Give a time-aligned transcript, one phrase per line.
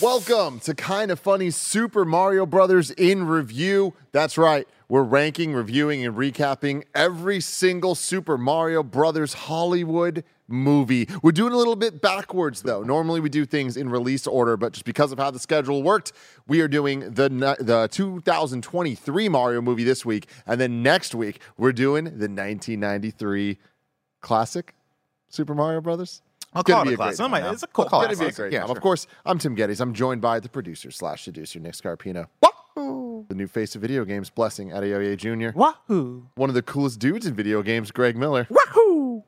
[0.00, 3.92] Welcome to Kind of Funny Super Mario Brothers in review.
[4.12, 4.66] That's right.
[4.90, 11.08] We're ranking, reviewing, and recapping every single Super Mario Brothers Hollywood movie.
[11.22, 12.82] We're doing a little bit backwards though.
[12.82, 16.10] Normally we do things in release order, but just because of how the schedule worked,
[16.48, 17.28] we are doing the
[17.60, 23.58] the 2023 Mario movie this week, and then next week we're doing the 1993
[24.20, 24.74] classic
[25.28, 26.20] Super Mario Brothers.
[26.52, 27.52] I'll It's call it a great classic.
[27.52, 28.68] It's a cool It's gonna be a great Yeah, time.
[28.70, 28.76] sure.
[28.76, 29.80] Of course, I'm Tim Gettys.
[29.80, 32.26] I'm joined by the producer slash seducer Nick Scarpino,
[33.28, 35.56] the new face of video games, Blessing Adeoye Jr.
[35.56, 36.26] Wahoo!
[36.36, 38.46] One of the coolest dudes in video games, Greg Miller.
[38.50, 39.22] Wahoo!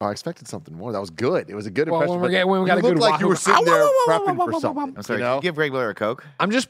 [0.00, 0.92] Oh, I expected something more.
[0.92, 1.48] That was good.
[1.48, 2.20] It was a good Well, impression.
[2.20, 3.36] when we but get- when we got you a good looked like you wahoo- were
[3.36, 3.70] sitting Ah,
[4.06, 4.94] there prepping for something.
[4.96, 5.18] I'm sorry.
[5.20, 5.36] You know?
[5.36, 6.24] you give Greg Miller a Coke?
[6.38, 6.68] I'm just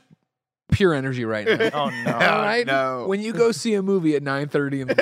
[0.71, 1.71] pure energy right now.
[1.75, 2.13] Oh no!
[2.13, 2.67] All right.
[2.67, 3.05] No.
[3.09, 4.95] When you go see a movie at 9:30 in the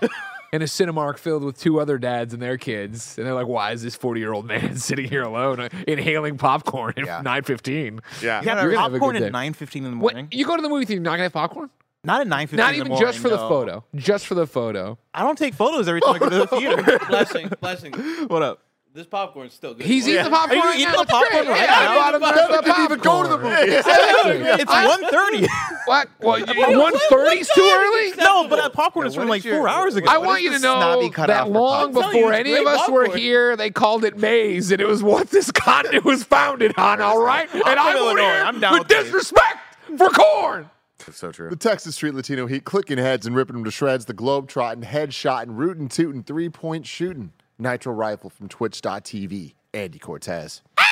[0.00, 0.10] morning
[0.54, 3.72] in a Cinemark filled with two other dads and their kids, and they're like, "Why
[3.72, 7.22] is this 40 year old man sitting here alone uh, inhaling popcorn at Yeah.
[7.22, 8.40] 9:15?" yeah.
[8.44, 10.28] yeah, You're gonna have a popcorn at nine fifteen in the What, morning.
[10.30, 11.70] you go to the movie theater, you're not gonna have popcorn?
[12.06, 12.58] Not at nine fifteen.
[12.64, 13.82] Not even just for the photo.
[13.94, 14.98] Just for the photo.
[15.14, 16.98] I don't take photos every time I go to the theater.
[17.08, 17.92] blessing, blessing.
[18.28, 18.60] what up?
[18.94, 19.84] This popcorn's still good.
[19.86, 20.60] He's eating the popcorn.
[20.60, 21.96] Are you eating the popcorn right Yeah, I now?
[21.98, 23.56] bought him the rest of the didn't even go to the movie.
[24.62, 25.46] It's one thirty.
[25.86, 26.08] What?
[26.20, 28.12] Well, one thirty's too early.
[28.18, 30.06] no, but that popcorn is from like four hours ago.
[30.08, 34.04] I want you to know that long before any of us were here, they called
[34.04, 37.00] it maize, and it was what this continent was founded on.
[37.00, 38.20] All right, and I'm Illinois.
[38.22, 39.02] here I'm down with with it.
[39.04, 39.58] disrespect
[39.98, 40.70] for corn.
[41.08, 41.50] It's so true.
[41.50, 44.04] The Texas Street Latino Heat clicking heads and ripping them to shreds.
[44.04, 47.32] The Globe trotting, headshot, and rootin' tootin' three point shooting.
[47.58, 49.54] Nitro rifle from Twitch.tv.
[49.72, 50.62] Andy Cortez.
[50.78, 50.90] Hello.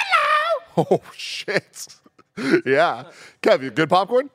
[0.91, 1.87] Oh shit.
[2.65, 3.05] yeah.
[3.43, 4.31] Kev, you good popcorn?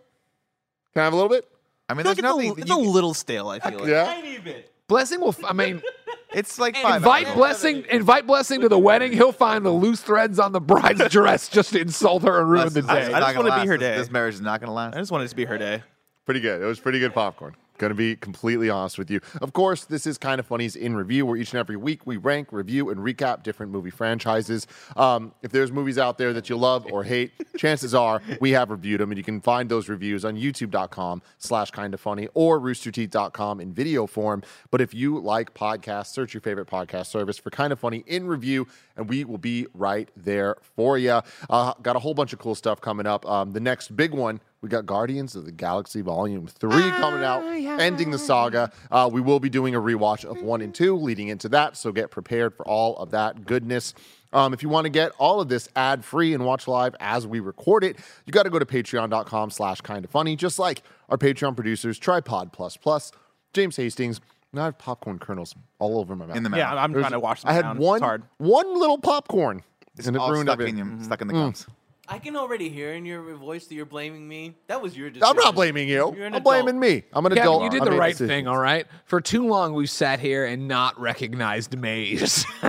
[0.93, 1.47] Can I have a little bit?
[1.89, 2.49] I mean, there's like nothing.
[2.51, 3.49] it's, a, it's a little stale.
[3.49, 3.89] I feel like.
[3.89, 4.03] Yeah.
[4.05, 4.71] Tiny bit.
[4.87, 5.29] Blessing will.
[5.29, 5.81] f- I mean,
[6.33, 6.97] it's like five.
[6.97, 7.85] invite blessing.
[7.89, 9.13] Invite blessing to the wedding.
[9.13, 12.71] He'll find the loose threads on the bride's dress just to insult her and ruin
[12.71, 13.05] the day.
[13.05, 13.97] it's I just wanna be her This- day.
[13.97, 14.95] This marriage is not going to last.
[14.95, 15.81] I just wanted it to be her day.
[16.25, 16.61] Pretty good.
[16.61, 17.55] It was pretty good popcorn.
[17.77, 19.21] Going to be completely honest with you.
[19.41, 22.17] Of course, this is kind of funny's in review, where each and every week we
[22.17, 24.67] rank, review, and recap different movie franchises.
[24.95, 28.71] Um, if there's movies out there that you love or hate, chances are we have
[28.71, 33.59] reviewed them, and you can find those reviews on YouTube.com/slash Kind of Funny or RoosterTeeth.com
[33.61, 34.43] in video form.
[34.71, 38.27] But if you like podcasts, search your favorite podcast service for Kind of Funny in
[38.27, 41.21] review, and we will be right there for you.
[41.49, 43.25] Uh, got a whole bunch of cool stuff coming up.
[43.25, 44.39] Um, the next big one.
[44.61, 47.43] We got Guardians of the Galaxy Volume 3 coming out,
[47.79, 48.71] ending the saga.
[48.89, 51.91] Uh, we will be doing a rewatch of 1 and 2 leading into that, so
[51.91, 53.93] get prepared for all of that goodness.
[54.33, 57.27] Um, if you want to get all of this ad free and watch live as
[57.27, 60.81] we record it, you got to go to patreon.com slash kind of funny, just like
[61.09, 63.11] our Patreon producers, Tripod Plus Plus,
[63.53, 64.19] James Hastings.
[64.51, 66.35] And I have popcorn kernels all over my mouth.
[66.35, 66.57] In the mouth.
[66.57, 67.77] Yeah, I'm There's- trying to wash them I had down.
[67.77, 68.23] one, It's hard.
[68.37, 69.61] one little popcorn.
[69.97, 70.79] It's and it ruined stuck everything.
[70.79, 71.67] in you, stuck in the gums.
[72.09, 74.55] I can already hear in your voice that you're blaming me.
[74.67, 75.27] That was your decision.
[75.27, 76.13] I'm not blaming you.
[76.15, 77.03] You're an I'm blaming me.
[77.11, 77.63] I'm an Kevin, adult.
[77.63, 78.29] you did I the right decisions.
[78.29, 78.87] thing, all right?
[79.05, 82.45] For too long, we've sat here and not recognized maize.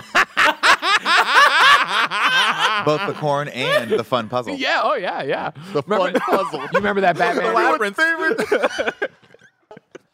[2.84, 4.56] Both the corn and the fun puzzle.
[4.56, 5.50] yeah, oh yeah, yeah.
[5.72, 6.60] The fun puzzle.
[6.72, 7.54] You remember that Batman?
[7.56, 9.10] Everyone's favorite.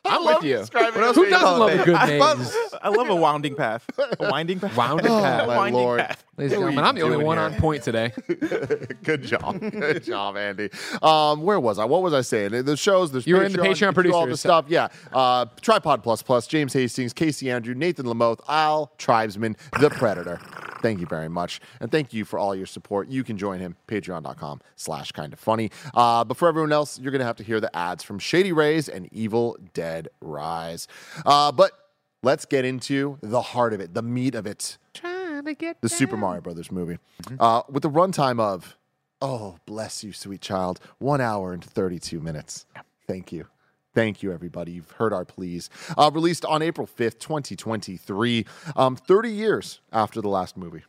[0.07, 0.57] I'm love with you.
[0.59, 2.55] describing else Who doesn't call love a good I maze?
[2.83, 3.85] I love a winding path.
[4.21, 4.77] A winding path.
[4.77, 5.47] Wounded Oh, path.
[5.49, 6.01] my winding lord.
[6.01, 6.25] path.
[6.37, 7.47] Ladies and gentlemen, I'm the only one here?
[7.47, 8.13] on point today.
[9.03, 9.61] Good job.
[9.61, 10.69] Good job, Andy.
[11.03, 11.85] Um, where was I?
[11.85, 12.65] What was I saying?
[12.65, 14.67] The shows, there's You were in the Patreon you can do all the stuff.
[14.69, 14.89] Yeah.
[15.13, 20.41] Uh, Tripod Plus Plus, James Hastings, Casey Andrew, Nathan Lamoth, Al Tribesman, The Predator.
[20.85, 21.63] Thank you very much.
[21.81, 23.09] And thank you for all your support.
[23.09, 25.71] You can join him, patreon.com slash kind of funny.
[25.95, 28.53] Uh, but for everyone else, you're going to have to hear the ads from Shady
[28.53, 30.87] Rays and Evil Dead Rise.
[31.25, 31.73] Uh, but
[32.23, 35.89] let's get into the heart of it, the meat of it Trying to get the
[35.89, 36.99] Super Mario Brothers movie,
[37.41, 38.77] uh, with the runtime of,
[39.23, 42.67] oh bless you, sweet child, one hour and thirty-two minutes.
[43.07, 43.47] Thank you.
[43.95, 44.73] Thank you, everybody.
[44.73, 45.71] You've heard our pleas.
[45.97, 48.45] Uh, released on April 5th, 2023,
[48.77, 50.83] um, 30 years after the last movie.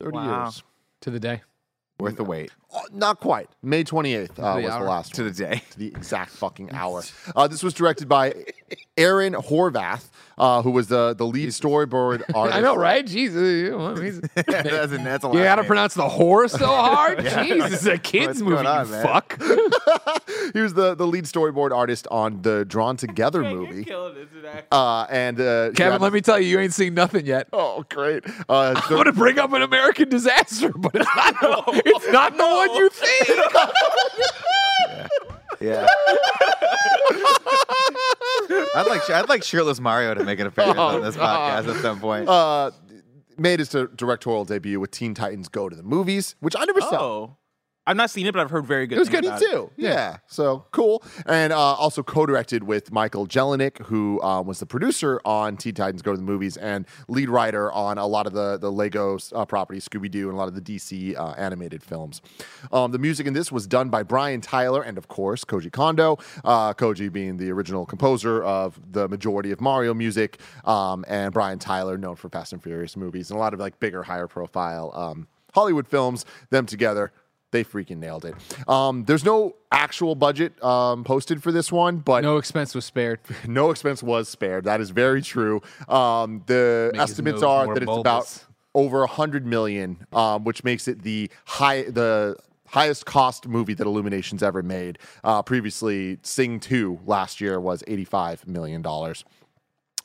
[0.00, 0.44] 30 Wow.
[0.44, 0.62] years.
[1.02, 1.42] to the day.
[1.98, 3.48] Worth the wait Oh, not quite.
[3.62, 4.84] May 28th uh, the was hour?
[4.84, 5.32] the last to one.
[5.32, 5.62] the day.
[5.70, 7.02] to the exact fucking hour.
[7.36, 8.32] Uh, this was directed by
[8.96, 10.08] Aaron Horvath,
[10.40, 12.56] uh, who was the, the lead storyboard artist.
[12.56, 13.06] I know, right?
[13.06, 13.94] Jesus, you know,
[14.34, 17.22] that's, a, that's a you gotta pronounce the horror so hard.
[17.22, 18.66] Jesus, a kids What's movie.
[18.66, 19.40] on, you fuck.
[20.54, 23.84] he was the, the lead storyboard artist on the Drawn Together You're movie.
[23.84, 24.62] killing it today.
[24.72, 27.48] Uh, and uh, Kevin, yeah, let me tell you, you ain't seen nothing yet.
[27.52, 28.24] Oh, great!
[28.48, 31.40] Uh, I'm gonna bring up an American disaster, but it's not.
[31.40, 33.28] The, it's not the one you think.
[35.60, 35.86] Yeah.
[38.50, 42.00] I'd like I'd like shirtless Mario to make an appearance on this podcast at some
[42.00, 42.28] point.
[42.28, 42.70] uh,
[43.38, 47.30] made his directorial debut with Teen Titans Go to the Movies, which I never saw.
[47.86, 48.96] I've not seen it, but I've heard very good.
[48.96, 49.24] It was good.
[49.38, 49.70] Too.
[49.76, 50.18] Yeah.
[50.26, 51.02] So cool.
[51.26, 56.02] And uh, also co-directed with Michael Jelenic, who um, was the producer on Teen Titans
[56.02, 59.44] Go to the Movies and lead writer on a lot of the the Lego uh,
[59.46, 62.20] properties, Scooby Doo, and a lot of the DC uh, animated films.
[62.70, 66.18] Um, the music in this was done by Brian Tyler and, of course, Koji Kondo.
[66.44, 71.58] Uh, Koji being the original composer of the majority of Mario music, um, and Brian
[71.58, 74.92] Tyler known for Fast and Furious movies and a lot of like bigger, higher profile
[74.94, 76.24] um, Hollywood films.
[76.50, 77.12] Them together
[77.50, 78.34] they freaking nailed it.
[78.68, 82.36] Um, there's no actual budget um, posted for this one, but no.
[82.36, 83.20] Expense was spared.
[83.46, 84.64] No expense was spared.
[84.64, 85.60] That is very true.
[85.88, 88.00] Um, the Make estimates are that it's bulbous.
[88.00, 88.44] about
[88.74, 92.36] over a hundred million, um, which makes it the high the
[92.68, 94.98] highest cost movie that Illumination's ever made.
[95.24, 99.24] Uh, previously, Sing Two last year was eighty five million dollars.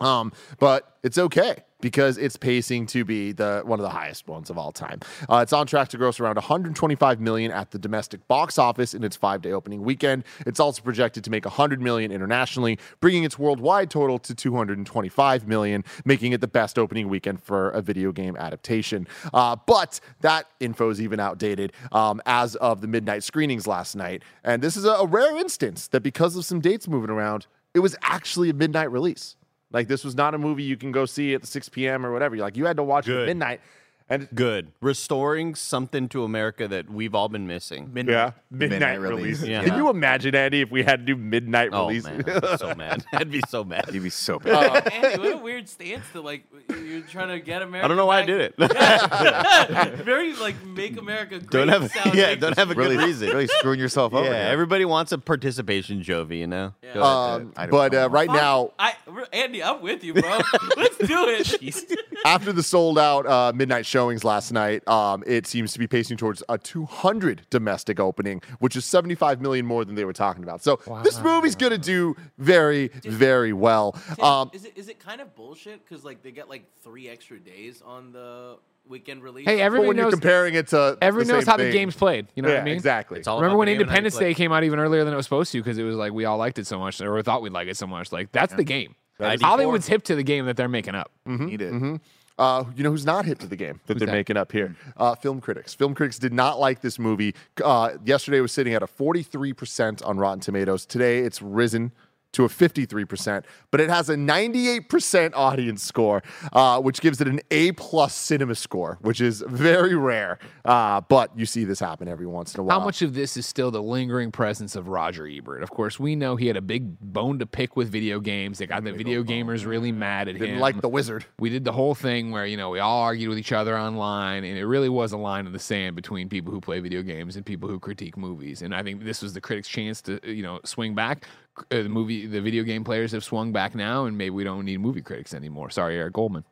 [0.02, 4.50] Um, but it's okay because it's pacing to be the one of the highest ones
[4.50, 5.00] of all time.
[5.30, 9.04] Uh, it's on track to gross around 125 million at the domestic box office in
[9.04, 10.24] its five-day opening weekend.
[10.48, 15.84] It's also projected to make 100 million internationally, bringing its worldwide total to 225 million,
[16.06, 19.08] making it the best opening weekend for a video game adaptation.
[19.32, 24.24] Uh, but that info is even outdated um, as of the midnight screenings last night,
[24.44, 27.46] and this is a, a rare instance that because of some dates moving around,
[27.76, 29.36] it was actually a midnight release.
[29.76, 32.06] Like this was not a movie you can go see at 6 p.m.
[32.06, 32.38] or whatever.
[32.38, 33.60] Like you had to watch it at midnight.
[34.08, 34.72] And Good.
[34.82, 37.90] Restoring something to America that we've all been missing.
[37.92, 38.14] Midnight.
[38.14, 39.40] yeah, midnight, Midnight release.
[39.42, 39.44] release.
[39.44, 39.64] Yeah.
[39.64, 42.04] Can you imagine, Andy, if we had to do midnight Oh release?
[42.04, 43.06] man, I'd be so mad.
[43.14, 43.90] I'd be so mad.
[43.92, 44.84] You'd be so bad.
[44.86, 46.44] Oh, Andy, what a weird stance to like.
[46.70, 47.86] You're trying to get America.
[47.86, 48.56] I don't know why I did it.
[50.04, 51.50] Very like make America great.
[51.50, 53.30] don't have sound yeah, don't have a really, good reason.
[53.30, 54.26] really screwing yourself over.
[54.26, 54.52] yeah, here.
[54.54, 56.40] everybody wants a participation, Jovi.
[56.40, 56.74] You know.
[56.84, 56.94] Yeah.
[56.94, 57.42] Go ahead.
[57.58, 58.06] Um, but know.
[58.06, 58.94] uh, right Fuck, now, I
[59.34, 60.40] Andy, I'm with you, bro.
[60.78, 61.82] Let's do it.
[62.26, 66.18] after the sold out uh, midnight showings last night, um, it seems to be pacing
[66.18, 70.62] towards a 200 domestic opening, which is 75 million more than they were talking about.
[70.62, 73.94] So this movie's going to do very, very well.
[74.16, 75.86] Tim, Um, is it is it kind of bullshit?
[75.88, 79.46] Because like they get like three extra days on the weekend release.
[79.46, 82.28] Hey, but everybody when you're comparing it to Everyone knows same how the game's played.
[82.36, 82.74] You know yeah, what I mean?
[82.76, 83.20] exactly.
[83.20, 84.20] It's all Remember when the game and how you Independence.
[84.20, 86.26] Day came out even earlier than it was supposed to because it was like we
[86.26, 88.12] all liked it so much, or thought we'd like it so much.
[88.12, 88.96] Like that's the game.
[89.22, 91.12] is- Hollywood's hip to the game that they're making up.
[91.26, 92.02] Need it.
[92.38, 94.12] Uh, you know who's not hip to the game that they're that?
[94.12, 94.76] making up here?
[94.98, 95.74] Uh, film critics.
[95.74, 97.34] Film critics did not like this movie.
[97.64, 100.86] Uh, yesterday was sitting at a 43% on Rotten Tomatoes.
[100.86, 101.94] Today it's risen
[102.36, 106.22] to a 53%, but it has a 98% audience score,
[106.54, 110.40] uh, which gives it an A plus cinema score, which is very rare.
[110.64, 112.80] Uh, but you see this happen every once in a while.
[112.80, 115.64] How much of this is still the lingering presence of Roger Ebert?
[115.64, 118.58] Of course, we know he had a big bone to pick with video games.
[118.58, 120.60] They got the video gamers really mad at Didn't him.
[120.60, 121.26] like the wizard.
[121.40, 124.44] we did the whole thing where you know we all argued with each other online,
[124.44, 127.36] and it really was a line in the sand between people who play video games
[127.36, 128.62] and people who critique movies.
[128.62, 131.26] And I think this was the critics' chance to you know swing back.
[131.58, 134.66] Uh, the movie, the video game players have swung back now, and maybe we don't
[134.66, 135.70] need movie critics anymore.
[135.70, 136.44] Sorry, Eric Goldman.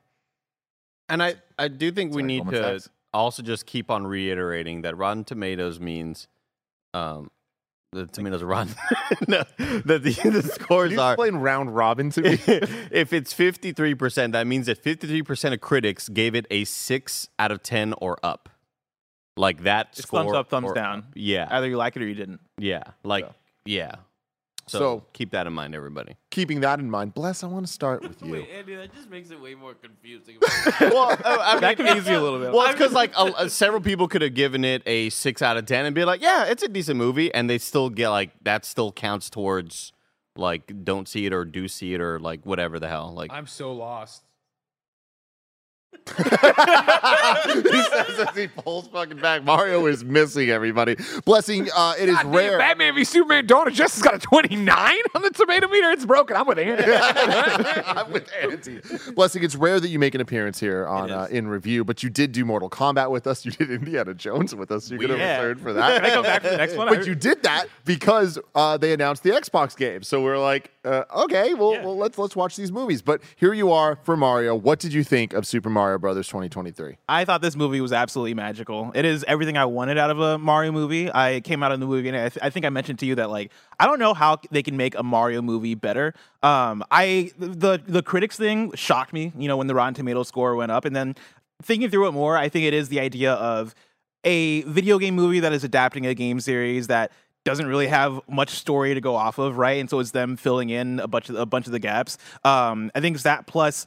[1.10, 2.90] And I, I do think we need Goldman to Sachs.
[3.14, 6.28] also just keep on reiterating that Rotten Tomatoes means,
[6.94, 7.30] um,
[7.94, 8.74] the tomatoes are rotten.
[9.28, 11.14] no, that the, the scores you are.
[11.14, 12.30] explain round robin to me?
[12.92, 17.62] if it's 53%, that means that 53% of critics gave it a 6 out of
[17.62, 18.50] 10 or up.
[19.36, 20.22] Like that It's score.
[20.22, 21.06] thumbs up, thumbs or down.
[21.14, 21.48] Yeah.
[21.50, 22.40] Either you like it or you didn't.
[22.58, 22.84] Yeah.
[23.04, 23.28] Like,
[23.66, 23.96] yeah.
[24.74, 26.16] So, So- keep that in mind, everybody.
[26.32, 28.34] Keeping that in mind, Bless, I want to start with you.
[28.34, 30.38] Wait, Andy, that just makes it way more confusing.
[30.82, 32.52] well, uh, I That can ease you a little bit.
[32.52, 35.58] Well, it's because like a, a- several people could have given it a six out
[35.58, 38.32] of ten and be like, yeah, it's a decent movie, and they still get like
[38.44, 39.94] that still counts towards
[40.36, 43.14] like don't see it or do see it or like whatever the hell.
[43.14, 44.24] Like I'm so lost.
[46.06, 49.44] He says as he pulls fucking back.
[49.44, 50.96] Mario is missing everybody.
[51.26, 52.58] Blessing, uh, it is God damn, rare.
[52.58, 55.90] Batman v Superman Dawn of Justice got a 29 on the tomato meter.
[55.92, 56.36] It's broken.
[56.36, 56.84] I'm with Andy.
[57.86, 58.82] I'm with Andy.
[59.14, 62.10] Blessing, it's rare that you make an appearance here on uh, in review, but you
[62.10, 63.46] did do Mortal Kombat with us.
[63.46, 64.90] You did Indiana Jones with us.
[64.90, 66.02] You're going to returned for that.
[66.02, 66.88] Can I go back for the next one?
[66.88, 70.04] But you did that because uh, they announced the Xbox game.
[70.04, 71.86] So we're like, uh, okay, well, Yeah.
[71.86, 73.02] well, let's let's watch these movies.
[73.02, 74.56] But here you are for Mario.
[74.56, 76.98] What did you think of Super Mario Brothers 2023?
[77.08, 78.92] I thought this movie was absolutely magical.
[78.96, 81.12] It is everything I wanted out of a Mario movie.
[81.14, 83.16] I came out of the movie and I, th- I think I mentioned to you
[83.16, 86.14] that like I don't know how they can make a Mario movie better.
[86.42, 89.32] Um, I the the critics thing shocked me.
[89.38, 91.16] You know when the Rotten Tomatoes score went up, and then
[91.62, 93.76] thinking through it more, I think it is the idea of
[94.24, 97.12] a video game movie that is adapting a game series that
[97.44, 99.80] doesn't really have much story to go off of, right?
[99.80, 102.18] And so it's them filling in a bunch of a bunch of the gaps.
[102.44, 103.86] Um, I think it's that plus,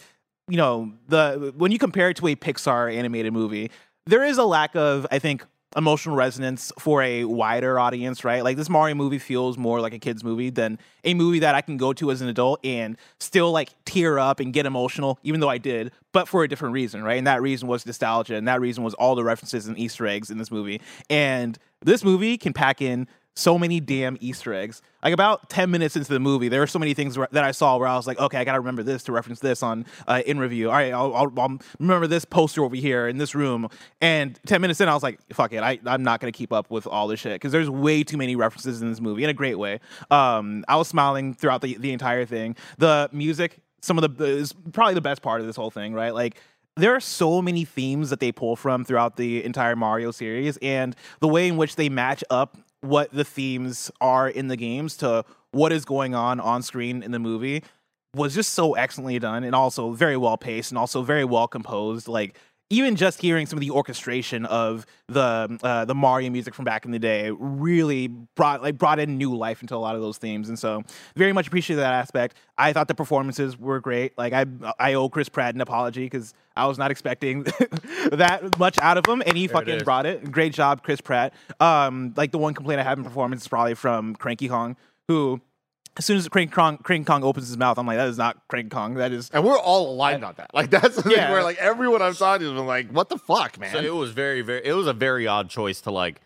[0.48, 3.70] you know, the when you compare it to a Pixar animated movie,
[4.06, 5.44] there is a lack of, I think,
[5.76, 8.42] emotional resonance for a wider audience, right?
[8.42, 11.60] Like this Mario movie feels more like a kids movie than a movie that I
[11.60, 15.40] can go to as an adult and still like tear up and get emotional, even
[15.40, 17.18] though I did, but for a different reason, right?
[17.18, 20.30] And that reason was nostalgia, and that reason was all the references and Easter eggs
[20.30, 20.80] in this movie.
[21.10, 24.82] And this movie can pack in so many damn Easter eggs.
[25.04, 27.52] Like about 10 minutes into the movie, there were so many things where, that I
[27.52, 29.84] saw where I was like, okay, I got to remember this to reference this on
[30.08, 30.70] uh, in review.
[30.70, 33.68] All right, I'll, I'll, I'll remember this poster over here in this room.
[34.00, 36.52] And 10 minutes in, I was like, fuck it, I, I'm not going to keep
[36.52, 39.30] up with all this shit because there's way too many references in this movie in
[39.30, 39.80] a great way.
[40.10, 42.56] Um, I was smiling throughout the, the entire thing.
[42.78, 46.14] The music, some of the is probably the best part of this whole thing, right?
[46.14, 46.40] Like
[46.76, 50.96] there are so many themes that they pull from throughout the entire Mario series, and
[51.20, 55.24] the way in which they match up what the themes are in the games to
[55.50, 57.62] what is going on on screen in the movie
[58.14, 62.08] was just so excellently done and also very well paced and also very well composed.
[62.08, 62.38] Like
[62.68, 66.84] even just hearing some of the orchestration of the uh, the Mario music from back
[66.84, 70.18] in the day really brought like brought in new life into a lot of those
[70.18, 70.82] themes, and so
[71.14, 72.36] very much appreciate that aspect.
[72.58, 74.16] I thought the performances were great.
[74.18, 74.46] Like I
[74.78, 77.42] I owe Chris Pratt an apology because I was not expecting
[78.12, 79.82] that much out of him, and he fucking is.
[79.84, 80.30] brought it.
[80.32, 81.34] Great job, Chris Pratt.
[81.60, 84.76] Um, like the one complaint I have in performance is probably from Cranky Kong,
[85.08, 85.40] who.
[85.98, 88.36] As soon as Cranky Kong, Cranky Kong opens his mouth, I'm like, that is not
[88.48, 88.94] Cranky Kong.
[88.94, 90.50] That is And we're all aligned on that.
[90.54, 91.30] Like that's the thing Yeah.
[91.32, 93.72] where like everyone I'm talking to has been like, what the fuck, man?
[93.72, 94.60] So it was very, very.
[94.64, 96.20] It was a very odd choice to like.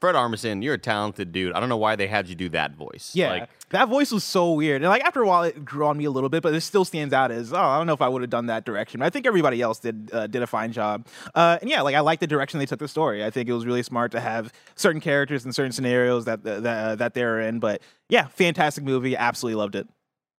[0.00, 1.52] Fred Armisen, you're a talented dude.
[1.54, 3.12] I don't know why they had you do that voice.
[3.14, 5.96] Yeah, Like, that voice was so weird, and like after a while, it grew on
[5.96, 8.02] me a little bit, but it still stands out as oh, I don't know if
[8.02, 9.00] I would have done that direction.
[9.00, 11.94] But I think everybody else did uh, did a fine job, uh, and yeah, like
[11.94, 13.24] I like the direction they took the story.
[13.24, 16.64] I think it was really smart to have certain characters and certain scenarios that that
[16.64, 17.58] uh, that they're in.
[17.58, 19.88] But yeah, fantastic movie, absolutely loved it.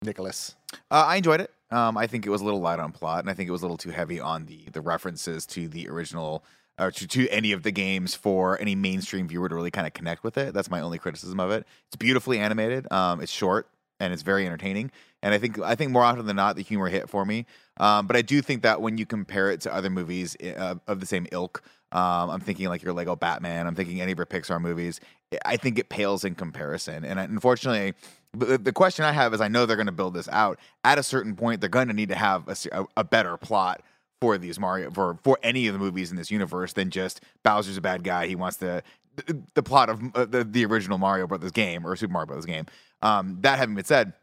[0.04, 0.56] Nicholas.
[0.92, 1.52] Uh, I enjoyed it.
[1.72, 3.62] Um, I think it was a little light on plot, and I think it was
[3.62, 6.46] a little too heavy on the the references to the original
[6.80, 9.94] or to, to any of the games for any mainstream viewer to really kind of
[9.94, 10.54] connect with it.
[10.54, 11.66] That's my only criticism of it.
[11.88, 12.92] It's beautifully animated.
[12.92, 13.68] Um, it's short
[14.00, 14.92] and it's very entertaining.
[15.24, 17.46] And I think I think more often than not the humor hit for me.
[17.80, 21.00] Um, but I do think that when you compare it to other movies uh, of
[21.00, 23.66] the same ilk, um, I'm thinking like your Lego Batman.
[23.66, 25.00] I'm thinking any of your Pixar movies.
[25.46, 27.04] I think it pales in comparison.
[27.04, 27.94] And unfortunately,
[28.34, 30.60] the- question I have is I know they're going to build this out.
[30.84, 33.82] At a certain point, they're going to need to have a, a better plot
[34.22, 37.78] for these Mario for for any of the movies in this universe than just Bowser's
[37.78, 38.28] a bad guy.
[38.28, 38.84] He wants to
[39.16, 42.46] the, the plot of uh, the, the original Mario Brothers game or Super Mario Brothers
[42.46, 42.66] game.
[43.02, 44.14] Um, that having been said,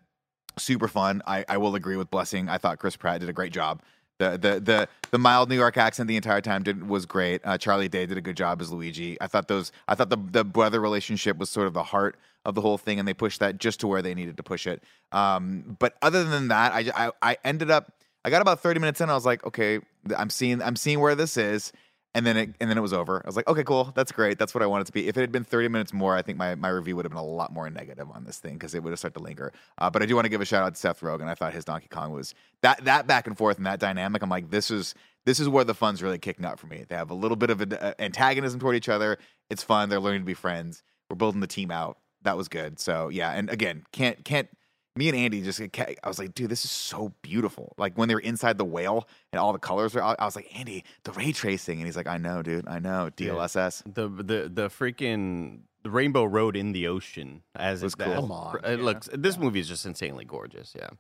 [0.58, 1.22] super fun.
[1.26, 2.48] I, I will agree with Blessing.
[2.48, 3.82] I thought Chris Pratt did a great job.
[4.18, 7.40] The the the the mild New York accent the entire time did was great.
[7.44, 9.20] Uh, Charlie Day did a good job as Luigi.
[9.20, 12.54] I thought those I thought the the brother relationship was sort of the heart of
[12.54, 14.84] the whole thing, and they pushed that just to where they needed to push it.
[15.10, 17.93] Um, but other than that, I, I I ended up
[18.24, 19.10] I got about thirty minutes in.
[19.10, 19.80] I was like, okay,
[20.16, 21.72] I'm seeing I'm seeing where this is.
[22.16, 23.20] And then it and then it was over.
[23.24, 24.38] I was like, okay, cool, that's great.
[24.38, 25.08] That's what I wanted to be.
[25.08, 27.18] If it had been 30 minutes more, I think my, my review would have been
[27.18, 29.52] a lot more negative on this thing because it would have started to linger.
[29.78, 31.26] Uh, but I do want to give a shout out to Seth Rogen.
[31.26, 34.22] I thought his Donkey Kong was that that back and forth and that dynamic.
[34.22, 36.84] I'm like, this is this is where the fun's really kicking up for me.
[36.88, 39.18] They have a little bit of an uh, antagonism toward each other.
[39.50, 39.88] It's fun.
[39.88, 40.84] They're learning to be friends.
[41.10, 41.98] We're building the team out.
[42.22, 42.78] That was good.
[42.78, 44.48] So yeah, and again, can't can't
[44.96, 47.74] me and Andy just I was like, dude, this is so beautiful.
[47.76, 50.36] Like when they were inside the whale and all the colors were out, I was
[50.36, 53.82] like, Andy, the ray tracing, and he's like, I know, dude, I know, DLSS.
[53.92, 58.14] the the the freaking the Rainbow Road in the ocean as Was it, cool.
[58.14, 58.60] Come on.
[58.64, 59.08] It looks.
[59.12, 60.74] This movie is just insanely gorgeous.
[60.76, 60.90] Yeah.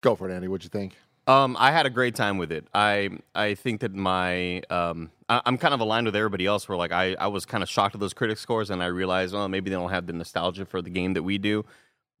[0.00, 0.48] Go for it, Andy.
[0.48, 0.96] What'd you think?
[1.28, 2.66] Um, I had a great time with it.
[2.74, 6.68] I I think that my um, I, I'm kind of aligned with everybody else.
[6.68, 9.34] Where like I I was kind of shocked at those critic scores, and I realized,
[9.34, 11.64] well, maybe they don't have the nostalgia for the game that we do.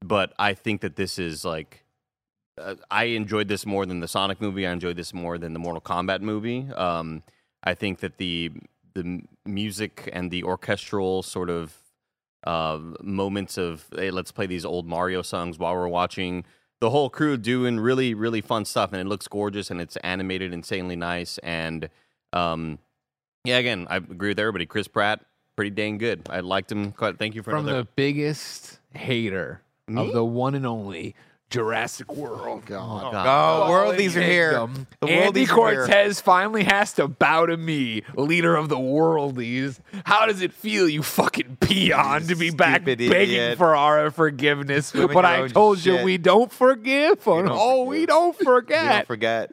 [0.02, 1.84] But I think that this is like
[2.58, 4.66] uh, I enjoyed this more than the Sonic movie.
[4.66, 6.68] I enjoyed this more than the Mortal Kombat movie.
[6.74, 7.22] Um,
[7.64, 8.50] I think that the
[8.94, 11.74] the music and the orchestral sort of
[12.44, 16.44] uh, moments of hey, let's play these old Mario songs while we're watching
[16.80, 20.52] the whole crew doing really really fun stuff, and it looks gorgeous and it's animated
[20.52, 21.38] insanely nice.
[21.38, 21.88] And
[22.32, 22.78] um,
[23.44, 24.66] yeah, again, I agree with everybody.
[24.66, 25.20] Chris Pratt,
[25.56, 26.26] pretty dang good.
[26.28, 26.92] I liked him.
[26.92, 27.82] Quite, thank you for From another.
[27.82, 31.14] the biggest hater of the one and only
[31.52, 32.40] Jurassic World.
[32.40, 33.14] Oh, God.
[33.14, 34.52] Oh, oh worldies are here.
[34.52, 34.86] Kingdom.
[35.00, 35.54] The Andy worldies here.
[35.86, 39.78] Cortez finally has to bow to me, leader of the worldies.
[40.04, 44.92] How does it feel, you fucking peon, to be back Stupid begging for our forgiveness?
[44.92, 47.28] Doing but I own told you we don't forgive.
[47.28, 48.90] Oh, don't oh, we don't You forget.
[48.90, 49.52] don't forget.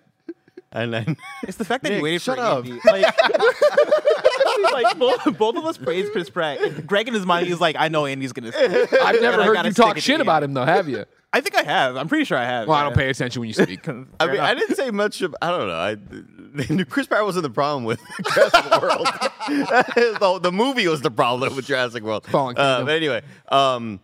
[0.71, 2.65] And then It's the fact that Nick, he waited shut for up.
[2.65, 2.79] Andy.
[2.85, 6.85] Like, like both, both of us praise Chris Pratt.
[6.85, 8.51] Greg in his mind, he's like, I know Andy's gonna.
[8.55, 11.05] I've never heard you talk stick it to shit about him, though, have you?
[11.33, 11.95] I think I have.
[11.95, 12.67] I'm pretty sure I have.
[12.67, 13.87] Well, I don't pay attention when you speak.
[13.87, 15.21] I mean, I didn't say much.
[15.21, 16.75] Of, I don't know.
[16.79, 18.01] I, Chris Pratt wasn't the problem with
[18.33, 19.07] Jurassic World.
[19.47, 22.25] the, the movie was the problem with Jurassic World.
[22.25, 23.99] Fallen Uh, but anyway, um,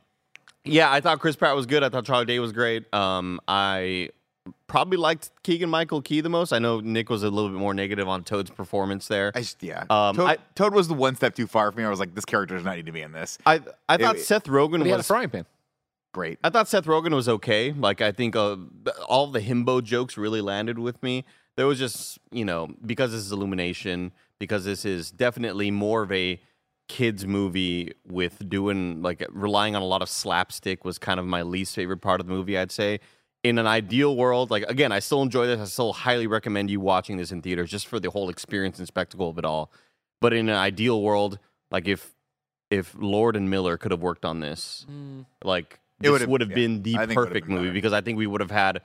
[0.65, 1.83] yeah, I thought Chris Pratt was good.
[1.83, 2.91] I thought Charlie Day was great.
[2.93, 4.09] Um, I
[4.67, 6.51] probably liked Keegan Michael Key the most.
[6.53, 9.31] I know Nick was a little bit more negative on Toad's performance there.
[9.35, 9.85] I just, yeah.
[9.89, 11.83] Um, Toad, I- Toad was the one step too far for me.
[11.83, 13.37] I was like, this character does not need to be in this.
[13.45, 15.45] I I thought It- Seth Rogen But he had a was frying pan.
[16.13, 16.39] Great.
[16.43, 17.73] I thought Seth Rogen was okay.
[17.73, 18.55] Like I think uh,
[19.07, 21.25] all the himbo jokes really landed with me.
[21.57, 26.11] There was just you know because this is Illumination, because this is definitely more of
[26.11, 26.39] a
[26.87, 31.41] kids movie with doing like relying on a lot of slapstick was kind of my
[31.41, 32.57] least favorite part of the movie.
[32.57, 32.99] I'd say.
[33.45, 35.59] In an ideal world, like again, I still enjoy this.
[35.61, 38.87] I still highly recommend you watching this in theaters just for the whole experience and
[38.87, 39.71] spectacle of it all.
[40.19, 41.37] But in an ideal world,
[41.69, 42.15] like if
[42.71, 44.85] if Lord and Miller could have worked on this,
[45.43, 47.55] like It this would've- would have yeah, been the I think it would've perfect been
[47.55, 47.73] movie better.
[47.75, 48.81] because I think we would have had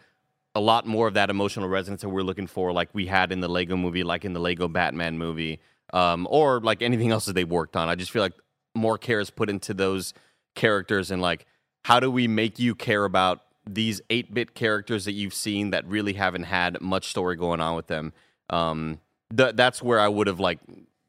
[0.54, 3.40] a lot more of that emotional resonance that we're looking for, like we had in
[3.40, 5.60] the Lego movie, like in the Lego Batman movie,
[5.94, 7.88] um, or like anything else that they've worked on.
[7.88, 8.34] I just feel like
[8.74, 10.12] more care is put into those
[10.54, 11.46] characters and like
[11.84, 13.40] how do we make you care about
[13.74, 17.86] these 8-bit characters that you've seen that really haven't had much story going on with
[17.86, 18.12] them
[18.50, 18.98] um
[19.36, 20.58] th- that's where i would have like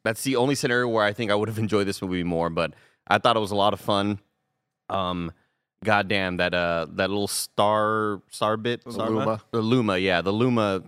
[0.03, 2.74] that's the only scenario where i think i would have enjoyed this movie more but
[3.08, 4.20] i thought it was a lot of fun.
[4.89, 5.32] Um
[5.84, 9.41] goddamn that uh that little star star bit star Luma.
[9.51, 10.84] the luma yeah the luma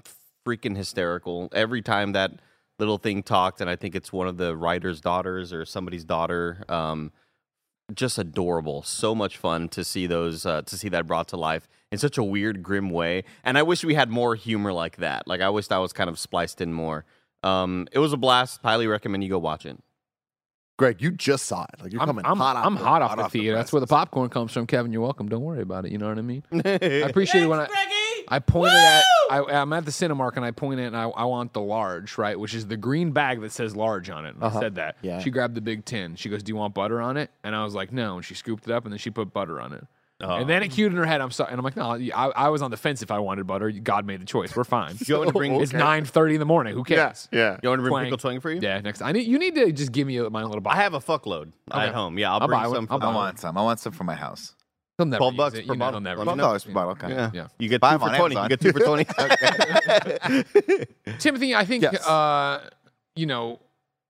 [0.46, 1.50] freaking hysterical.
[1.52, 2.34] Every time that
[2.78, 6.64] little thing talked and i think it's one of the writer's daughters or somebody's daughter
[6.70, 7.12] um
[7.94, 8.84] just adorable.
[8.84, 12.18] So much fun to see those uh, to see that brought to life in such
[12.18, 13.24] a weird, grim way.
[13.44, 15.28] And I wish we had more humor like that.
[15.28, 17.06] Like I wish that was kind of spliced in more.
[17.44, 18.62] Um, it was a blast.
[18.64, 19.78] Highly recommend you go watch it.
[20.80, 21.82] Greg, you just saw it.
[21.82, 22.66] Like you're I'm, coming I'm, hot off.
[22.66, 23.56] I'm the, hot off the off the theater.
[23.56, 24.92] That's where the popcorn comes from, Kevin.
[24.92, 25.30] You're welcome.
[25.30, 25.92] Don't worry about it.
[25.92, 26.44] You know what I mean?
[26.52, 27.68] I I appreciate it when I.
[27.68, 28.03] Greggy!
[28.28, 31.54] I pointed at I, I'm at the Cinemark and I pointed and I, I want
[31.54, 32.40] the large, right?
[32.40, 34.36] Which is the green bag that says large on it.
[34.36, 34.60] And I uh-huh.
[34.60, 34.98] said that.
[35.02, 35.20] Yeah.
[35.20, 36.16] She grabbed the big tin.
[36.16, 38.36] She goes, "Do you want butter on it?" And I was like, "No." And she
[38.36, 39.88] scooped it up and then she put butter on it.
[40.22, 40.36] Uh-huh.
[40.36, 41.20] And then it cued in her head.
[41.20, 43.46] I'm sorry, and I'm like, "No." I, I was on the fence if I wanted
[43.48, 43.72] butter.
[43.72, 44.56] God made the choice.
[44.56, 44.96] We're fine.
[45.08, 45.56] You want to bring?
[45.62, 46.74] It's 9:30 in the morning.
[46.74, 47.28] Who cares?
[47.32, 47.58] yeah.
[47.62, 48.04] You want to bring Twang.
[48.06, 48.60] pickle twang for you?
[48.62, 48.80] Yeah.
[48.80, 51.00] Next, I need you need to just give me my own little I have a
[51.00, 51.88] fuckload Okay.
[51.88, 52.18] at home.
[52.18, 52.76] Yeah, I'll, I'll bring buy one.
[52.76, 52.88] some.
[52.90, 53.58] I'll for I buy the- want some.
[53.58, 54.56] I want some for my house.
[54.98, 55.68] He'll never 12 bucks it.
[55.68, 56.00] per You bottle.
[56.02, 56.24] he'll.
[56.24, 56.48] Twelve use it.
[56.48, 56.92] dollars per bottle.
[56.92, 57.10] Okay.
[57.10, 57.32] Yeah.
[57.34, 57.48] Yeah.
[57.58, 58.36] You get Buy two for on twenty.
[58.36, 59.06] You get two for twenty.
[61.20, 62.06] Timothy, I think Yes.
[62.08, 62.70] uh,
[63.16, 63.60] you know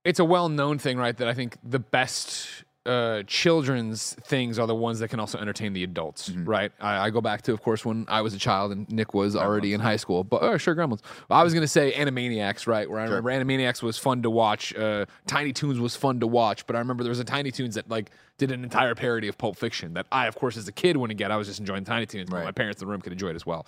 [0.03, 1.15] it's a well-known thing, right?
[1.15, 5.71] That I think the best uh, children's things are the ones that can also entertain
[5.71, 6.71] the adults, right?
[6.81, 9.35] I, I go back to, of course, when I was a child and Nick was
[9.35, 10.23] already in high school.
[10.23, 10.99] But oh, sure, Gremlins.
[11.29, 12.89] I was gonna say Animaniacs, right?
[12.89, 14.75] Where I remember Animaniacs was fun to watch.
[14.75, 17.75] Uh, Tiny Toons was fun to watch, but I remember there was a Tiny Toons
[17.75, 20.73] that like did an entire parody of Pulp Fiction that I, of course, as a
[20.73, 21.31] kid wouldn't get.
[21.31, 23.35] I was just enjoying Tiny Toons, but my parents in the room could enjoy it
[23.35, 23.65] as well.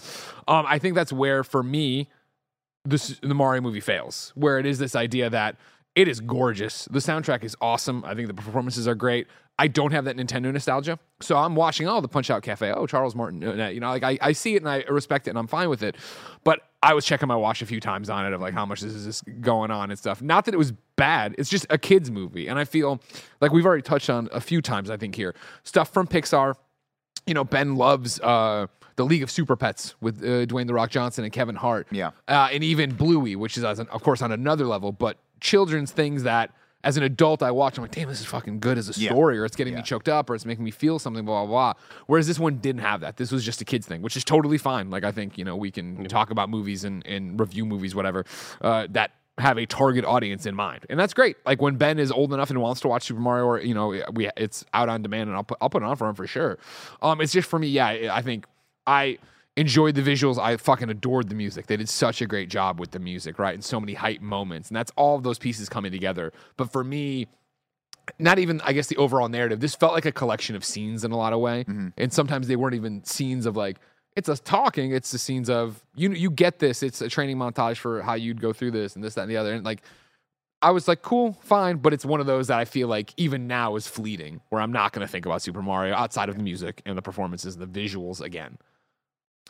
[0.47, 2.09] Um, I think that's where, for me,
[2.83, 5.55] this the Mario movie fails, where it is this idea that
[5.95, 6.85] it is gorgeous.
[6.85, 8.03] The soundtrack is awesome.
[8.05, 9.27] I think the performances are great.
[9.57, 12.71] I don't have that Nintendo nostalgia, so I'm watching all the Punch Out Cafe.
[12.73, 15.29] Oh Charles Martinet, uh, you know, like I, I see it and I respect it
[15.29, 15.95] and I'm fine with it.
[16.43, 18.81] But I was checking my watch a few times on it of like how much
[18.81, 20.21] this is this going on and stuff.
[20.21, 21.35] Not that it was bad.
[21.37, 23.01] It's just a kids movie, and I feel
[23.39, 24.89] like we've already touched on a few times.
[24.89, 26.55] I think here stuff from Pixar
[27.25, 30.91] you know, Ben loves uh, the League of Super Pets with uh, Dwayne the Rock
[30.91, 31.87] Johnson and Kevin Hart.
[31.91, 32.11] Yeah.
[32.27, 36.51] uh, and even Bluey, which is of course on another level, but children's things that.
[36.83, 37.77] As an adult, I watch.
[37.79, 39.09] I'm like, damn, this is fucking good as a Yeah.
[39.09, 41.73] story, or it's getting me choked up, or it's making me feel something, blah blah
[41.73, 41.81] blah.
[42.05, 43.17] Whereas this one didn't have that.
[43.17, 44.91] This was just a kids thing, which is totally fine.
[44.91, 48.23] Like I think you know we can talk about movies and, and review movies, whatever,
[48.61, 51.37] uh, that have a target audience in mind, and that's great.
[51.43, 53.99] Like when Ben is old enough and wants to watch Super Mario, or you know,
[54.13, 56.27] we it's out on demand, and I'll put I'll put it on for him for
[56.27, 56.59] sure.
[57.01, 58.13] Um, it's just for me, yeah.
[58.13, 58.45] I think
[58.85, 59.17] I
[59.57, 60.37] enjoyed the visuals.
[60.37, 61.67] I fucking adored the music.
[61.67, 63.53] They did such a great job with the music, right?
[63.53, 64.69] And so many hype moments.
[64.69, 66.33] And that's all of those pieces coming together.
[66.57, 67.27] But for me,
[68.19, 69.59] not even I guess the overall narrative.
[69.59, 71.89] This felt like a collection of scenes in a lot of way, mm-hmm.
[71.97, 73.77] and sometimes they weren't even scenes of like
[74.15, 74.93] it's us talking.
[74.93, 76.11] It's the scenes of you.
[76.11, 76.83] You get this.
[76.83, 79.37] It's a training montage for how you'd go through this and this, that, and the
[79.37, 79.53] other.
[79.53, 79.81] And like
[80.61, 83.47] I was like, cool, fine, but it's one of those that I feel like even
[83.47, 86.43] now is fleeting, where I'm not going to think about Super Mario outside of the
[86.43, 88.57] music and the performances, and the visuals again.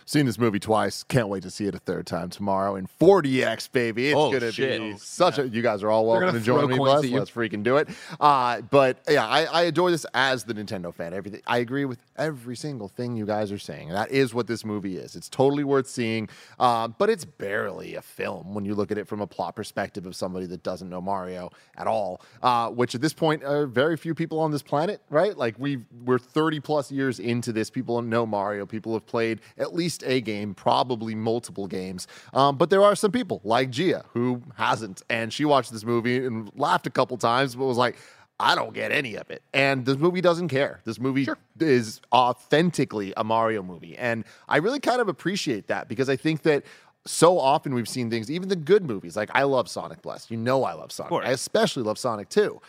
[0.08, 1.02] Seen this movie twice.
[1.04, 4.10] Can't wait to see it a third time tomorrow in 4DX, baby.
[4.10, 4.80] It's Oh, gonna shit.
[4.80, 5.48] be such a.
[5.48, 6.78] You guys are all welcome gonna join me.
[6.78, 7.04] coins Bless.
[7.06, 7.18] at you.
[7.18, 7.90] Let's freaking do it.
[8.20, 11.12] Uh, but yeah, I, I adore this as the Nintendo fan.
[11.16, 11.42] Everything.
[11.48, 13.90] I agree with every single thing you guys are saying.
[13.90, 15.16] That is what this movie is.
[15.16, 16.30] It's totally worth seeing.
[16.60, 20.06] Uh, but it's barely a film when you look at it from a plot perspective
[20.06, 22.22] of somebody that doesn't know Mario at all.
[22.44, 25.36] Uh, which at this point are very few people on this planet, right?
[25.36, 27.72] Like we we're 30 plus years into this.
[27.72, 28.68] People know Mario.
[28.68, 32.08] People have played at least a game, probably multiple games.
[32.34, 36.26] Um, but there are some people like Gia who hasn't, and she watched this movie
[36.26, 37.98] and laughed a couple times, but was like.
[38.38, 39.44] I don't get any of it.
[39.54, 40.82] And this movie doesn't care.
[40.84, 41.26] This movie
[41.58, 43.98] is authentically a Mario movie.
[43.98, 46.66] And I really kind of appreciate that because I think that
[47.06, 49.16] so often we've seen things, even the good movies.
[49.16, 50.32] Like I love Sonic Blast.
[50.32, 51.12] You know I love Sonic.
[51.26, 52.60] I especially love Sonic 2.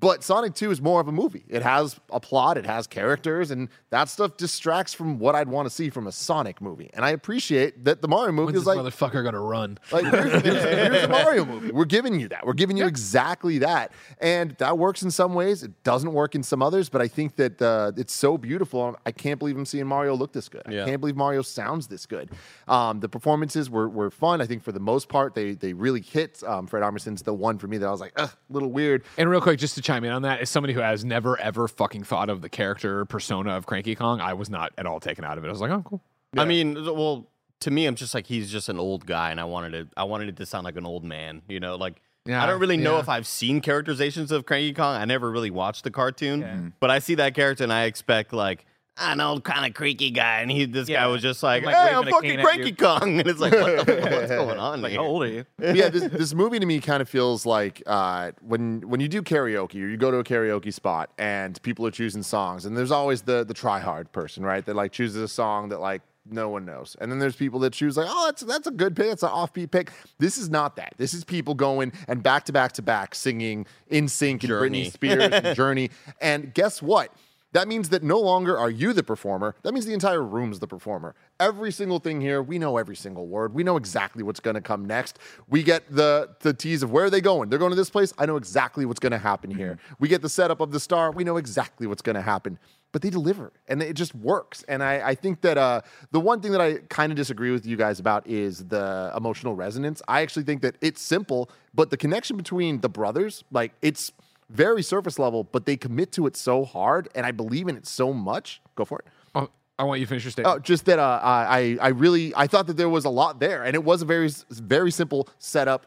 [0.00, 1.44] But Sonic 2 is more of a movie.
[1.46, 5.66] It has a plot, it has characters, and that stuff distracts from what I'd want
[5.66, 6.88] to see from a Sonic movie.
[6.94, 9.78] And I appreciate that the Mario movie When's is this like motherfucker gonna run?
[9.92, 11.70] like here's, here's, here's a Mario movie.
[11.70, 12.46] We're giving you that.
[12.46, 15.62] We're giving you exactly that, and that works in some ways.
[15.62, 16.88] It doesn't work in some others.
[16.88, 18.96] But I think that uh, it's so beautiful.
[19.04, 20.62] I can't believe I'm seeing Mario look this good.
[20.66, 22.30] I can't believe Mario sounds this good.
[22.68, 24.40] Um, the performances were, were fun.
[24.40, 26.42] I think for the most part they they really hit.
[26.44, 29.04] Um, Fred Armisen's the one for me that I was like, a little weird.
[29.18, 31.66] And real quick, just to chime in on that, as somebody who has never ever
[31.68, 35.24] fucking thought of the character persona of Cranky Kong, I was not at all taken
[35.24, 35.48] out of it.
[35.48, 36.02] I was like, oh, cool.
[36.36, 37.26] I mean, well,
[37.60, 39.88] to me, I'm just like he's just an old guy, and I wanted it.
[39.96, 41.42] I wanted it to sound like an old man.
[41.48, 43.00] You know, like Yeah, I don't really know yeah.
[43.00, 44.94] if I've seen characterizations of Cranky Kong.
[44.94, 48.66] I never really watched the cartoon, but I see that character, and I expect like.
[48.98, 51.94] An old kind of creaky guy, and he this guy was just like, Like, "Hey,
[51.94, 52.76] I'm a fucking cane at Cranky you.
[52.76, 54.10] Kong," and it's like, "What the fuck?
[54.10, 55.44] What's going on Like, here?" how old are you?
[55.58, 59.22] Yeah, this, this movie to me kind of feels like uh, when when you do
[59.22, 62.90] karaoke or you go to a karaoke spot and people are choosing songs, and there's
[62.90, 64.66] always the the try hard person, right?
[64.66, 67.72] That like chooses a song that like no one knows, and then there's people that
[67.72, 69.92] choose like, oh, that's that's a good pick, it's an offbeat pick.
[70.18, 70.92] This is not that.
[70.98, 74.84] This is people going and back to back to back singing NSYNC and Journey.
[74.84, 77.14] Britney Spears and Journey, and guess what?
[77.52, 79.56] That means that no longer are you the performer.
[79.62, 81.14] That means the entire room's the performer.
[81.40, 83.54] Every single thing here, we know every single word.
[83.54, 85.18] We know exactly what's going to come next.
[85.48, 87.48] We get the the tease of where are they going.
[87.48, 88.12] They're going to this place.
[88.18, 89.78] I know exactly what's going to happen here.
[89.98, 91.10] We get the setup of the star.
[91.10, 92.58] We know exactly what's going to happen.
[92.92, 94.64] But they deliver, and it just works.
[94.66, 97.64] And I, I think that uh, the one thing that I kind of disagree with
[97.64, 100.02] you guys about is the emotional resonance.
[100.08, 104.10] I actually think that it's simple, but the connection between the brothers, like it's
[104.50, 107.86] very surface level, but they commit to it so hard, and I believe in it
[107.86, 108.60] so much.
[108.74, 109.06] Go for it.
[109.34, 110.56] Oh, I want you to finish your statement.
[110.56, 113.64] Oh, just that uh, I I really I thought that there was a lot there,
[113.64, 115.86] and it was a very very simple setup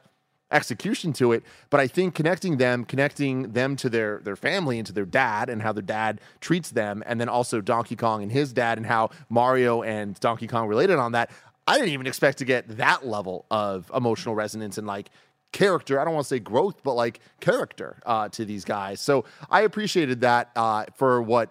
[0.52, 1.44] execution to it.
[1.70, 5.50] But I think connecting them, connecting them to their their family and to their dad,
[5.50, 8.88] and how their dad treats them, and then also Donkey Kong and his dad, and
[8.88, 11.32] how Mario and Donkey Kong related on that.
[11.66, 15.10] I didn't even expect to get that level of emotional resonance and like
[15.54, 16.00] character.
[16.00, 19.00] I don't want to say growth, but like character uh, to these guys.
[19.00, 21.50] So I appreciated that uh, for what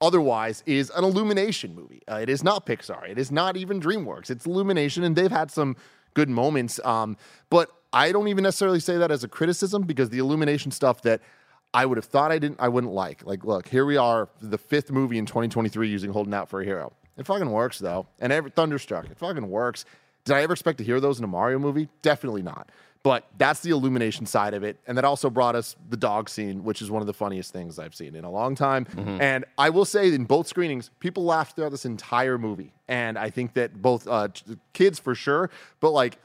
[0.00, 2.02] otherwise is an Illumination movie.
[2.10, 3.08] Uh, it is not Pixar.
[3.08, 4.30] It is not even DreamWorks.
[4.30, 5.76] It's Illumination, and they've had some
[6.14, 6.80] good moments.
[6.84, 7.16] Um,
[7.48, 11.20] but I don't even necessarily say that as a criticism because the Illumination stuff that
[11.72, 13.24] I would have thought I didn't, I wouldn't like.
[13.24, 16.64] Like, look, here we are, the fifth movie in 2023 using "Holding Out for a
[16.64, 19.84] Hero." It fucking works though, and every Thunderstruck, it fucking works.
[20.24, 21.88] Did I ever expect to hear those in a Mario movie?
[22.02, 22.70] Definitely not.
[23.02, 24.78] But that's the illumination side of it.
[24.86, 27.78] And that also brought us the dog scene, which is one of the funniest things
[27.78, 28.86] I've seen in a long time.
[29.20, 32.74] And I will say, in both screenings, people laughed throughout this entire movie.
[32.88, 34.28] And I think that both uh,
[34.74, 35.48] kids for sure,
[35.80, 36.18] but like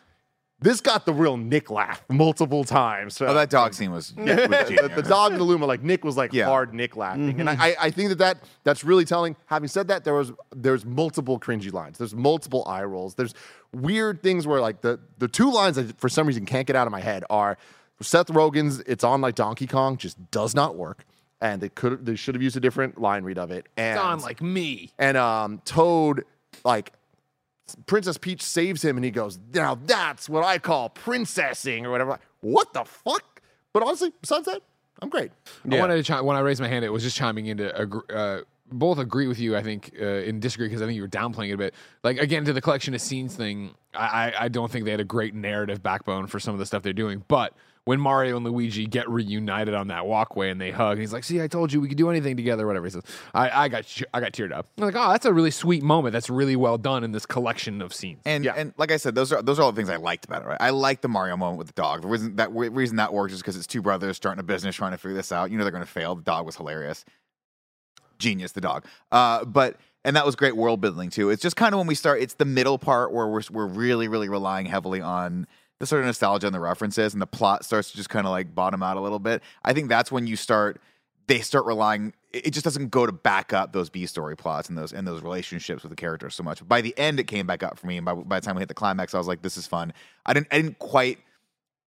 [0.62, 3.22] this got the real Nick laugh multiple times.
[3.22, 6.16] Oh, that dog scene was, was the, the dog in the Luma, like Nick was
[6.18, 6.46] like Yeah.
[6.46, 9.36] hard Nick laughing, and I, I- I think that, that that's really telling.
[9.48, 11.98] Having said that, there was there's multiple cringy lines.
[11.98, 13.16] There's multiple eye rolls.
[13.16, 13.34] There's
[13.74, 16.88] weird things where like the the two lines that for some reason can't get out
[16.88, 17.58] of my head are
[18.02, 21.06] Seth Rogen's "It's on like Donkey Kong" just does not work,
[21.42, 23.68] and they could they should have used a different line read of it.
[23.78, 24.92] And It's on like me.
[24.98, 26.24] and um, Toad,
[26.64, 26.94] like
[27.86, 32.12] Princess Peach saves him, and he goes, "Now that's what I call princessing," or whatever.
[32.12, 33.42] Like, what the fuck?
[33.74, 34.62] But honestly, besides that,
[35.02, 35.32] I'm great.
[35.70, 37.76] I wanted to chime, when I raised my hand, it was just chiming in to
[37.76, 39.56] agree, uh, both agree with you.
[39.56, 41.74] I think uh, and disagree because I think you were downplaying it a bit.
[42.04, 45.00] Like again to the collection of scenes thing, I, I I don't think they had
[45.00, 47.24] a great narrative backbone for some of the stuff they're doing.
[47.28, 47.54] But
[47.86, 51.24] when Mario and Luigi get reunited on that walkway and they hug, and he's like,
[51.24, 53.86] "See, I told you we could do anything together." Whatever he says, I, I got
[54.14, 54.68] I got teared up.
[54.78, 56.12] I'm like, oh, that's a really sweet moment.
[56.14, 58.22] That's really well done in this collection of scenes.
[58.26, 58.54] And Yeah.
[58.58, 60.48] and like I said, those are those are all the things I liked about it.
[60.48, 60.58] Right?
[60.60, 62.02] I like the Mario moment with the dog.
[62.02, 64.92] The reason that reason that works is because it's two brothers starting a business trying
[64.92, 65.52] to figure this out.
[65.52, 66.16] You know they're going to fail.
[66.16, 67.06] The dog was hilarious,
[68.20, 68.54] genius.
[68.54, 71.30] The dog, uh, but and that was great world building too.
[71.30, 72.22] It's just kind of when we start.
[72.22, 75.48] It's the middle part where we're we're really really relying heavily on
[75.80, 78.32] the sort of nostalgia and the references, and the plot starts to just kind of
[78.32, 79.42] like bottom out a little bit.
[79.64, 80.82] I think that's when you start.
[81.28, 82.14] They start relying.
[82.32, 85.22] It just doesn't go to back up those B story plots and those and those
[85.22, 86.66] relationships with the characters so much.
[86.68, 88.62] By the end, it came back up for me, and by, by the time we
[88.62, 89.92] hit the climax, I was like, "This is fun."
[90.26, 90.48] I didn't.
[90.52, 91.20] I didn't quite.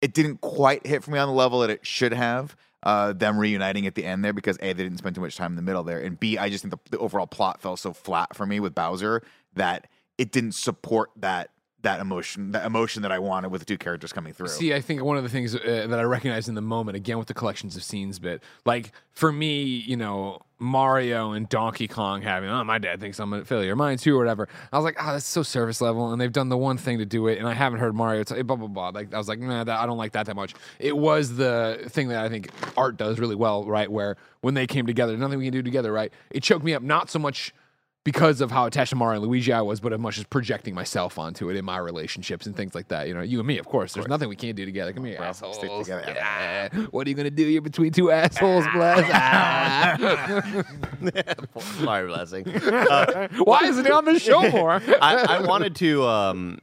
[0.01, 2.57] It didn't quite hit for me on the level that it should have.
[2.85, 5.51] Uh, them reuniting at the end there because a they didn't spend too much time
[5.53, 7.92] in the middle there, and b I just think the, the overall plot fell so
[7.92, 9.22] flat for me with Bowser
[9.55, 11.51] that it didn't support that
[11.83, 14.49] that emotion that emotion that I wanted with the two characters coming through.
[14.49, 17.19] See, I think one of the things uh, that I recognize in the moment, again
[17.19, 22.21] with the collections of scenes bit, like for me, you know, Mario and Donkey Kong
[22.23, 24.49] having, oh, my dad thinks I'm a failure, mine too, or whatever.
[24.73, 27.07] I was like, oh, that's so surface level, and they've done the one thing to
[27.07, 28.88] do it, and I haven't heard Mario, t- blah, blah, blah.
[28.88, 30.55] Like, I was like, nah, that, I don't like that that much.
[30.81, 33.91] It was the thing that I think art does really well, right?
[33.91, 36.12] Where when they came together, nothing we can do together, right?
[36.31, 37.55] It choked me up, not so much
[38.04, 40.74] because of how attached to Mario and Luigi I was, but as much as projecting
[40.74, 43.06] myself onto it in my relationships and things like that.
[43.08, 43.92] You know, you and me, of course.
[43.92, 44.92] There's nothing we can't do together.
[44.92, 45.56] Come here, assholes.
[45.56, 46.04] stick together.
[46.06, 46.68] Yeah.
[46.90, 47.44] What are you gonna do?
[47.44, 49.04] You're between two assholes, bless.
[51.82, 52.48] Mario blessing.
[52.48, 54.80] Uh, Why isn't he on the show more?
[55.02, 56.04] I, I wanted to.
[56.06, 56.58] Um,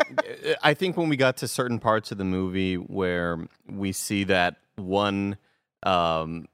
[0.63, 4.55] I think when we got to certain parts of the movie where we see that
[4.77, 5.37] one,
[5.83, 6.47] um,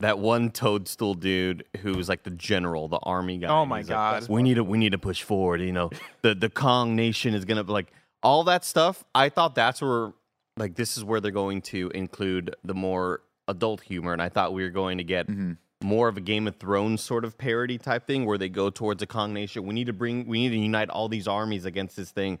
[0.00, 3.48] that one toadstool dude who's like the general, the army guy.
[3.48, 4.28] Oh my he's like, God.
[4.28, 5.60] we need to we need to push forward.
[5.60, 5.90] You know,
[6.22, 9.04] the the Kong Nation is gonna like all that stuff.
[9.14, 10.12] I thought that's where
[10.56, 14.52] like this is where they're going to include the more adult humor, and I thought
[14.52, 15.52] we were going to get mm-hmm.
[15.82, 19.02] more of a Game of Thrones sort of parody type thing where they go towards
[19.02, 19.66] a Kong Nation.
[19.66, 22.38] We need to bring, we need to unite all these armies against this thing.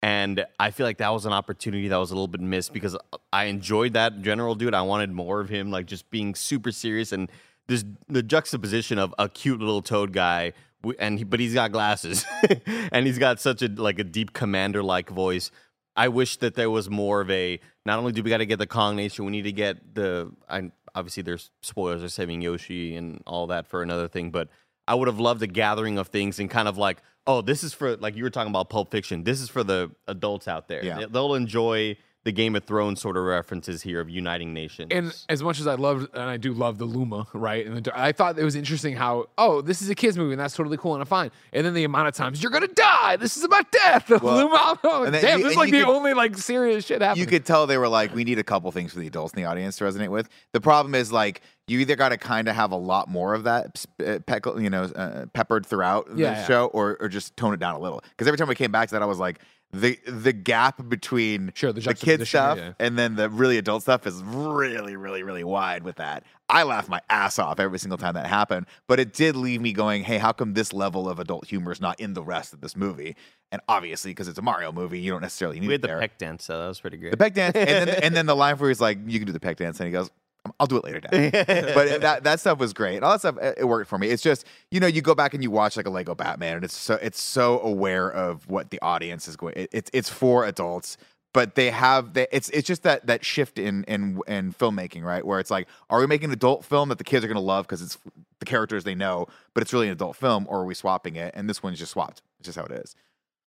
[0.00, 2.96] And I feel like that was an opportunity that was a little bit missed because
[3.32, 4.74] I enjoyed that general dude.
[4.74, 7.28] I wanted more of him, like just being super serious and
[7.68, 10.54] this the juxtaposition of a cute little toad guy,
[10.98, 12.24] and he, but he's got glasses,
[12.92, 15.50] and he's got such a like a deep commander like voice.
[15.94, 17.60] I wish that there was more of a.
[17.84, 20.32] Not only do we got to get the Kong Nation, we need to get the.
[20.48, 24.48] I obviously there's spoilers are saving Yoshi and all that for another thing, but
[24.88, 27.74] I would have loved a gathering of things and kind of like, oh, this is
[27.74, 29.22] for like you were talking about Pulp Fiction.
[29.22, 30.84] This is for the adults out there.
[30.84, 30.98] Yeah.
[31.00, 34.88] They- They'll enjoy the Game of Thrones sort of references here of uniting nations.
[34.90, 37.64] And as much as I loved, and I do love the Luma, right?
[37.64, 40.40] And the, I thought it was interesting how, oh, this is a kids movie, and
[40.40, 41.30] that's totally cool and i fine.
[41.52, 43.16] And then the amount of times you're gonna die.
[43.16, 44.06] This is about death.
[44.08, 44.78] The Well, Luma.
[44.84, 47.24] Oh, and damn, you- this is like the could- only like serious shit happening.
[47.24, 49.40] you could tell they were like, we need a couple things for the adults in
[49.42, 50.28] the audience to resonate with.
[50.52, 53.44] The problem is like you either got to kind of have a lot more of
[53.44, 56.44] that, uh, peck, you know, uh, peppered throughout the Yeah, yeah.
[56.46, 58.02] show, or or just tone it down a little.
[58.10, 59.38] Because every time we came back to that, I was like,
[59.72, 62.72] the the gap between Sure, the kid stuff yeah.
[62.80, 66.24] and then the really adult stuff is really, really, really wide with that.
[66.48, 69.74] I laughed my ass off every single time that happened, but it did leave me
[69.74, 72.62] going, hey, how come this level of adult humor is not in the rest of
[72.62, 73.16] this movie?
[73.52, 75.88] And obviously, because it's a Mario movie, you don't necessarily need we it had the
[75.88, 76.00] there.
[76.00, 77.10] peck dance, so that was pretty great.
[77.10, 79.32] The peck dance, and then and then the line where he's like, "You can do
[79.32, 80.10] the peck dance," and he goes,
[80.58, 81.32] "I'll do it later, Dad."
[81.74, 83.02] but that that stuff was great.
[83.02, 84.08] All that stuff it it worked for me.
[84.08, 86.64] It's just you know you go back and you watch like a Lego Batman, and
[86.64, 89.54] it's so it's so aware of what the audience is going.
[89.56, 90.96] It, it's it's for adults.
[91.34, 95.24] But they have they, it's it's just that that shift in in in filmmaking, right?
[95.24, 97.40] Where it's like, are we making an adult film that the kids are going to
[97.40, 97.98] love because it's
[98.38, 101.34] the characters they know, but it's really an adult film, or are we swapping it?
[101.36, 102.22] And this one's just swapped.
[102.40, 102.96] It's just how it is.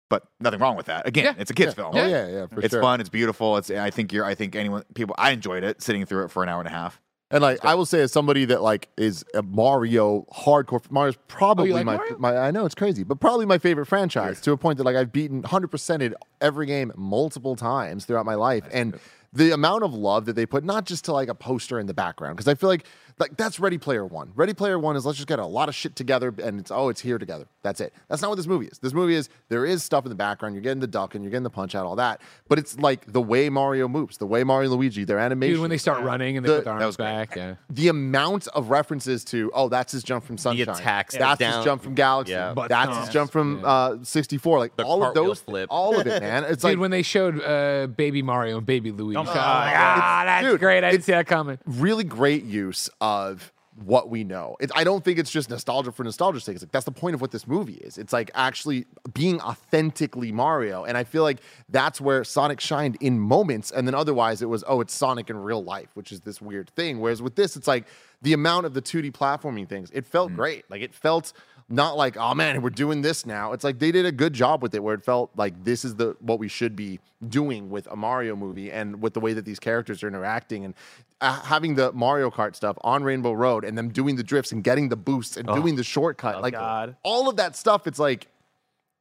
[0.08, 1.06] But nothing wrong with that.
[1.06, 1.34] Again, Yeah.
[1.38, 1.92] it's a kids film.
[1.94, 2.82] Oh yeah, yeah, for it's sure.
[2.82, 3.00] fun.
[3.00, 3.56] It's beautiful.
[3.56, 3.70] It's.
[3.70, 4.24] I think you're.
[4.24, 4.84] I think anyone.
[4.94, 5.14] People.
[5.18, 7.00] I enjoyed it sitting through it for an hour and a half.
[7.28, 11.72] And like I will say, as somebody that like is a Mario hardcore, Mario's probably
[11.72, 12.18] oh, like my, Mario?
[12.18, 12.36] my.
[12.36, 15.10] I know it's crazy, but probably my favorite franchise to a point that like I've
[15.10, 18.96] beaten hundred percented every game multiple times throughout my life, and
[19.32, 21.94] the amount of love that they put not just to like a poster in the
[21.94, 22.86] background because I feel like
[23.18, 24.32] like that's Ready Player One.
[24.34, 26.88] Ready Player One is let's just get a lot of shit together and it's oh
[26.88, 27.46] it's here together.
[27.62, 27.92] That's it.
[28.08, 28.78] That's not what this movie is.
[28.78, 30.54] This movie is there is stuff in the background.
[30.54, 33.10] You're getting the duck and you're getting the punch out, all that, but it's like
[33.12, 35.54] the way Mario moves, the way Mario and Luigi, their animation.
[35.54, 37.06] Dude, when they start running and they The- put their arms was great.
[37.06, 37.54] back, yeah.
[37.70, 41.64] the amount of references to oh that's his jump from Sunshine, attacks that's down- his
[41.64, 42.52] jump from Galaxy, Yeah.
[42.54, 45.66] Butt that's his jump from uh, 64, like The all of those, flip.
[45.70, 46.44] all of it, man.
[46.44, 49.36] It's Dude, like when they showed uh, Baby Mario and Baby Luigi, Don't- I was
[49.36, 50.84] like, ah, that's dude, great.
[50.84, 51.58] I didn't see that coming.
[51.66, 53.52] really great use of
[53.84, 54.56] what we know.
[54.58, 56.56] It, I don't think it's just nostalgia for nostalgia's sake.
[56.56, 57.98] It's like that's the point of what this movie is.
[57.98, 61.38] It's like actually being authentically Mario, and I feel like
[61.68, 65.36] that's where Sonic shined in moments, and then otherwise it was oh, it's Sonic in
[65.36, 67.00] real life, which is this weird thing.
[67.00, 67.86] Whereas with this, it's like
[68.22, 69.90] the amount of the 2D platforming things.
[69.92, 70.36] It felt mm.
[70.36, 70.64] great.
[70.68, 71.32] Like it felt
[71.68, 73.52] not like oh man, we're doing this now.
[73.52, 75.96] It's like they did a good job with it, where it felt like this is
[75.96, 79.44] the what we should be doing with a Mario movie, and with the way that
[79.44, 80.74] these characters are interacting, and
[81.20, 84.62] uh, having the Mario Kart stuff on Rainbow Road, and them doing the drifts and
[84.62, 86.96] getting the boosts and doing the shortcut, like God.
[87.02, 87.86] all of that stuff.
[87.86, 88.28] It's like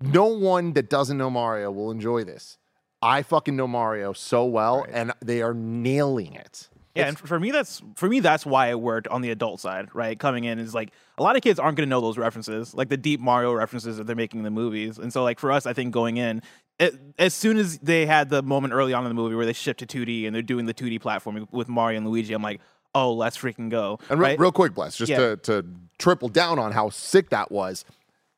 [0.01, 2.57] no one that doesn't know Mario will enjoy this.
[3.01, 6.69] I fucking know Mario so well, and they are nailing it.
[6.95, 9.89] Yeah, and for me, that's for me that's why it worked on the adult side,
[9.93, 10.17] right?
[10.17, 12.89] Coming in is like a lot of kids aren't going to know those references, like
[12.89, 15.65] the deep Mario references that they're making in the movies, and so like for us,
[15.65, 16.41] I think going in,
[16.79, 19.53] it, as soon as they had the moment early on in the movie where they
[19.53, 22.61] shift to 2D and they're doing the 2D platforming with Mario and Luigi, I'm like,
[22.93, 23.99] oh, let's freaking go!
[24.09, 24.39] And real, right?
[24.39, 25.17] real quick, Bless, just Yeah.
[25.17, 25.65] to, to
[25.97, 27.83] triple down on how sick that was.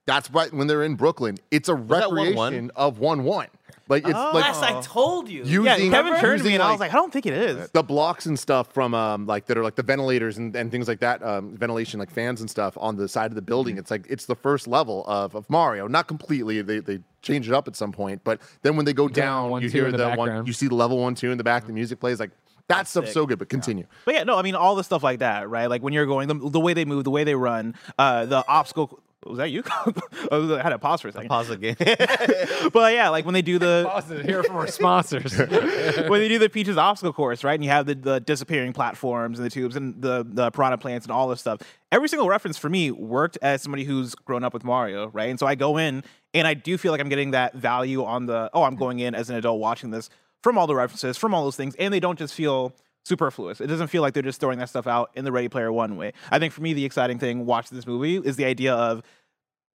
[0.07, 1.37] That's right when they're in Brooklyn.
[1.51, 2.15] It's a that 1-1?
[2.15, 3.47] recreation of one one.
[3.89, 4.31] Like it's Oh.
[4.33, 5.43] like Yes, I told you.
[5.43, 7.33] using yeah, Kevin turned to me using, and I was like, I don't think it
[7.33, 7.69] is.
[7.71, 10.87] the blocks and stuff from um like that are like the ventilators and, and things
[10.87, 13.79] like that um ventilation like fans and stuff on the side of the building Mm-hmm.
[13.79, 17.53] it's like it's the first level of, of mario not completely they they change it
[17.53, 19.97] up at some point but then when they go Down, down one, you hear the
[19.97, 22.31] the one you see the level one two in the back the music plays like
[22.69, 23.13] that stuff's sick.
[23.13, 25.67] so good but continue But yeah, no, I mean all the stuff like that, right?
[25.69, 28.45] Like when you're going, the, the way they move, the way they run, uh, the
[28.45, 28.99] obstacle.
[29.27, 29.63] Was that you?
[30.31, 31.29] oh, I had a pause for a second.
[31.29, 31.75] Pause the game.
[32.71, 35.37] But yeah, like when they do the Pause it here for our sponsors.
[35.37, 37.53] when they do the Peaches obstacle course, right?
[37.53, 41.05] And you have the, the disappearing platforms and the tubes and the the piranha plants
[41.05, 41.61] and all this stuff.
[41.91, 45.29] Every single reference for me worked as somebody who's grown up with Mario, right?
[45.29, 48.25] And so I go in and I do feel like I'm getting that value on
[48.25, 50.09] the oh, I'm going in as an adult watching this
[50.43, 52.73] from all the references, from all those things, and they don't just feel
[53.07, 53.61] superfluous.
[53.61, 55.97] It doesn't feel like they're just throwing that stuff out in the Ready Player One
[55.97, 56.13] way.
[56.31, 59.01] I think for me, the exciting thing watching this movie is the idea of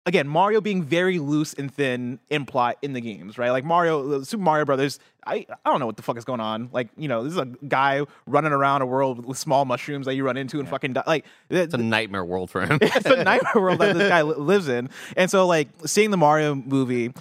[0.06, 3.52] again, Mario being very loose and thin in plot in the games, right?
[3.52, 4.98] Like Mario, Super Mario Brothers.
[5.28, 6.70] I, I don't know what the fuck is going on.
[6.72, 10.16] Like, you know, this is a guy running around a world with small mushrooms that
[10.16, 11.04] you run into and fucking die.
[11.06, 12.80] Like, It's a nightmare world for him.
[12.82, 14.90] it's a nightmare world that this guy li- lives in.
[15.16, 17.14] And so, like, seeing the Mario movie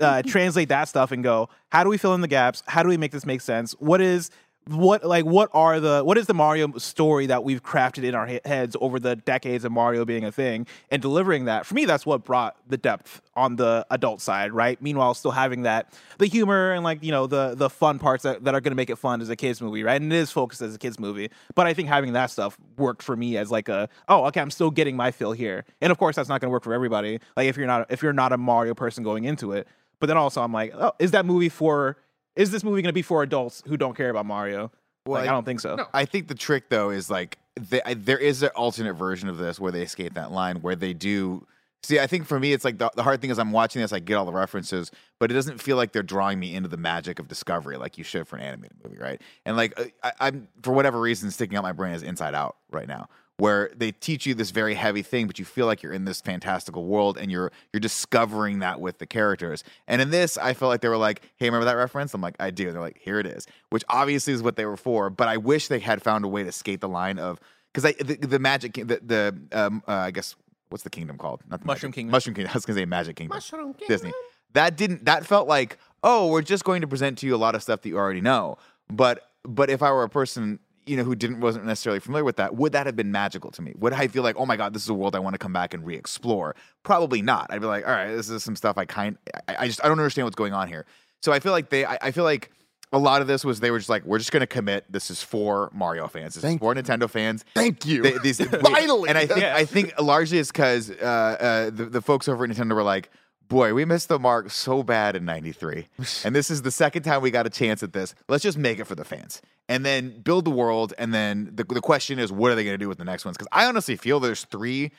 [0.00, 2.64] uh, translate that stuff and go, how do we fill in the gaps?
[2.66, 3.72] How do we make this make sense?
[3.78, 4.30] What is
[4.66, 8.26] what like what are the what is the Mario story that we've crafted in our
[8.26, 11.66] he- heads over the decades of Mario being a thing and delivering that?
[11.66, 14.80] For me that's what brought the depth on the adult side right?
[14.80, 18.44] Meanwhile still having that the humor and like you know the the fun parts that,
[18.44, 20.00] that are going to make it fun as a kids movie right?
[20.00, 23.02] And it is focused as a kids movie but I think having that stuff worked
[23.02, 25.64] for me as like a oh okay I'm still getting my fill here.
[25.82, 28.02] And of course that's not going to work for everybody like if you're not if
[28.02, 29.68] you're not a Mario person going into it.
[30.00, 31.98] But then also I'm like oh is that movie for
[32.36, 34.70] is this movie going to be for adults who don't care about Mario?
[35.06, 35.86] Well, like, I- I don't think so.
[35.92, 39.36] I think the trick though is like the, I, there is an alternate version of
[39.36, 41.46] this where they skate that line where they do.
[41.82, 43.92] See, I think for me, it's like the, the hard thing is I'm watching this,
[43.92, 46.78] I get all the references, but it doesn't feel like they're drawing me into the
[46.78, 49.20] magic of discovery like you should for an animated movie, right?
[49.44, 52.56] And like uh, I, I'm for whatever reason sticking out my brain is Inside Out
[52.72, 55.92] right now, where they teach you this very heavy thing, but you feel like you're
[55.92, 59.64] in this fantastical world and you're you're discovering that with the characters.
[59.88, 62.36] And in this, I felt like they were like, "Hey, remember that reference?" I'm like,
[62.38, 65.10] "I do." And they're like, "Here it is," which obviously is what they were for.
[65.10, 67.40] But I wish they had found a way to skate the line of
[67.72, 70.36] because I the, the magic the the um uh, I guess
[70.68, 71.42] what's the kingdom called?
[71.48, 72.12] Not the Mushroom Magic- Kingdom.
[72.12, 72.50] Mushroom Kingdom.
[72.54, 73.36] I was gonna say Magic Kingdom.
[73.36, 73.88] Mushroom Kingdom.
[73.88, 74.12] Disney.
[74.52, 75.04] That didn't.
[75.06, 77.80] That felt like oh, we're just going to present to you a lot of stuff
[77.80, 78.58] that you already know.
[78.88, 82.36] But but if I were a person you know who didn't wasn't necessarily familiar with
[82.36, 83.72] that, would that have been magical to me?
[83.78, 85.52] Would I feel like oh my god, this is a world I want to come
[85.52, 86.54] back and re-explore?
[86.82, 87.46] Probably not.
[87.50, 89.16] I'd be like all right, this is some stuff I kind.
[89.48, 90.86] I, I just I don't understand what's going on here.
[91.22, 91.84] So I feel like they.
[91.84, 92.50] I, I feel like.
[92.92, 94.84] A lot of this was they were just like, we're just going to commit.
[94.88, 96.34] This is for Mario fans.
[96.34, 97.44] This Thank is for Nintendo fans.
[97.52, 98.02] Thank you.
[98.02, 99.08] They- these- Finally.
[99.08, 102.50] and I think I think largely it's because uh, uh, the, the folks over at
[102.50, 103.10] Nintendo were like,
[103.48, 105.86] "Boy, we missed the mark so bad in '93,
[106.24, 108.14] and this is the second time we got a chance at this.
[108.28, 110.94] Let's just make it for the fans, and then build the world.
[110.98, 113.24] And then the the question is, what are they going to do with the next
[113.24, 113.36] ones?
[113.36, 114.92] Because I honestly feel there's three,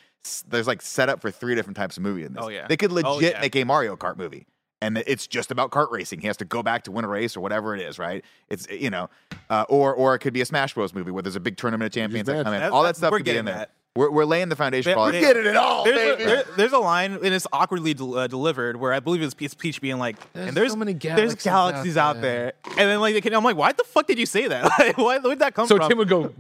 [0.48, 2.44] there's like set up for three different types of movie in this.
[2.44, 2.68] Oh, yeah.
[2.68, 3.42] they could legit Oh, yeah.
[3.42, 4.46] make a Mario Kart movie."
[4.82, 6.20] And it's just about kart racing.
[6.20, 8.24] He has to go back to win a race or whatever it is, right?
[8.50, 9.10] It's you know,
[9.50, 10.94] uh, or or it could be a Smash Bros.
[10.94, 12.62] movie where there's a big tournament of champions that come in.
[12.62, 13.68] All that stuff could be in getting there.
[13.96, 14.00] That.
[14.00, 15.34] We're, we're laying the foundation They- for all they- that.
[15.34, 18.78] Get it all, There's a, there- there's a line and it's awkwardly del- uh, delivered
[18.78, 21.48] where I believe it's Peach, Peach being like, There's and there's so many there's galaxies
[21.48, 22.74] out galaxies out there." there.
[22.78, 24.66] and then like they can, I'm like, why the fuck did you say that?
[24.80, 25.84] Like, why, where'd that come So from?
[25.86, 26.34] So Tim would go.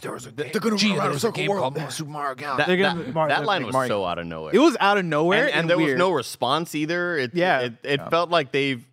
[0.00, 1.74] There was a, they're gonna gee, run around there a was a circle game world.
[1.76, 2.76] called Super Mario Galaxy.
[2.76, 4.54] that, that, gonna that they're line was Mario- so out of nowhere.
[4.54, 7.16] it was out of nowhere and, and there was no response either.
[7.16, 7.60] It, Yeah.
[7.60, 8.84] it, it felt like they've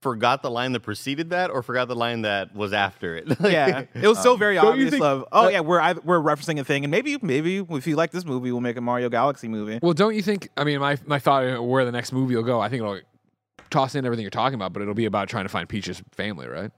[0.00, 3.26] forgot the line that preceded that, or forgot the line that was after it.
[3.40, 4.90] Yeah, it was so very don't obvious.
[4.90, 7.96] think- of oh yeah, we're either, we're referencing a thing, and maybe maybe if you
[7.96, 9.78] like this movie, we'll make a Mario Galaxy movie.
[9.82, 10.48] Well, don't you think?
[10.56, 12.60] I mean, my my thought where the next movie will go.
[12.60, 13.00] I think it'll
[13.70, 16.46] toss in everything you're talking about, but it'll be about trying to find Peach's family,
[16.48, 16.70] right?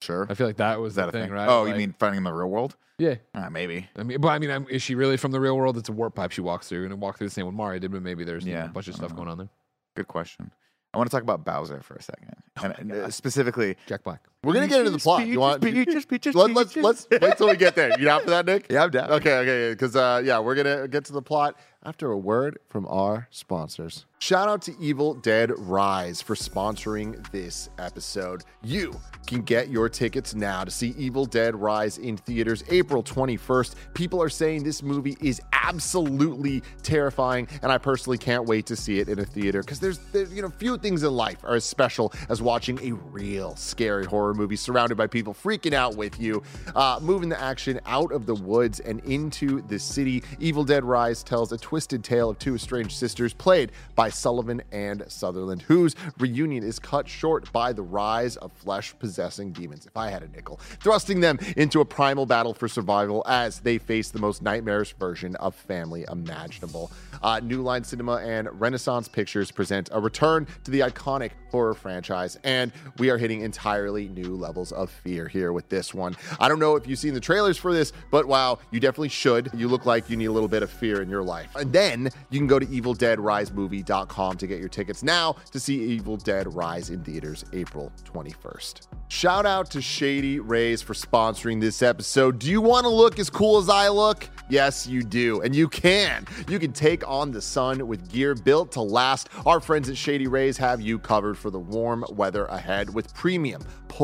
[0.00, 0.26] Sure.
[0.28, 1.32] I feel like that was Is that the a thing, thing?
[1.32, 1.48] right?
[1.48, 2.76] Oh, you mean finding in the real world?
[2.98, 3.14] yeah?
[3.34, 3.88] Uh, maybe.
[3.96, 5.76] I mean, but I mean, I'm, is she really from the real world?
[5.78, 7.78] It's a warp pipe she walks through, and it walked through the same with Mario
[7.78, 9.48] did, but maybe there's you know, Yeah, a bunch of stuff don't going on there.
[9.96, 10.50] Good question.
[10.94, 13.76] I want to talk about Bowser for a second, Oh and, uh, specifically.
[13.86, 14.22] Jack Black.
[14.44, 15.24] We're gonna get into the plot.
[15.24, 15.62] You want?
[15.62, 17.96] Peaches, peaches, Let, let's let's wait till we get there.
[17.96, 18.66] You down for that, Nick?
[18.72, 19.12] Yeah, I'm down.
[19.12, 22.86] Okay, okay, because uh, yeah, we're gonna get to the plot after a word from
[22.88, 24.06] our sponsors.
[24.18, 28.44] Shout out to Evil Dead Rise for sponsoring this episode.
[28.62, 33.74] You can get your tickets now to see Evil Dead Rise in theaters April 21st.
[33.94, 39.00] People are saying this movie is absolutely terrifying, and I personally can't wait to see
[39.00, 41.64] it in a theater because there's, there's, you know, few things in life are as
[41.64, 46.42] special as watching a real scary horror movie surrounded by people freaking out with you,
[46.74, 50.22] uh, moving the action out of the woods and into the city.
[50.38, 55.04] Evil Dead Rise tells a twisted tale of two estranged sisters played by Sullivan and
[55.08, 59.86] Sutherland, whose reunion is cut short by the rise of flesh possessing demons.
[59.86, 63.78] If I had a nickel, thrusting them into a primal battle for survival as they
[63.78, 66.90] face the most nightmarish version of family imaginable.
[67.22, 72.38] Uh, New Line Cinema and Renaissance Pictures present a return to the iconic horror franchise,
[72.44, 76.16] and we are hitting entirely new levels of fear here with this one.
[76.40, 79.50] I don't know if you've seen the trailers for this, but wow, you definitely should.
[79.54, 81.54] You look like you need a little bit of fear in your life.
[81.56, 86.16] And then you can go to evildeadrisemovie.com to get your tickets now to see Evil
[86.16, 88.88] Dead Rise in theaters April 21st.
[89.08, 92.38] Shout out to Shady Rays for sponsoring this episode.
[92.38, 94.28] Do you want to look as cool as I look?
[94.48, 95.42] Yes, you do.
[95.42, 96.26] And you can.
[96.48, 99.28] You can take on the sun with gear built to last.
[99.46, 103.62] Our friends at Shady Rays have you covered for the warm weather ahead with premium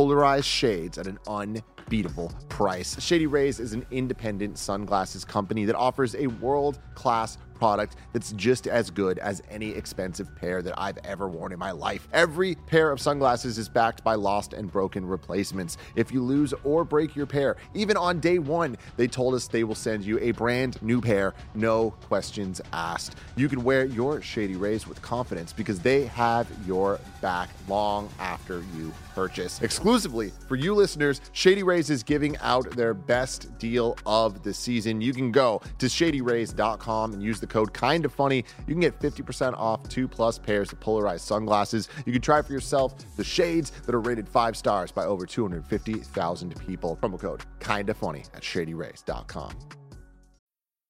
[0.08, 2.98] polarized shades at an unbeatable price.
[2.98, 8.66] Shady Rays is an independent sunglasses company that offers a world class product that's just
[8.66, 12.08] as good as any expensive pair that I've ever worn in my life.
[12.12, 15.76] Every pair of sunglasses is backed by lost and broken replacements.
[15.96, 19.64] If you lose or break your pair, even on day one, they told us they
[19.64, 23.16] will send you a brand new pair, no questions asked.
[23.36, 28.62] You can wear your Shady Rays with confidence because they have your back long after
[28.76, 29.60] you purchase.
[29.62, 35.00] Exclusively for you listeners, Shady Rays is giving out their best deal of the season.
[35.00, 38.44] You can go to shadyrays.com and use the code kind of funny.
[38.66, 41.88] You can get 50% off two plus pairs of polarized sunglasses.
[42.06, 46.58] You can try for yourself the shades that are rated five stars by over 250,000
[46.58, 46.98] people.
[47.00, 49.77] Promo code kind of funny at shadyrays.com.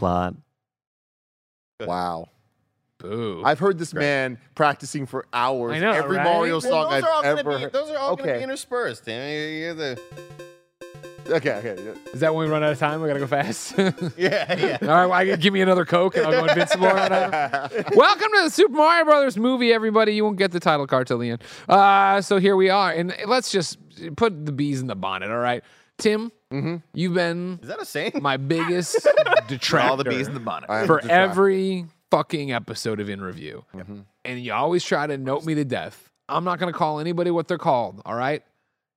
[0.00, 0.34] Plot.
[1.78, 2.28] Wow.
[2.98, 3.42] Boo.
[3.44, 5.74] I've heard this man practicing for hours.
[5.74, 6.24] I know, Every right?
[6.24, 7.72] Mario Well, song I've ever gonna be, heard.
[7.74, 9.04] those are all gonna be interspersed.
[9.04, 9.58] Danny.
[9.58, 10.00] You're the
[11.28, 12.00] Okay, okay.
[12.14, 13.02] Is that when we run out of time?
[13.02, 13.74] We gotta go fast.
[14.16, 14.78] Yeah, yeah.
[14.80, 16.86] right, well, I give me another Coke and I'll go invincible.
[16.86, 17.10] right
[17.42, 17.68] now.
[17.94, 20.14] Welcome to the Super Mario Brothers movie, everybody.
[20.14, 21.42] You won't get the title card till the end.
[21.68, 23.76] Uh, so here we are, and let's just
[24.16, 25.30] put the bees in the bonnet.
[25.30, 25.62] All right,
[25.98, 26.32] Tim,
[26.94, 28.12] you've been Is that a saying?
[28.20, 29.06] my biggest
[29.48, 30.66] detractor All the bees in the bonnet.
[30.86, 33.64] For every fucking episode of In Review,
[34.24, 36.10] and you always try to note me to death.
[36.28, 38.02] I'm not gonna call anybody what they're called.
[38.04, 38.42] All right,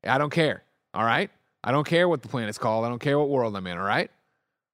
[0.03, 0.63] I don't care.
[0.93, 1.29] All right,
[1.63, 2.85] I don't care what the planet's called.
[2.85, 3.77] I don't care what world I'm in.
[3.77, 4.11] All right.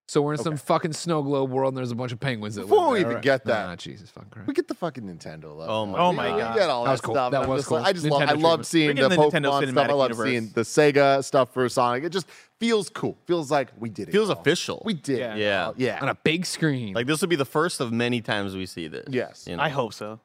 [0.09, 2.63] So we're in some fucking snow globe world, and there's a bunch of penguins that
[2.63, 3.23] Before live we there, even all right?
[3.23, 4.47] get that, Nah, Jesus fucking Christ.
[4.47, 5.69] We get the fucking Nintendo love.
[5.69, 6.55] Oh my Oh We- my we God.
[6.57, 7.13] get all That that, was cool.
[7.13, 7.31] stuff.
[7.31, 7.87] That I'm was just like- cool.
[7.89, 8.21] I just love.
[8.21, 8.65] I Nintendo love treatment.
[8.65, 9.77] seeing We're the getting the Nintendo Pokemon stuff.
[9.77, 10.27] I Cinematic love Universe.
[10.29, 12.03] seeing the Sega stuff for Sonic.
[12.05, 12.25] It just
[12.59, 13.17] feels cool.
[13.27, 14.11] Feels like we did it.
[14.11, 14.39] Feels y'all.
[14.39, 14.81] official.
[14.83, 15.19] We did.
[15.19, 15.35] Yeah.
[15.35, 15.65] it, Yeah.
[15.65, 15.73] y'all.
[15.77, 15.99] Yeah.
[16.01, 16.95] on a big screen.
[16.95, 19.05] Like this will be the first of many times we see this.
[19.11, 19.45] Yes.
[19.47, 19.61] You know?
[19.63, 20.19] I hope so.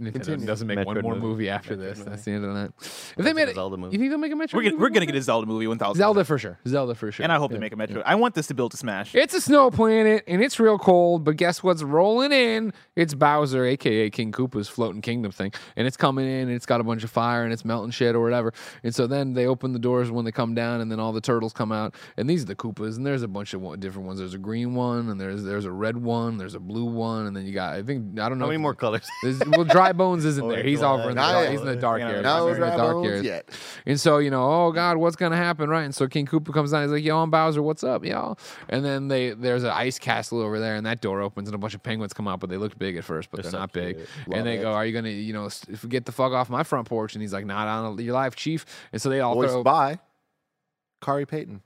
[0.00, 0.46] Nintendo Continue.
[0.46, 1.26] doesn't make one more movie.
[1.26, 1.98] movie after Metroid this.
[1.98, 2.10] movie.
[2.10, 2.72] That's the end of that.
[2.80, 3.94] If they made a it, Zelda movie.
[3.96, 4.54] you think they'll make a Metroid?
[4.54, 5.98] We're gonna movie we're gonna get a Zelda movie one thousand.
[5.98, 6.58] Zelda for sure.
[6.66, 7.24] Zelda for sure.
[7.24, 7.56] and I hope Yeah.
[7.56, 7.96] they make a Metroid.
[7.98, 8.02] Yeah.
[8.06, 9.14] I want this to build to Smash.
[9.14, 12.72] It's a snow planet and it's real cold, but guess what's rolling in?
[12.96, 15.52] It's Bowser, aka King Koopa's floating kingdom thing.
[15.76, 18.14] And it's coming in and it's got a bunch of fire and it's melting shit
[18.14, 18.52] or whatever.
[18.82, 21.20] And so then they open the doors when they come down and then all the
[21.20, 21.94] turtles come out.
[22.16, 24.18] And these are the Koopas and there's a bunch of one- different ones.
[24.20, 27.36] There's a green one and there's there's a red one, there's a blue one, and
[27.36, 29.06] then you got I think I don't know How many if- more colors?
[29.22, 30.62] There's, well, dry Dry Bones isn't there.
[30.62, 31.48] He's over uh, in the Not dark.
[31.50, 32.22] He's in the dark You know, area.
[32.22, 33.22] No He's the dry dark bones area.
[33.22, 33.50] yet.
[33.86, 35.82] And so, you know, oh God, what's gonna happen, right?
[35.84, 36.82] And so King Koopa comes down.
[36.82, 37.62] He's like, "Yo, I'm Bowser.
[37.62, 38.38] What's up, y'all?"
[38.68, 41.58] And then they there's an ice castle over there, and that door opens, and a
[41.58, 43.72] bunch of penguins come out, but they look big at first, but they're, so not
[43.72, 43.96] big.
[43.96, 44.08] cute.
[44.32, 46.88] and they go, "Are you gonna, you know, s- get the fuck off my front
[46.88, 49.62] porch?" And he's like, "Not on your life, chief." And so they all Voiced throw.
[49.62, 49.98] by
[51.02, 51.62] Khary Payton,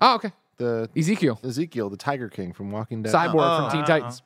[0.00, 0.32] Oh, okay.
[0.58, 3.12] the Ezekiel, Ezekiel, the Tiger King from Walking Dead.
[3.12, 3.84] cyborg Oh, from Teen.
[3.86, 4.22] Titans.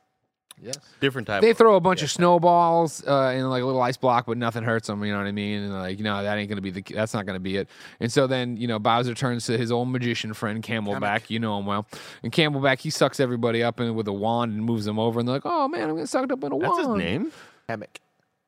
[0.63, 0.77] Yes.
[1.01, 1.41] Different type.
[1.41, 4.63] They throw a bunch of snowballs uh, in like a little ice block, but nothing
[4.63, 5.03] hurts them.
[5.03, 5.63] You know what I mean?
[5.63, 6.81] And like, you know, that ain't gonna be the.
[6.81, 7.67] That's not gonna be it.
[7.99, 11.29] And so then, you know, Bowser turns to his old magician friend Camelback.
[11.29, 11.85] You know him well.
[12.23, 15.19] And Camelback, he sucks everybody up in with a wand and moves them over.
[15.19, 17.31] And they're like, "Oh man, I'm gonna sucked up in a That's wand." his name.
[17.67, 17.99] Hammock.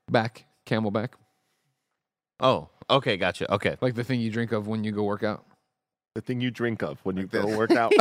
[0.09, 1.09] Back, Camelback,
[2.39, 3.51] Oh, okay, gotcha.
[3.53, 3.75] Okay.
[3.81, 5.43] like the thing you drink of when you go work out.
[6.15, 7.91] The thing you drink of when you go work out.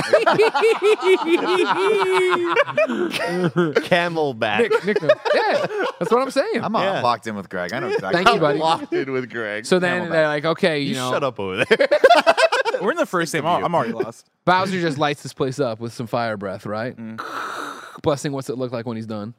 [3.35, 4.59] Camelback.
[4.71, 5.11] Nick, Nick, knows.
[5.35, 5.67] yeah,
[5.99, 6.63] that's what I'm saying.
[6.63, 7.01] I'm uh, Yeah.
[7.03, 7.73] locked in with Greg.
[7.73, 8.23] I know exactly.
[8.23, 8.59] Thank you, buddy.
[8.59, 9.67] Locked in with Greg.
[9.67, 10.11] So then Camelback.
[10.11, 11.89] they're like, okay, you, You know, shut up over there.
[12.81, 13.47] We're in the first game.
[13.47, 14.29] I'm I'm already lost.
[14.45, 16.97] Bowser just lights this place up with some fire breath, right?
[16.97, 17.21] Mm.
[18.03, 19.35] Blessing, what's it look like when he's done?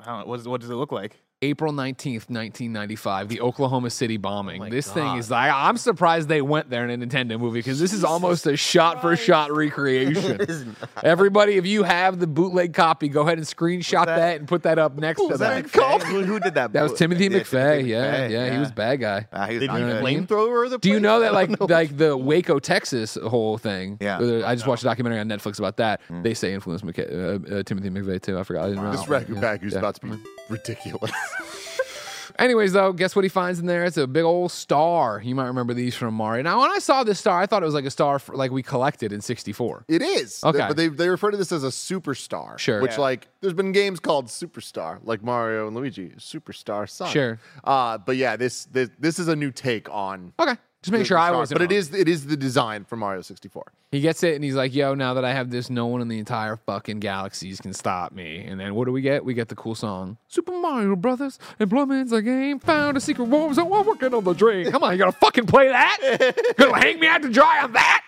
[0.00, 0.26] I don't know.
[0.26, 1.16] What, does, what does it look like?
[1.40, 4.58] April 19th, 1995, the Oklahoma City bombing.
[4.58, 7.78] my this thing is like, I'm surprised they went there in a Nintendo movie because
[7.78, 10.74] this is almost a shot for shot recreation.
[11.04, 14.80] Everybody, if you have the bootleg copy, go ahead and screenshot that, and put that
[14.80, 15.64] up next to that.
[15.66, 16.72] that Who, who did that?
[16.72, 17.50] That was Timothy Yeah, McVeigh.
[17.50, 19.20] Timothy Yeah, yeah, he was bad guy.
[19.46, 20.02] He was Did not you good.
[20.04, 21.02] flamethrower the Do you place?
[21.02, 21.72] know that I like don't know.
[21.72, 23.96] like the Waco, Texas whole thing?
[24.00, 24.18] Yeah.
[24.18, 26.00] uh, I just watched a documentary on Netflix about that.
[26.08, 26.22] Hmm.
[26.24, 28.36] They say influenced McKay, uh, uh, Timothy McVeigh too.
[28.40, 28.64] I forgot.
[28.64, 28.98] I didn't realize.
[29.02, 29.40] this record Yeah.
[29.40, 29.78] bag is Yeah.
[29.78, 30.18] about to be
[30.48, 31.10] ridiculous.
[32.38, 33.84] Anyways, though, guess what he finds in there?
[33.84, 35.20] It's a big old star.
[35.24, 36.42] You might remember these from Mario.
[36.44, 38.52] Now, when I saw this star, I thought it was like a star for, like
[38.52, 39.86] we collected in '64.
[39.88, 40.44] It is.
[40.44, 40.58] Okay.
[40.58, 42.56] But they, they refer to this as a superstar.
[42.56, 42.80] Sure.
[42.80, 43.00] Which, Yeah.
[43.00, 47.12] like, there's been games called Superstar, like Mario and Luigi, Superstar Sonic.
[47.12, 47.40] Sure.
[47.64, 50.32] Uh, but yeah, this, this this is a new take on.
[50.38, 51.58] Okay, just make the- sure the I wasn't.
[51.58, 53.72] But it is it is the design for Mario 64.
[53.90, 56.08] He gets it, and he's like, "Yo, now that I have this, no one in
[56.08, 59.24] the entire fucking galaxies can stop me." And then what do we get?
[59.24, 63.24] We get the cool song, "Super Mario Brothers." and Implements a game, found a secret
[63.24, 64.70] warm zone while working on the drain.
[64.70, 66.54] Come on, you gotta fucking play that.
[66.56, 68.04] Gonna hang me out to dry on that.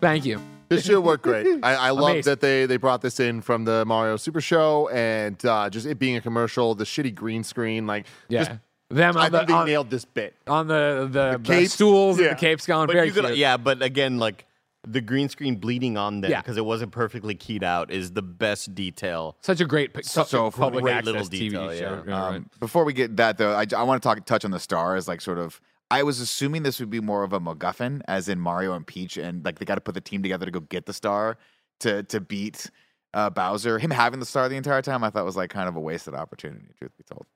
[0.00, 0.40] Thank you.
[0.68, 1.46] This should work great.
[1.62, 5.44] I, I love that they they brought this in from the Mario Super Show and
[5.46, 8.58] uh, just it being a commercial, the shitty green screen, like Yeah, just,
[8.90, 10.34] them I on the think they on, nailed this bit.
[10.46, 11.72] on the the, the capes?
[11.72, 12.26] stools Yeah.
[12.28, 13.38] and the capes going But very you could, cute.
[13.38, 14.44] yeah, but again, like
[14.88, 16.40] the green screen bleeding on them Yeah.
[16.40, 19.36] because it wasn't perfectly keyed out is the best detail.
[19.40, 21.70] Such a great, So so public great access little TV show.
[21.72, 22.02] yeah.
[22.06, 22.60] Yeah, Um, right.
[22.60, 25.08] Before we get that though, I, I want to talk touch on the star as
[25.08, 25.60] like sort of.
[25.88, 29.16] I was assuming this would be more of a MacGuffin, as in Mario and Peach,
[29.16, 31.36] and like they got to put the team together to go get the star
[31.80, 32.70] to to beat
[33.14, 33.78] uh, Bowser.
[33.78, 36.14] Him having the star the entire time, I thought was like kind of a wasted
[36.14, 36.66] opportunity.
[36.78, 37.26] Truth be told,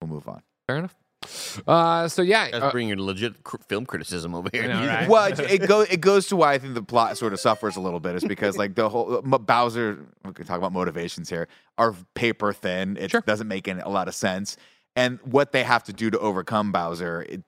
[0.00, 0.42] we'll move on.
[0.68, 0.94] Fair enough.
[1.66, 4.68] Uh, so yeah, That's uh, bringing legit cr- film criticism over here.
[4.68, 5.08] Know, right?
[5.08, 7.74] Well, it, it goes it goes to why I think the plot sort of suffers
[7.74, 9.98] a little bit is because like the whole M- Bowser.
[10.24, 11.48] We can talk about motivations here.
[11.76, 12.96] Are paper thin.
[12.98, 13.22] It Sure.
[13.26, 14.56] doesn't make any, a lot of sense.
[14.94, 17.42] And what they have to do to overcome Bowser it,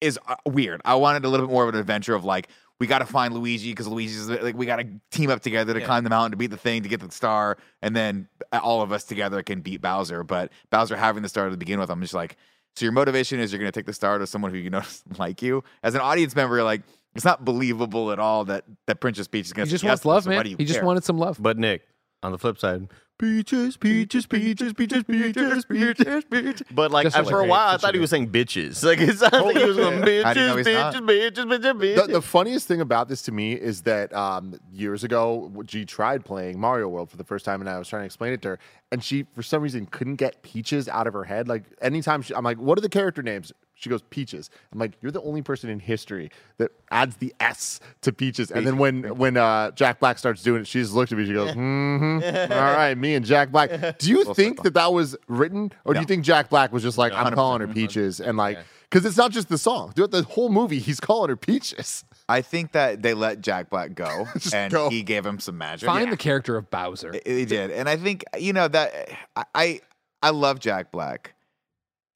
[0.00, 0.80] is uh, weird.
[0.84, 2.48] I wanted a little bit more of an adventure of like
[2.80, 5.80] we got to find Luigi because Luigi's like we got to team up together to
[5.80, 5.86] Yeah.
[5.86, 8.82] climb the mountain to beat the thing to get the star, and then uh, all
[8.82, 10.24] of us together can beat Bowser.
[10.24, 12.36] But Bowser having the star to begin with, I'm just like,
[12.76, 14.80] so your motivation is you're going to take the star to someone who you know
[15.06, 15.62] doesn't like you.
[15.82, 16.82] As an audience member, you're like,
[17.14, 19.74] it's not believable at all that that Princess Peach is going he to.
[19.74, 20.46] just wants love, man.
[20.46, 21.36] He just wanted some love.
[21.40, 21.82] But Nick,
[22.22, 22.88] on the flip side,
[23.20, 26.62] peaches, peaches, peaches, peaches, peaches, peaches, peaches.
[26.70, 28.82] But like Just for a great, while, I thought he was saying bitches.
[28.90, 31.78] Like it sounds like he was going I didn't know bitches, he's bitches, bitches, bitches,
[31.78, 32.12] The, bitches.
[32.12, 36.58] the funniest thing about this to me is that um, years ago, G tried playing
[36.58, 38.58] Mario World for the first time, and I was trying to explain it to her,
[38.90, 41.46] and she, for some reason, couldn't get Peaches out of her head.
[41.46, 44.92] Like anytime she, I'm like, "What are the character names?" She goes, "Peaches." I'm like,
[45.00, 49.16] "You're the only person in history that adds the S to Peaches." And then when
[49.16, 51.24] when uh, Jack Black starts doing it, she just looked at me.
[51.26, 52.52] She goes, "Mm-hmm.
[52.52, 56.00] All right, me and Jack Black." Do you think that that was written, or do
[56.00, 58.58] you think Jack Black was just like, "I'm calling her Peaches," and like,
[58.90, 59.92] because it's not just the song.
[59.92, 62.04] Throughout the whole movie, he's calling her Peaches.
[62.28, 64.88] I think that they let Jack Black go, and go.
[64.88, 65.86] he gave him some magic.
[65.86, 67.12] Find the character of Bowser.
[67.26, 69.80] He did, and I think you know that I I,
[70.22, 71.34] I love Jack Black,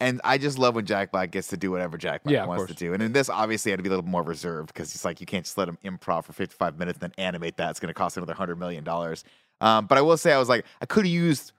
[0.01, 2.61] and I just love when Jack Black gets to do whatever Jack Black Yeah, wants
[2.61, 2.71] course.
[2.71, 2.93] to do.
[2.95, 5.27] And in this, obviously, had to be a little more reserved because he's like, you
[5.27, 7.71] can't just let him improv for fifty five minutes and then animate that.
[7.71, 9.25] It's going to cost another hundred million dollars.
[9.65, 11.53] Um, but I will say, I was like, I could have used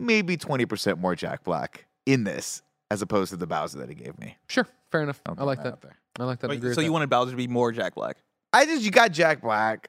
[0.00, 3.94] maybe twenty percent more Jack Black in this as opposed to the Bowser that he
[3.94, 4.36] gave me.
[4.48, 5.20] Sure, fair enough.
[5.26, 5.82] I'll I like that that.
[5.82, 5.96] there.
[6.20, 6.48] I like that.
[6.48, 6.92] I Wait, agree so you that.
[6.92, 8.16] wanted Bowser to be more Jack Black?
[8.52, 9.88] I just you got Jack Black.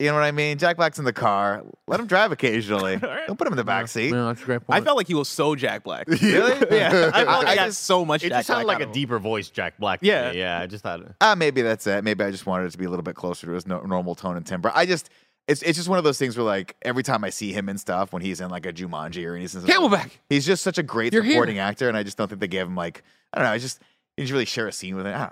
[0.00, 0.58] You know what I mean?
[0.58, 1.64] Jack Black's in the car.
[1.88, 2.96] Let him drive occasionally.
[3.26, 4.12] Don't put him in the back seat.
[4.12, 4.80] No, that's a great point.
[4.80, 6.06] I felt like he was so Jack Black.
[6.22, 6.52] Really?
[6.70, 8.22] yeah, I felt like I I got just- so much.
[8.22, 9.98] It Jack just sounded Black like a deeper voice Jack Black.
[10.02, 10.30] Yeah.
[10.30, 10.38] me.
[10.38, 10.60] yeah.
[10.60, 11.00] I just thought.
[11.20, 12.04] Uh, maybe that's it.
[12.04, 14.14] Maybe I just wanted it to be a little bit closer to his no- normal
[14.14, 14.70] tone and timbre.
[14.72, 15.10] I just,
[15.48, 17.78] it's it's just one of those things where like every time I see him in
[17.78, 20.10] stuff when he's in like a Jumanji or he's in Camelback.
[20.28, 21.32] he's just such a great You're here.
[21.34, 23.52] supporting actor, and I just don't think they gave him like I don't know.
[23.52, 23.80] I just
[24.16, 25.14] he didn't really share a scene with him.
[25.14, 25.30] I don't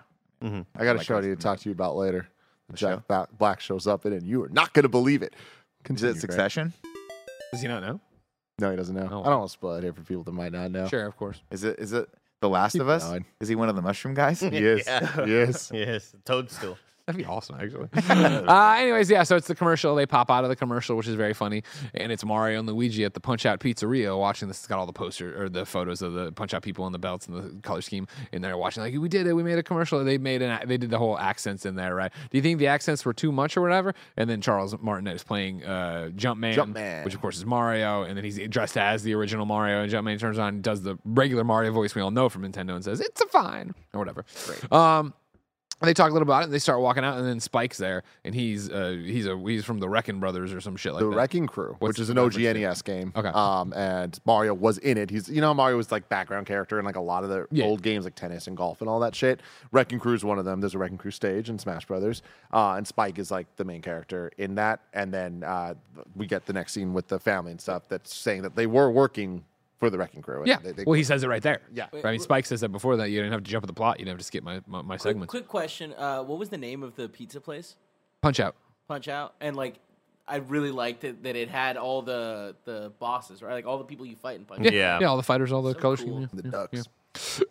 [0.52, 0.58] know.
[0.58, 0.80] Mm-hmm.
[0.80, 1.24] I got a Like show us.
[1.24, 2.28] to talk to you about later.
[2.74, 2.96] show?
[2.96, 5.34] Jack Ba- Black shows up in it, and you are not going to believe it.
[5.34, 5.40] Is
[5.84, 6.20] Continue, it Greg.
[6.20, 6.72] Succession?
[7.52, 8.00] Does he not know?
[8.58, 9.08] No, he doesn't know.
[9.10, 9.20] Oh.
[9.22, 10.88] I don't want to spoil it here for people that might not know.
[10.88, 11.40] Sure, of course.
[11.50, 12.08] Is it is it
[12.40, 13.04] The Last Keep of Us?
[13.04, 13.24] going.
[13.40, 14.42] Is he one of the mushroom guys?
[14.52, 14.86] yes, is.
[14.86, 15.24] Yeah.
[15.26, 15.70] He is.
[15.74, 16.78] Yes, Toadstool.
[17.06, 17.88] That'd be awesome, actually.
[18.48, 19.94] uh, anyways, yeah, so it's the commercial.
[19.94, 21.62] They pop out of the commercial, which is very funny.
[21.94, 24.58] And it's Mario and Luigi at the Punch Out Pizzeria watching this.
[24.58, 26.98] It's got all the poster or the photos of the Punch Out people on the
[26.98, 28.08] belts and the color scheme.
[28.32, 29.34] And they're watching, like, we did it.
[29.34, 30.02] We made a commercial.
[30.02, 32.10] They made an, they did the whole accents in there, right?
[32.32, 33.94] Do you think the accents were too much or whatever?
[34.16, 37.04] And then Charles Martinet is playing uh, Jumpman, Jumpman.
[37.04, 38.02] which of course is Mario.
[38.02, 39.82] And then he's dressed as the original Mario.
[39.82, 42.82] And Jumpman turns on does the regular Mario voice we all know from Nintendo and
[42.82, 44.24] says, it's a fine or whatever.
[44.72, 45.14] Um,
[45.80, 47.76] and they talk a little about it, and they start walking out, and then Spike's
[47.76, 51.02] there, and he's uh, he's a he's from the Wrecking Brothers or some shit like
[51.02, 51.16] the that.
[51.16, 52.58] Wrecking Crew, What's which is the an OG reference?
[52.60, 53.12] NES game.
[53.14, 53.28] Okay.
[53.28, 55.10] Um, and Mario was in it.
[55.10, 57.64] He's you know Mario was like background character in like a lot of the Yeah.
[57.66, 59.40] old games like tennis and golf and all that shit.
[59.72, 60.60] Wrecking Crew is one of them.
[60.60, 62.22] There's a Wrecking Crew stage in Smash Brothers,
[62.54, 64.80] uh, and Spike is like the main character in that.
[64.94, 65.74] And then uh,
[66.14, 68.90] we get the next scene with the family and stuff that's saying that they were
[68.90, 69.44] working
[69.78, 70.42] for the Wrecking Crew.
[70.46, 70.58] Yeah.
[70.62, 71.60] They, they- well, he says it right there.
[71.74, 71.86] Yeah.
[72.04, 73.98] I mean, Spike says that before that you didn't have to jump at the plot.
[73.98, 75.30] You didn't have to skip my my, my Quick, segments.
[75.30, 75.92] quick question.
[75.96, 77.76] Uh, what was the name of the pizza place?
[78.22, 78.56] Punch out.
[78.88, 79.34] Punch Out.
[79.40, 79.74] And like,
[80.28, 83.52] I really liked it that it had all the the bosses, right?
[83.52, 84.68] Like all the people you fight in Punch Yeah.
[84.68, 84.74] Out.
[84.74, 84.98] Yeah.
[85.00, 85.06] Yeah.
[85.08, 86.06] All the fighters, all the So color cool.
[86.26, 86.30] scheme.
[86.32, 86.70] the ducks.
[86.72, 86.82] yeah.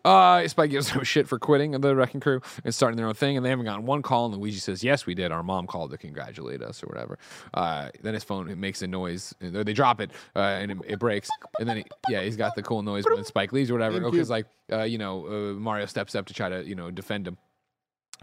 [0.03, 3.37] Uh, Spike gives them shit for quitting the Wrecking Crew and starting their own thing,
[3.37, 4.25] and they haven't gotten one call.
[4.25, 5.31] And Luigi says, "Yes, we did.
[5.31, 7.17] Our mom called to congratulate us or whatever."
[7.53, 9.33] Uh, then his phone it makes a noise.
[9.41, 11.29] and They drop it, uh, and it, it breaks.
[11.59, 13.99] And then he, yeah, he's got the cool noise when Spike leaves or whatever.
[13.99, 17.27] Because like uh, you know, uh, Mario steps up to try to you know defend
[17.27, 17.37] him.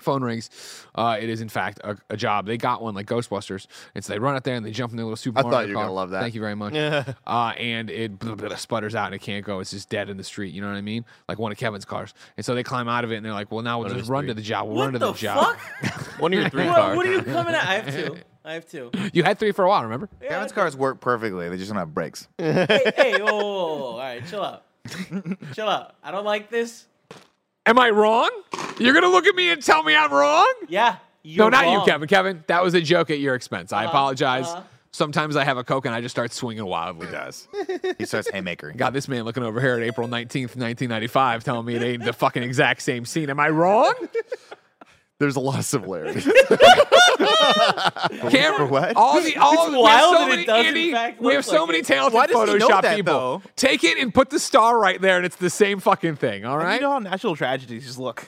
[0.01, 0.49] Phone rings.
[0.95, 2.47] Uh, it is in fact a, a job.
[2.47, 4.97] They got one like Ghostbusters, and so they run out there and they jump in
[4.97, 5.85] their little Super I Mario thought you were car.
[5.85, 6.23] gonna love that.
[6.23, 6.75] Thank you very much.
[6.75, 9.61] uh, and it blah, blah, blah, sputters out and it can't go.
[9.61, 10.55] It's just dead in the street.
[10.55, 11.05] You know what I mean?
[11.29, 12.15] Like one of Kevin's cars.
[12.37, 14.09] And so they climb out of it and they're like, "Well, now we'll of just
[14.11, 14.67] run to the job.
[14.67, 16.19] We'll What run to the, the, job." fuck?
[16.21, 16.97] One of your three what, cars.
[16.97, 17.67] what are you coming at?
[17.67, 18.17] I have two.
[18.45, 18.91] I have two.
[19.13, 20.09] You had three for a while, remember?
[20.21, 21.49] Kevin's cars work perfectly.
[21.49, 22.27] They just don't have brakes.
[22.39, 23.85] hey, hey, whoa, whoa, whoa, whoa.
[23.93, 24.65] all right, chill out.
[25.55, 25.95] chill out.
[26.03, 26.87] I don't like this.
[27.67, 28.31] Am I wrong?
[28.79, 30.53] You're gonna look at me and tell me I'm wrong?
[30.69, 30.97] Yeah.
[31.23, 31.85] You're no, not you.
[31.85, 32.09] Kevin.
[32.09, 33.73] Kevin, that was a joke at your expense.
[33.73, 34.49] I Uh-huh, apologize.
[34.49, 34.63] uh-huh.
[34.95, 37.07] Sometimes I have a coke and I just start swinging wildly.
[37.07, 37.49] He does.
[37.97, 38.73] He starts haymaker.
[38.77, 42.13] Got this man looking over here at April 19th, 1995, telling me it ain't the
[42.13, 43.31] fucking exact same scene.
[43.31, 43.95] Am I wrong?
[45.23, 46.25] There's a lot of similarities.
[48.31, 48.97] Cameron, For what?
[48.97, 51.35] All the all It's we have wild so it many, does, Andy, fact, we look
[51.37, 51.87] have so like many it.
[51.87, 53.13] talented Why does he know Photoshop that, people.
[53.15, 53.43] though?
[53.55, 56.45] Take it and put the star right there, and it's the same fucking thing.
[56.45, 58.25] All You know how natural tragedies just look,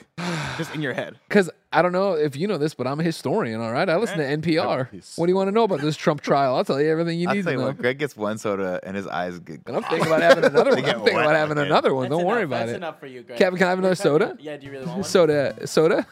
[0.57, 1.19] just in your head.
[1.27, 3.59] Because I don't know if you know this, but I'm a historian.
[3.59, 5.17] All right, I listen to NPR.
[5.17, 6.55] What do you want to know about this Trump trial?
[6.55, 7.67] I'll tell you everything you I'll need tell to you know.
[7.67, 9.59] what, Greg gets one soda and his eyes get.
[9.65, 10.79] And I'm thinking about having another one.
[10.79, 11.65] I'm thinking wet about having again.
[11.67, 12.03] another one.
[12.03, 12.49] That's Don't worry enough.
[12.49, 12.75] about That's it.
[12.77, 13.37] enough for you, Greg.
[13.37, 14.37] Kevin, can I have another soda?
[14.39, 15.03] Yeah, do you really want one?
[15.03, 16.07] Soda, soda.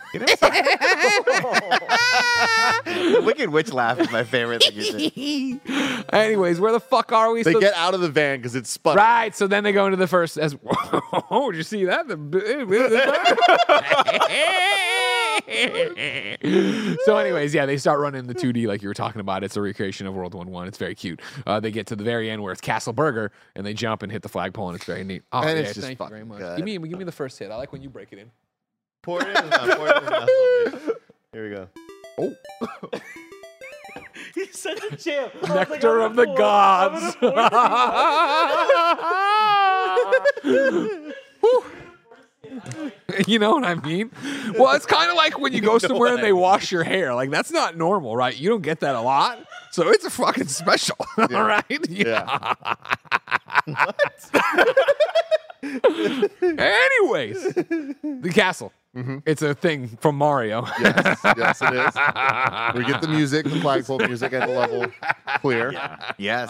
[2.85, 6.03] The Wicked Witch laugh is my favorite thing you do.
[6.11, 7.43] Anyways, where the fuck are we?
[7.43, 8.97] they So- get out of the van because it's spun.
[8.97, 10.37] Right, so then they go into the first.
[10.37, 10.57] As
[11.31, 12.07] oh, did you see that?
[12.09, 12.17] The-
[17.05, 19.43] so, anyways, yeah, they start running the 2D like you were talking about.
[19.43, 20.67] It's a recreation of World War One.
[20.67, 21.21] It's very cute.
[21.45, 24.11] Uh, they get to the very end where it's Castle Burger, and they jump and
[24.11, 25.23] hit the flagpole, and it's very neat.
[25.31, 26.39] Oh, And yeah, it's just thank you very much.
[26.39, 26.57] good.
[26.57, 27.51] Give me, give me the first hit.
[27.51, 28.31] I like when you break it in.
[29.01, 29.75] Pour it in his mouth.
[29.77, 31.01] Pour it in his mouth a little bit.
[31.33, 31.67] Here we go.
[32.19, 32.35] Oh.
[34.35, 35.33] He's such a champ.
[35.43, 37.33] I like, Nectar of the gonna pour- I'm
[40.43, 41.13] gods.
[43.27, 44.11] you know what I mean?
[44.57, 47.13] Well, it's kind of like when you go somewhere and they wash your hair.
[47.15, 48.37] Like that's not normal, right?
[48.37, 49.39] You don't get that a lot.
[49.71, 51.63] So it's a fucking special, all right?
[51.89, 52.53] Yeah.
[55.63, 58.71] Anyways, the castle.
[59.25, 60.65] It's a thing from Mario.
[60.79, 62.75] yes, yes, it is.
[62.75, 64.85] We get the music, the flagpole music at the level
[65.39, 65.71] clear.
[66.17, 66.49] Yes.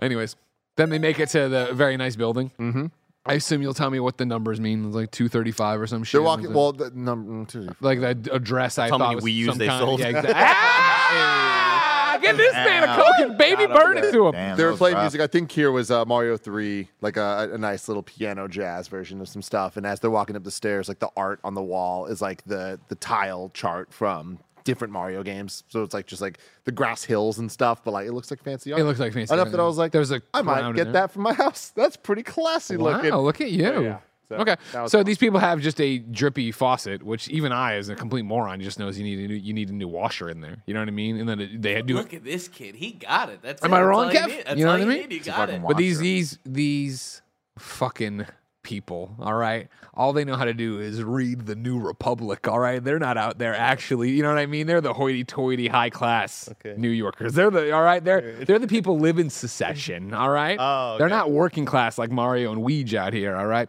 [0.00, 0.36] Anyways,
[0.76, 2.52] then they make it to the very nice building.
[2.60, 2.86] Mm-hmm.
[3.28, 4.92] I assume you'll tell me what the numbers mean.
[4.92, 6.12] Like two thirty-five or some shit.
[6.14, 6.52] They're walking.
[6.52, 7.68] Well, the number two.
[7.80, 10.00] like the address I How thought many was Wii they sold?
[10.00, 10.32] Yeah, exactly.
[10.36, 14.32] ah, get this man a coke and baby burn it to him.
[14.32, 15.04] Damn, They were playing rough.
[15.04, 15.20] music.
[15.20, 19.20] I think here was uh, Mario Three, like a, a nice little piano jazz version
[19.20, 19.76] of some stuff.
[19.76, 22.44] And as they're walking up the stairs, like the art on the wall is like
[22.44, 24.38] the the tile chart from
[24.68, 25.64] different Mario games.
[25.68, 28.42] So it's like just like the grass hills and stuff, but like it looks like
[28.42, 28.80] fancy art.
[28.80, 29.52] It looks like fancy enough art.
[29.52, 30.92] that I was like, There's a I might get there.
[30.92, 31.70] that for my house.
[31.74, 33.14] That's pretty classy Wow, looking.
[33.14, 33.82] look at you.
[33.82, 33.98] yeah.
[34.28, 35.04] So, okay, so awesome.
[35.04, 38.78] these people have just a drippy faucet, which even I, as a complete moron, just
[38.78, 40.58] knows you need a new, you need a new washer in there.
[40.66, 41.16] You know what I mean?
[41.18, 42.74] And then it, they do Look at this kid.
[42.74, 43.38] He got it.
[43.40, 43.76] That's Am it.
[43.76, 44.26] I wrong, all you Kev?
[44.28, 44.44] need.
[44.44, 44.98] That's You know what I mean?
[45.00, 45.12] need.
[45.12, 45.62] You It's a got it.
[45.66, 47.22] But these these these
[47.58, 48.26] fucking
[48.68, 52.46] people, all right, all they know how to do is read the New Republic.
[52.46, 54.10] All right, they're not out there actually.
[54.10, 54.66] You know what I mean?
[54.66, 57.32] They're the hoity-toity, high class New Yorkers.
[57.32, 58.04] They're the all right.
[58.04, 60.12] They're they're the people live in Succession.
[60.18, 63.34] All right, Oh, they're not working class like Mario and Luigi out here.
[63.34, 63.68] All right.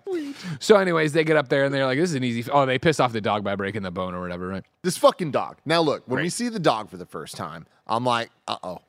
[0.60, 2.78] So, anyways, they get up there and they're like, "This is an easy." Oh, they
[2.78, 4.64] piss off the dog by breaking the bone or whatever, right?
[4.84, 5.58] this fucking dog.
[5.66, 8.80] Now look, when we see the dog for the first time, I'm like, uh oh,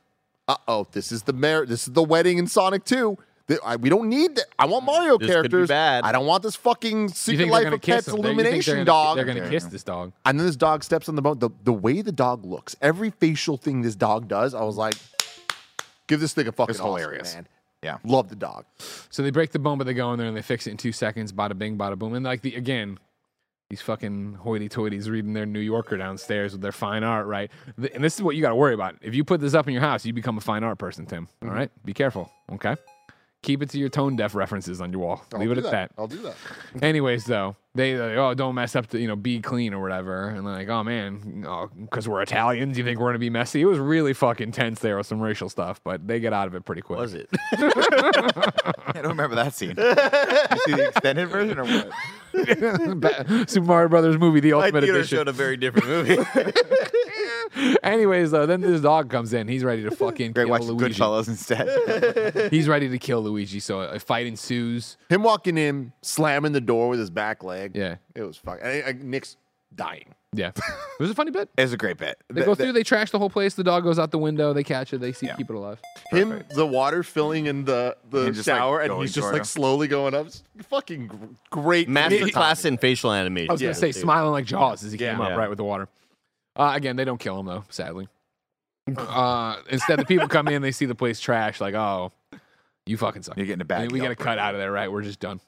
[0.47, 3.17] uh oh, this is the mar- this is the wedding in Sonic 2.
[3.51, 4.45] Th- I- we don't need that.
[4.57, 5.67] I want Mario This could be characters.
[5.69, 6.03] bad.
[6.05, 8.15] I don't want this fucking Secret Life gonna of kiss Pets them?
[8.21, 9.15] They- you think illumination they're gonna, dog.
[9.17, 10.13] They're gonna kiss this dog.
[10.25, 11.39] And then this dog steps on the bone.
[11.39, 14.95] The, the way the dog looks, every facial thing this dog does, I was like,
[16.07, 17.35] give this thing a fucking It's awesome, hilarious.
[17.35, 17.47] man.
[17.83, 17.97] Yeah.
[18.03, 18.65] Love the dog.
[19.09, 20.77] So they break the bone, but they go in there and they fix it in
[20.77, 21.31] two seconds.
[21.33, 22.13] Bada bing, bada boom.
[22.13, 22.99] And like the again,
[23.71, 27.49] these fucking hoity-toities reading their New Yorker downstairs with their fine art, right?
[27.79, 28.95] Th- And this is what you got to worry about.
[29.01, 31.27] If you put this up in your house, you become a fine art person, Tim.
[31.41, 32.29] All right, be careful.
[32.51, 32.75] Okay,
[33.43, 35.23] keep it to your tone deaf references on your wall.
[35.33, 35.91] I'll Leave it at that.
[35.97, 36.35] I'll do that.
[36.81, 40.27] Anyways, though, they like, oh don't mess up the you know be clean or whatever,
[40.29, 43.61] and they're like oh man, oh, because we're Italians, you think we're gonna be messy?
[43.61, 46.55] It was really fucking tense there with some racial stuff, but they get out of
[46.55, 46.99] it pretty quick.
[46.99, 47.29] Was it?
[47.53, 49.69] I don't remember that scene.
[49.77, 51.89] you see the extended version or what?
[53.49, 55.17] Super Mario Brothers movie, the My ultimate theater edition.
[55.17, 56.17] showed a very different movie.
[57.83, 59.47] Anyways, though, then this dog comes in.
[59.47, 60.99] He's ready to fucking Great kill watching Luigi.
[60.99, 62.49] Goodfellas instead.
[62.51, 63.59] He's ready to kill Luigi.
[63.59, 64.97] So a fight ensues.
[65.09, 67.75] Him walking in, slamming the door with his back leg.
[67.75, 68.65] Yeah, It was fucking.
[68.65, 69.37] I, I, Nick's
[69.75, 70.13] dying.
[70.33, 70.51] yeah.
[71.01, 71.49] It was a funny bit.
[71.57, 72.19] it was a great bit.
[72.29, 72.73] They The- go the- through.
[72.73, 73.55] They trash the whole place.
[73.55, 74.53] The dog goes out the window.
[74.53, 74.99] They catch it.
[74.99, 75.35] They see Yeah.
[75.35, 75.79] keep it alive.
[76.11, 79.39] Him, the water filling in the, the And just, like, shower, and he's just like
[79.39, 79.45] him.
[79.45, 80.27] slowly going up.
[80.27, 81.89] It's fucking great.
[81.89, 83.49] Master Nick- class in facial animation.
[83.49, 84.01] I was gonna say dude.
[84.03, 85.25] smiling like Jaws as he came Yeah.
[85.25, 85.87] up right with the water.
[86.55, 87.63] Uh, again, they don't kill him though.
[87.69, 88.07] Sadly.
[88.97, 90.61] Uh, instead, the people come in.
[90.61, 91.61] They see the place trash.
[91.61, 92.11] Like, oh,
[92.85, 93.37] you fucking suck.
[93.37, 93.81] You're getting a bad.
[93.81, 94.91] mean, we got to cut out of there, right?
[94.91, 95.39] We're just done.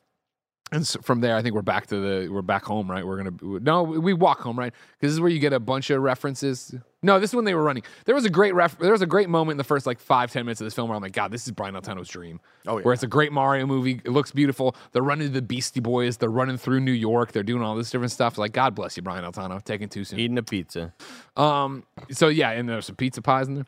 [0.73, 3.05] And so from there, I think we're back to the we're back home, right?
[3.05, 4.73] We're gonna no, we walk home, right?
[4.93, 6.73] Because this is where you get a bunch of references.
[7.03, 7.83] No, this is when they were running.
[8.05, 8.79] There was a great ref.
[8.79, 10.89] There was a great moment in the first like five ten minutes of this film
[10.89, 12.39] where I'm like, God, this is Brian Altano's dream.
[12.65, 12.83] Oh, yeah.
[12.83, 14.01] Where it's a great Mario movie.
[14.03, 14.75] It looks beautiful.
[14.93, 16.17] They're running to the Beastie Boys.
[16.17, 17.33] They're running through New York.
[17.33, 18.39] They're doing all this different stuff.
[18.39, 20.19] Like, God bless you, Brian Altano, taking too soon.
[20.19, 20.91] Eating a pizza.
[21.37, 21.83] Um.
[22.09, 23.65] So yeah, and there's some pizza pies in there.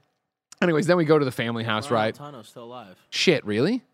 [0.59, 2.15] Anyways, then we go to the family house, right?
[2.15, 2.95] Tano's still alive.
[3.11, 3.83] Shit, really?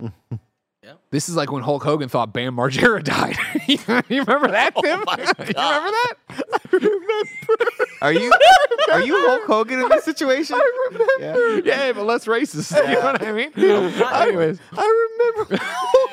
[0.84, 0.98] Yep.
[1.12, 3.36] This is like when Hulk Hogan thought Bam Margera died.
[3.68, 3.78] you
[4.24, 4.98] remember that, oh Tim?
[4.98, 6.14] you remember that?
[6.28, 7.70] I remember.
[8.00, 8.32] Are you
[8.90, 10.56] are you Hulk Hogan in this situation?
[10.56, 11.12] I remember.
[11.20, 12.76] Yeah, yeah but less racist.
[12.76, 13.52] You know what I mean?
[13.56, 15.58] Anyways, I remember.
[15.62, 16.08] Oh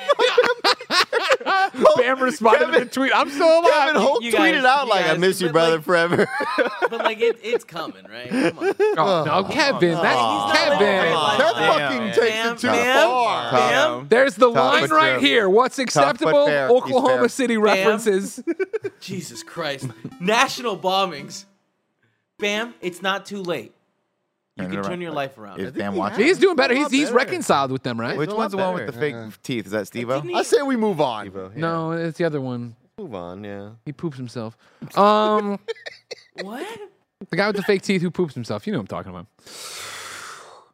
[1.97, 3.11] Bam responded to the tweet.
[3.13, 3.71] I'm still alive.
[3.71, 6.27] Kevin Holt you tweeted guys- out you like, "I miss you, brother, like- forever."
[6.89, 8.29] But like it, it's coming, right?
[8.29, 8.75] Come on.
[8.79, 9.89] Oh, oh no, Kevin.
[9.89, 11.13] He's That's not living a great Kevin.
[11.13, 11.37] life.
[11.39, 13.51] That Bam, fucking bam, takes bam, it too bam, far.
[13.51, 14.07] Bam.
[14.09, 15.19] There's the Tough line right fair.
[15.19, 15.49] here.
[15.49, 16.45] What's acceptable?
[16.47, 16.69] fair.
[16.69, 17.29] Oklahoma.
[17.29, 18.43] City references.
[18.99, 19.87] Jesus Christ.
[20.19, 21.45] National bombings.
[22.39, 23.73] Bam, it's not too late.
[24.59, 24.89] You Turn it can around.
[24.91, 25.59] turn your life around.
[25.59, 26.25] Is Bam watching?
[26.25, 26.73] He's doing better.
[26.73, 27.15] a He's lot he's better.
[27.17, 28.17] reconciled with them, right?
[28.17, 29.65] Which one's the lot one with the fake better, teeth?
[29.67, 30.21] Is that Steve-O?
[30.21, 31.31] Didn't I say we move on.
[31.55, 32.75] No, it's the other one.
[32.97, 33.69] Move on, yeah.
[33.85, 34.57] He poops himself.
[34.97, 35.59] Um,
[36.41, 36.67] What?
[37.29, 38.65] the guy with the fake teeth who poops himself.
[38.67, 39.27] You know what I'm talking about.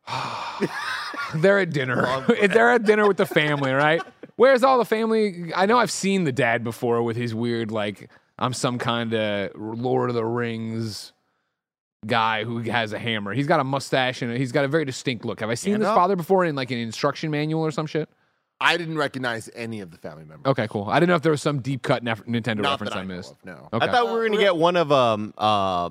[1.36, 2.26] They're at dinner.
[2.48, 4.02] They're at dinner with the family, right?
[4.36, 5.52] Where's all the family?
[5.56, 9.52] I know I've seen the dad before with his weird, like, I'm some kind of
[9.56, 11.14] Lord of the Rings
[12.06, 13.34] guy who has a hammer.
[13.34, 15.40] He's got a mustache and he's got a very distinct look.
[15.40, 18.10] Have I seen this father before in like an instruction manual or some shit?
[18.62, 20.50] I didn't recognize any of the family members.
[20.52, 20.86] Okay, cool.
[20.90, 23.02] I didn't know if there was some deep cut nef- Nintendo Not reference that I,
[23.02, 23.32] I missed.
[23.34, 23.70] of, no.
[23.74, 23.86] Okay.
[23.86, 25.90] I thought we were gonna get one of um uh,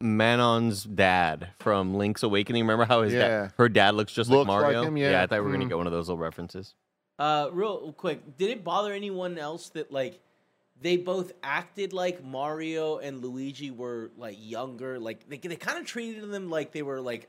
[0.00, 2.62] Marin's dad from Link's Awakening.
[2.62, 3.28] Remember how his Yeah.
[3.28, 4.82] dad, her dad looks just Looks like like Mario?
[4.84, 5.22] him, yeah.
[5.22, 5.68] I thought we were gonna Hmm.
[5.70, 6.74] get one of those little references.
[7.18, 10.20] Uh, real quick, did it bother anyone else that like
[10.80, 14.98] they both acted like Mario and Luigi were like younger?
[14.98, 17.28] Like they they kind of treated them like they were like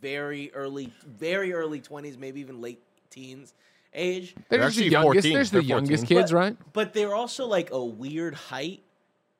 [0.00, 3.54] very early, very early twenties, maybe even late teens
[3.94, 4.34] age.
[4.48, 5.26] There's They're just the actually youngest.
[5.26, 5.32] 14.
[5.34, 6.18] There's the They're youngest 14.
[6.18, 6.56] kids, right?
[6.72, 8.82] But they're also like a weird height.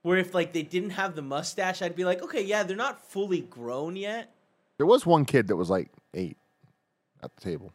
[0.02, 3.02] Where if like they didn't have the mustache, I'd be like, okay, yeah, they're not
[3.10, 4.32] fully grown yet.
[4.78, 6.36] There was one kid that was like eight
[7.22, 7.72] at the table.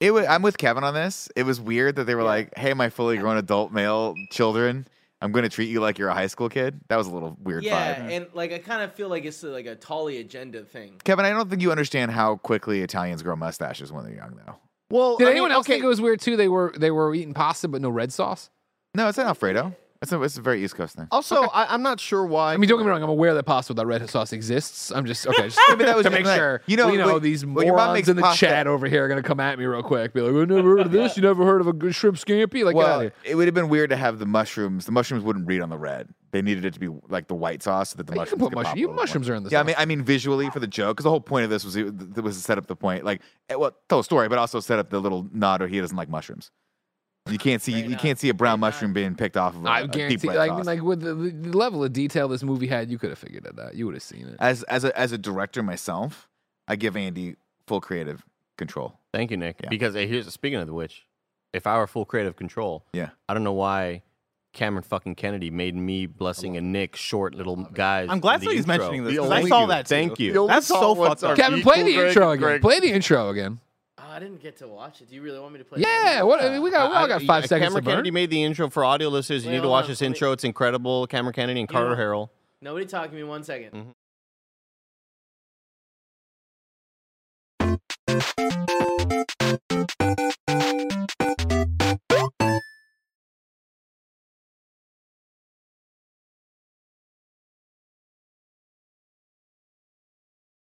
[0.00, 1.28] It was, I'm with Kevin on this.
[1.36, 4.86] It was weird that they were like, "Hey, my fully grown adult male children,
[5.20, 6.80] I'm going to treat you like you're a high school kid.
[6.88, 8.10] That was a little weird Yeah, vibe.
[8.10, 10.94] and like I kind of feel like it's like a Tolly agenda thing.
[11.04, 14.56] Kevin, I don't think you understand how quickly Italians grow mustaches when they're young, though.
[14.90, 16.36] Well, Did I anyone mean, else okay, think it was weird too?
[16.36, 18.48] They were they were eating pasta but no red sauce.
[18.94, 19.76] No, it's an Alfredo.
[20.02, 21.08] It's a, it's a very East Coast thing.
[21.10, 22.54] Also, I, I'm not sure why.
[22.54, 23.02] I mean, don't get me wrong.
[23.02, 24.90] I'm aware that pasta without red sauce exists.
[24.90, 25.42] I'm just okay.
[25.48, 26.62] Just Maybe that was to make like- sure.
[26.64, 28.66] you know, you know like, these when your mom morons makes in the pasta- chat
[28.66, 30.14] over here are gonna come at me real quick.
[30.14, 31.18] Be like, "I never heard of this.
[31.18, 33.12] You never heard of a good shrimp scampi?" Like, get out Well, here.
[33.24, 34.86] it would have been weird to have the mushrooms.
[34.86, 36.08] The mushrooms wouldn't read on the red.
[36.30, 38.40] They needed it to be like the white sauce so that the You can mushrooms
[38.40, 39.02] put could mushroom- pop you- a little more.
[39.02, 39.66] mushrooms are in the Yeah, I sauce.
[39.66, 42.22] mean, I mean visually for the joke, because the whole point of this was it
[42.22, 43.20] was to set up the point, like,
[43.50, 45.96] eh, well, tell a story, but also set up the little nod or he doesn't
[45.98, 46.50] like mushrooms.
[47.28, 48.00] You can't see Very you not.
[48.00, 48.66] can't see a brown Very not.
[48.74, 50.28] mushroom being picked off of a, I a deep guarantee.
[50.28, 50.66] red Like, sauce.
[50.66, 53.58] like with the, the level of detail this movie had, you could have figured it
[53.58, 53.74] out.
[53.74, 54.36] You would have seen it.
[54.40, 56.28] as as a as a director myself,
[56.66, 58.24] I give Andy full creative
[58.56, 58.98] control.
[59.12, 59.60] Thank you, Nick.
[59.62, 59.68] Yeah.
[59.68, 61.06] Because here's speaking of the witch,
[61.52, 63.10] if I were full creative control, Yeah.
[63.28, 64.02] I don't know why
[64.52, 68.08] Cameron fucking Kennedy made me blessing and Nick short little guys.
[68.10, 68.78] I'm glad in the that he's intro.
[68.78, 69.14] mentioning this.
[69.14, 69.86] The 'cause I saw that.
[69.86, 69.94] Too.
[69.94, 70.46] Thank you.
[70.48, 71.36] That's so tall ones fucked up.
[71.36, 72.40] Kevin, play the Greg, intro again.
[72.42, 72.60] Greg.
[72.62, 73.60] Play the intro again.
[74.10, 75.08] Oh, I didn't get to watch it.
[75.08, 75.80] Do you really want me to play?
[75.82, 76.22] Yeah.
[76.22, 76.42] What?
[76.42, 77.92] I mean, we got we all got I- five I- seconds Cameron to burn.
[77.92, 79.44] Kennedy made the intro for audio listeners.
[79.44, 80.32] You Wait, need to watch on, this let me- intro.
[80.32, 81.06] It's incredible.
[81.06, 82.28] Cameron Kennedy and Carter Harrell.
[82.60, 83.70] Nobody talking to me one second.
[83.72, 83.94] Mhm.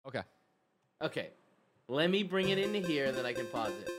[0.06, 0.22] Okay.
[1.02, 1.30] Okay,
[1.88, 3.90] let me bring it into here, and then I can pause it.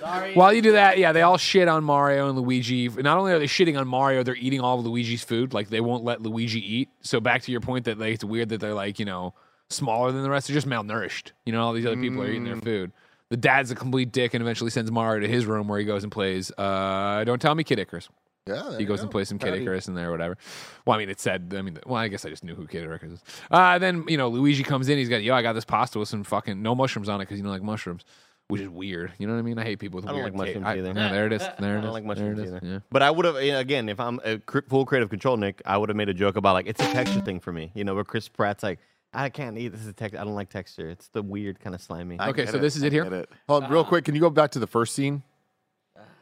[0.00, 0.34] Sorry.
[0.34, 2.88] While you do that, yeah, they all shit on Mario and Luigi.
[2.88, 5.54] Not only are they shitting on Mario, they're eating all of Luigi's food.
[5.54, 6.88] Like they won't let Luigi eat.
[7.02, 9.34] So back to your point that like it's weird that they're like you know
[9.70, 10.48] smaller than the rest.
[10.48, 11.30] They're just malnourished.
[11.46, 12.92] You know, all these other people are eating their food.
[13.28, 16.02] The dad's a complete dick and eventually sends Mario to his room where he goes
[16.02, 16.50] and plays.
[16.58, 18.08] Uh, don't tell me Kid Icarus.
[18.46, 19.02] Yeah, He goes go.
[19.04, 19.60] and plays some Kid Proud.
[19.62, 20.36] Icarus in there or whatever.
[20.84, 22.82] Well, I mean, it said, I mean, well, I guess I just knew who Kid
[22.84, 23.22] Icarus is.
[23.50, 24.98] Uh, then, you know, Luigi comes in.
[24.98, 27.36] He's got, yo, I got this pasta with some fucking, no mushrooms on it because
[27.38, 28.04] you don't like mushrooms,
[28.48, 29.12] which is weird.
[29.18, 29.58] You know what I mean?
[29.60, 30.92] I hate people with I don't weird like ta- mushrooms I- either.
[31.00, 31.42] Yeah, there it is.
[31.60, 32.60] There it I don't like mushrooms either.
[32.62, 32.78] Yeah.
[32.90, 35.62] But I would have again if I'm a cr- full creative control, Nick.
[35.64, 37.70] I would have made a joke about like it's a texture thing for me.
[37.74, 38.80] You know, where Chris Pratt's like,
[39.14, 39.86] I can't eat this.
[39.86, 40.18] Is text.
[40.18, 40.90] I don't like texture.
[40.90, 42.20] It's the weird kind of slimy.
[42.20, 43.04] Okay, get so this is it here?
[43.04, 43.30] it.
[43.48, 44.04] Hold on, real quick.
[44.04, 45.22] Can you go back to the first scene?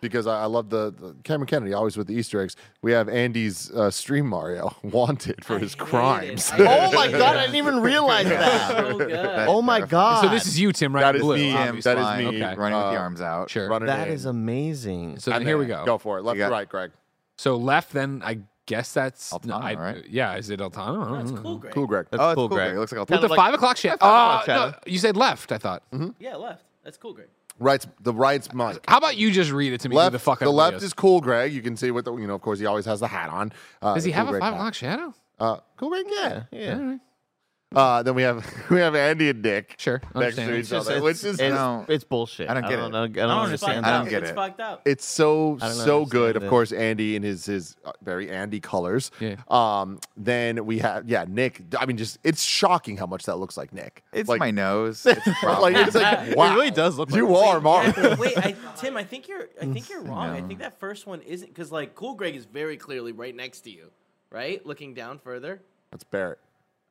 [0.00, 2.56] Because I, I love the, the Cameron Kennedy always with the Easter eggs.
[2.82, 6.50] We have Andy's uh, stream Mario wanted for I his crimes.
[6.58, 7.36] Oh my god!
[7.36, 8.68] I didn't even realize that.
[8.70, 9.48] So good.
[9.48, 10.22] oh my god!
[10.22, 11.02] So this is you, Tim, right?
[11.02, 11.52] That in is blue, me.
[11.54, 11.94] obviously.
[11.94, 12.42] That is me.
[12.42, 12.56] Okay.
[12.56, 13.50] running with the Uh, arms out.
[13.50, 13.68] Sure.
[13.68, 14.14] running that in.
[14.14, 15.18] is amazing.
[15.18, 15.84] So then here we go.
[15.84, 16.22] Go for it.
[16.24, 16.92] Left got- right, Greg.
[17.36, 20.04] So left, then I guess that's no, Altano, I- right?
[20.08, 21.02] Yeah, is it Altano?
[21.04, 21.72] I don't That's cool, Greg.
[21.74, 22.06] Cool, Greg.
[22.10, 22.66] That's oh, it's cool, cool, Greg.
[22.68, 22.76] Greg.
[22.76, 23.20] It looks like With Altano.
[23.22, 23.98] the like- five o'clock shit.
[24.00, 24.70] five Oh, shadow.
[24.70, 25.50] no, you said left.
[25.52, 25.82] I thought.
[26.18, 26.64] Yeah, left.
[26.84, 27.28] That's cool, Greg.
[27.60, 28.84] Right's the right's Mike.
[28.88, 29.94] How about you just read it to me?
[29.94, 30.82] Left, the fuck the left videos?
[30.82, 31.52] is cool, Greg.
[31.52, 32.34] You can see what the you know.
[32.34, 33.52] Of course, he always has the hat on.
[33.82, 35.14] Uh, Does he have Cool a Greg five o'clock shadow?
[35.38, 36.06] Uh, cool, Greg.
[36.08, 36.42] Yeah.
[36.50, 36.96] yeah.
[37.72, 40.88] Uh, then we have we have Andy and Nick Sure, next to each It's just-
[40.88, 41.84] other, it's, which is it's, No.
[41.88, 42.50] it's bullshit.
[42.50, 42.82] I don't get it.
[42.82, 43.86] I don't, I don't It's understand.
[43.86, 44.08] I don't up.
[44.08, 44.34] get It's it.
[44.34, 44.82] fucked up.
[44.84, 46.20] it's so I don't so good.
[46.20, 46.48] understand Of it.
[46.50, 49.12] course, Andy in his his uh, very Andy colors.
[49.20, 49.36] Yeah.
[49.48, 50.00] Um.
[50.16, 51.62] Then we have yeah Nick.
[51.78, 54.02] I mean, just it's shocking how much that looks like Nick.
[54.12, 55.06] It's like, my nose.
[55.06, 55.72] It's a problem.
[55.72, 56.52] like it's like wow.
[56.54, 57.96] really does look You like are Mark.
[57.96, 59.48] Yeah, wait, I, Tim, I think you're.
[59.62, 60.30] I think you're wrong.
[60.30, 60.48] I No.
[60.48, 63.70] think that first one isn't because like Cool Greg is very clearly right next to
[63.70, 63.92] you,
[64.32, 64.64] right?
[64.66, 65.62] Looking down further.
[65.92, 66.38] That's Barrett.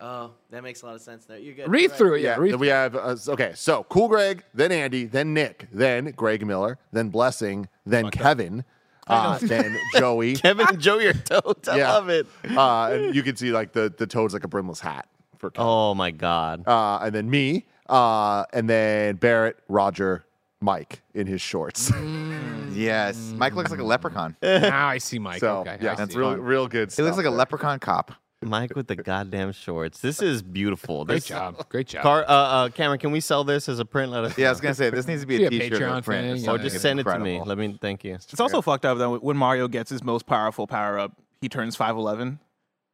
[0.01, 1.37] Oh, that makes a lot of sense there.
[1.37, 1.69] You're good.
[1.69, 1.97] Read You're right.
[1.97, 2.21] through it.
[2.21, 3.51] Yeah, Yeah, read then we have uh, okay.
[3.55, 8.63] So cool, Greg, then Andy, then Nick, then Greg Miller, then Blessing, then Kevin,
[9.07, 10.35] uh, then Joey.
[10.37, 11.67] Kevin and Joey are toads.
[11.67, 11.91] I Yeah.
[11.91, 12.27] love it.
[12.49, 15.67] Uh, and you can see like the the toad's like a brimless hat for Kevin.
[15.67, 16.65] Oh my god.
[16.65, 20.23] Uh, and then me, uh, and then Barrett, Roger,
[20.61, 21.91] Mike in his shorts.
[22.73, 23.33] yes.
[23.35, 24.35] Mike looks like a leprechaun.
[24.41, 25.39] now I see Mike.
[25.41, 26.19] so okay, yeah, I that's see.
[26.19, 26.87] real real good.
[26.89, 28.13] He Stuff looks like a leprechaun cop.
[28.41, 29.99] Mike with the goddamn shorts.
[29.99, 31.03] This is beautiful.
[31.03, 31.67] Great This, job.
[31.69, 32.03] Great job.
[32.03, 34.11] Car, uh, uh, Cameron, can we sell this as a print?
[34.11, 35.81] Let us Yeah, I was gonna say this needs to be Be a a T-shirt
[35.81, 36.51] Patreon or print, thing, or, yeah.
[36.51, 37.41] or just It's send it to me.
[37.45, 37.77] Let me.
[37.81, 38.13] Thank you.
[38.15, 39.17] It's also fucked up though.
[39.17, 41.11] when Mario gets his most powerful power up,
[41.41, 42.39] he turns five eleven.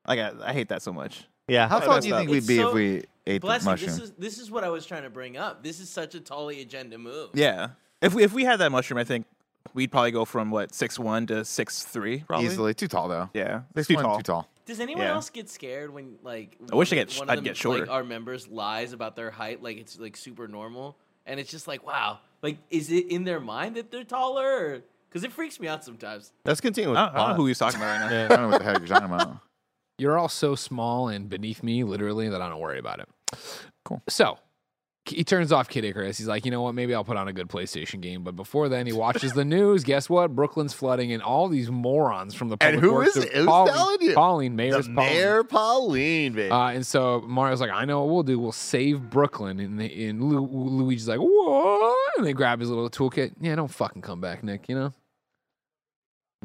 [0.08, 1.26] Like I, I hate that so much.
[1.48, 1.68] Yeah.
[1.68, 2.20] How tall do you up.
[2.22, 3.91] think we'd be so- if we ate the Blessing, mushroom?
[3.91, 5.64] this is this is what I was trying to bring up.
[5.64, 7.30] This is such a Tully agenda move.
[7.36, 7.70] Yeah.
[8.02, 9.28] If we if we had that mushroom, I think
[9.76, 12.24] we'd probably go from what six one to six three.
[12.28, 12.48] Probably.
[12.48, 13.30] Easily too tall though.
[13.36, 13.62] Yeah.
[13.76, 14.18] Six too one, tall.
[14.18, 14.50] too tall.
[14.66, 15.13] Does anyone Yeah.
[15.13, 17.57] else get scared when like I wish I get sh- one of I'd them, get
[17.57, 17.82] shorter.
[17.82, 21.68] Like, our members lies about their height, like it's like super normal, and it's just
[21.68, 24.82] like wow, like is it in their mind that they're taller?
[25.09, 26.32] Because it freaks me out sometimes.
[26.43, 26.89] Let's continue.
[26.89, 27.36] With I don't, I don't know plot.
[27.38, 28.26] who he's talking about right now.
[28.26, 29.38] I don't know what the heck you're talking about.
[29.97, 33.07] You're all so small and beneath me, literally, that I don't worry about it.
[33.86, 34.01] Cool.
[34.09, 34.38] So,
[35.10, 36.18] he turns off Kid Icarus.
[36.18, 36.74] He's like, you know what?
[36.76, 38.24] Maybe I'll put on a good PlayStation game.
[38.24, 39.84] But before then, he watches the news.
[39.84, 40.36] Guess what?
[40.36, 43.34] Brooklyn's flooding, and all these morons from the And public who works is it?
[43.34, 44.14] Who's Pauline, telling you?
[44.16, 45.14] Pauline, Mayor's the Pauline.
[45.14, 46.49] Mayor Pauline, baby.
[46.51, 48.39] Uh, and so Mario's like, I know what we'll do.
[48.39, 49.60] We'll save Brooklyn.
[49.60, 51.97] And, they, and Lu- Luigi's like, what?
[52.18, 53.34] And they grab his little toolkit.
[53.39, 54.68] Yeah, don't fucking come back, Nick.
[54.70, 54.93] You know.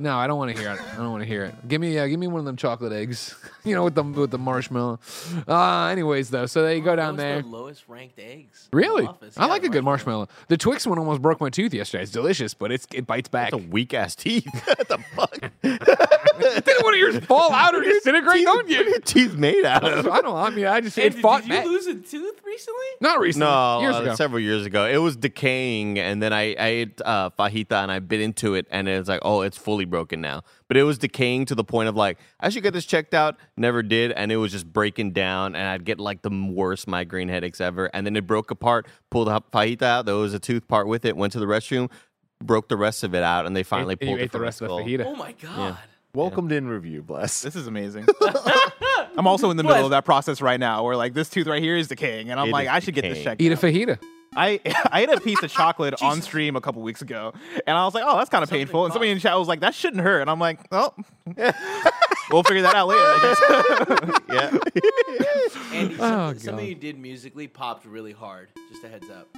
[0.00, 0.80] No, I don't want to hear it.
[0.92, 1.68] I don't want to hear it.
[1.68, 3.34] Give me, uh, give me one of them chocolate eggs.
[3.64, 4.98] you know, with the with the marshmallow.
[5.46, 7.42] Uh, anyways, though, so they go down Those are there.
[7.42, 8.68] The lowest ranked eggs.
[8.72, 9.06] in Really?
[9.06, 9.36] office.
[9.36, 10.28] I Yeah, like a good marshmallow.
[10.48, 12.02] The Twix one almost broke my tooth yesterday.
[12.04, 13.50] It's delicious, but it's it bites back.
[13.50, 14.46] That's a weak ass teeth.
[14.64, 15.38] what the fuck?
[15.62, 18.44] Didn't one of yours fall out or disintegrate?
[18.44, 19.00] Don't What are your you?
[19.04, 20.08] teeth made out of?
[20.08, 20.34] I don't.
[20.36, 21.64] I mean, I just it Andrew, fought did you back.
[21.66, 22.80] lose a tooth recently?
[23.00, 23.46] Not recently.
[23.46, 24.14] No, years uh, ago.
[24.14, 24.86] several years ago.
[24.86, 28.66] It was decaying, and then I, I ate uh, fajita and I bit into it,
[28.70, 30.42] and it's like, oh, it's fully broken now.
[30.68, 33.36] But it was decaying to the point of like, I should get this checked out.
[33.56, 37.28] Never did, and it was just breaking down, and I'd get like the worst migraine
[37.28, 37.86] headaches ever.
[37.92, 38.86] And then it broke apart.
[39.10, 40.06] Pulled the fajita out.
[40.06, 41.16] There was a tooth part with it.
[41.16, 41.90] Went to the restroom,
[42.42, 44.40] broke the rest of it out, and they finally And you pulled it ate the
[44.40, 45.04] rest of the fajita.
[45.04, 45.76] Oh my god.
[46.12, 47.42] Welcomed in review, bless.
[47.42, 48.06] This is amazing.
[49.16, 51.62] I'm also in the middle of that process right now, where like this tooth right
[51.62, 53.40] here is decaying, and I'm It like, I should get this checked.
[53.40, 53.98] Eat a fajita.
[54.36, 54.60] I
[54.92, 57.32] I ate a piece of chocolate on stream a couple weeks ago,
[57.66, 58.84] and I was like, oh, that's kind of painful.
[58.84, 60.94] And somebody in chat was like, that shouldn't hurt, and I'm like, oh,
[62.30, 63.00] we'll figure that out later.
[63.02, 64.20] I guess.
[64.28, 64.58] Yeah.
[65.72, 68.48] Andy, Oh, something, something you did musically popped really hard.
[68.70, 69.28] Just a heads up.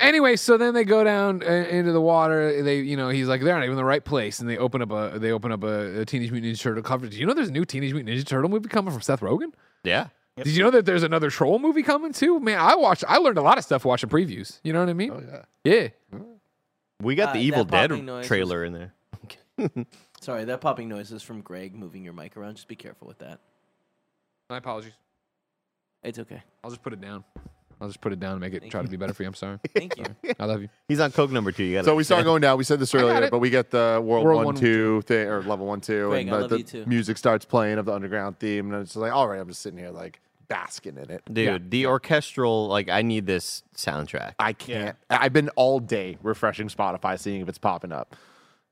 [0.00, 2.62] Anyway, so then they go down uh, into the water.
[2.62, 4.82] They, you know, he's like, they're not even in the right place, and they open
[4.82, 7.06] up a they open up a, a Teenage Mutant Ninja Turtle cover.
[7.06, 9.52] Do you know there's a new Teenage Mutant Ninja Turtle movie coming from Seth Rogen?
[9.82, 10.08] yeah.
[10.36, 12.40] Did you know that there's another Troll movie coming too?
[12.40, 13.04] Man, I watched.
[13.06, 14.58] I learned a lot of stuff watching previews.
[14.64, 15.10] You know what I mean?
[15.12, 15.22] Oh
[15.64, 15.88] yeah.
[16.12, 16.18] Yeah.
[17.00, 18.94] We got Uh, the Evil Dead popping noise trailer in there.
[20.20, 22.56] Sorry, that popping noise is from Greg moving your mic around.
[22.56, 23.40] Just be careful with that.
[24.50, 24.94] My apologies.
[26.02, 26.42] It's okay.
[26.62, 27.24] I'll just put it down.
[27.84, 28.86] I'll just put it down and make it Thank try you.
[28.86, 29.28] to be better for you.
[29.28, 29.58] I'm sorry.
[29.74, 30.04] Thank you.
[30.40, 30.68] I love you.
[30.88, 31.64] He's on Coke number two.
[31.64, 32.56] You got So we start going down.
[32.58, 33.30] We said this earlier, it.
[33.30, 36.26] but we get the World, World One, One, Two thing or Level One Two, Greg,
[36.26, 36.84] and I the, love the you too.
[36.86, 39.78] music starts playing of the underground theme, and it's like, all right, I'm just sitting
[39.78, 41.22] here like basking in it.
[41.32, 41.58] Dude, Yeah.
[41.68, 44.34] the orchestral, like, I need this soundtrack.
[44.38, 44.96] I can't.
[45.10, 48.14] I've been all day refreshing Spotify, seeing if it's popping up.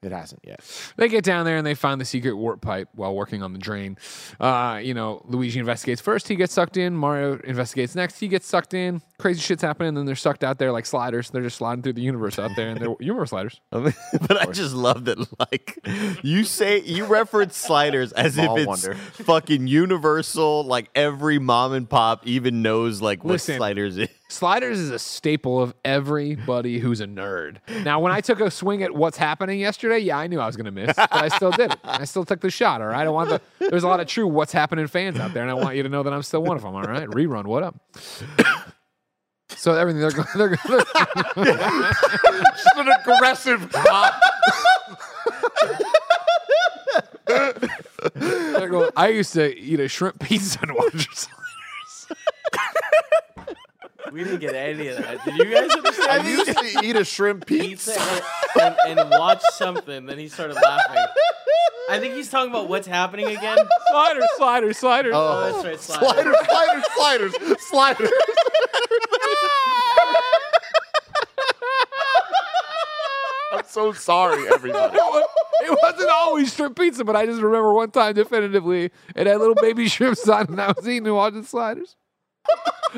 [0.02, 0.60] It hasn't yet.
[0.96, 3.58] They get down there and they find the secret warp pipe while working on the
[3.60, 3.96] drain.
[4.40, 6.26] Uh, you know, Luigi investigates first.
[6.26, 6.96] He gets sucked in.
[6.96, 8.18] Mario investigates next.
[8.18, 9.00] He gets sucked in.
[9.18, 9.90] Crazy shit's happening.
[9.90, 11.30] And then they're sucked out there like sliders.
[11.30, 12.70] They're just sliding through the universe out there.
[12.70, 13.60] And they're, you remember sliders?
[13.70, 15.78] but I just love that, like,
[16.22, 18.94] you say, you reference sliders as if Small it's wonder.
[18.94, 20.64] fucking universal.
[20.64, 23.56] Like, every mom and pop even knows, like, what Listen.
[23.56, 24.08] sliders is.
[24.32, 27.58] Sliders is a staple of everybody who's a nerd.
[27.84, 30.56] Now, when I took a swing at what's happening yesterday, yeah, I knew I was
[30.56, 31.78] going to miss, but I still did it.
[31.84, 32.80] I still took the shot.
[32.80, 33.42] All right, I want the.
[33.68, 35.90] There's a lot of true what's happening fans out there, and I want you to
[35.90, 36.74] know that I'm still one of them.
[36.74, 37.44] All right, rerun.
[37.44, 37.76] What up?
[39.50, 40.84] So everything they're going, they're, they're
[42.52, 44.14] Just an aggressive pop.
[48.72, 48.90] going.
[48.96, 52.08] I used to eat a shrimp pizza and watch sliders.
[54.12, 55.24] We didn't get any of that.
[55.24, 56.10] Did you guys understand?
[56.10, 58.22] I used to eat a shrimp pizza pizza.
[58.60, 60.04] and, and, and watch something.
[60.04, 61.02] Then he started laughing.
[61.88, 63.56] I think he's talking about what's happening again.
[63.90, 65.12] Sliders, sliders, sliders.
[65.14, 65.98] Oh, oh that's right, slide.
[66.00, 68.10] Sliders, sliders, sliders, sliders.
[73.52, 74.98] I'm so sorry, everybody.
[75.64, 79.54] It wasn't always shrimp pizza, but I just remember one time definitively it had little
[79.54, 81.96] baby shrimps on and I was eating and watching sliders.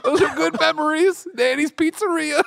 [0.02, 1.26] Those are good memories.
[1.36, 2.42] Danny's Pizzeria.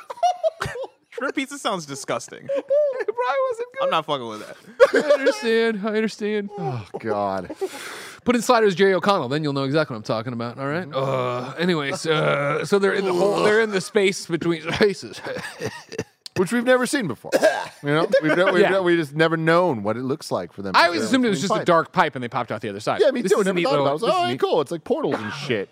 [1.11, 2.43] Shrimp pizza sounds disgusting.
[2.49, 3.83] it probably wasn't good.
[3.83, 5.05] I'm not fucking with that.
[5.05, 5.81] I understand.
[5.83, 6.49] I understand.
[6.57, 7.55] Oh God.
[8.23, 9.27] Put in sliders, Jerry O'Connell.
[9.29, 10.59] Then you'll know exactly what I'm talking about.
[10.59, 10.87] All right.
[10.93, 13.41] Uh, anyways, uh, so they're in the whole.
[13.43, 15.19] They're in the space between spaces.
[16.35, 17.31] Which we've never seen before.
[17.81, 18.69] You know, we've, ne- we've, Yeah.
[18.69, 20.73] ne- we just never known what it looks like for them.
[20.75, 21.65] I always go assumed it was through just a pipe.
[21.65, 23.01] dark pipe, and they popped out the other side.
[23.01, 23.39] Yeah, me This too.
[23.39, 23.91] is a Never neat thought little- about it.
[23.91, 24.39] I was this like, is oh, neat.
[24.39, 24.61] cool.
[24.61, 25.69] It's like portals and shit.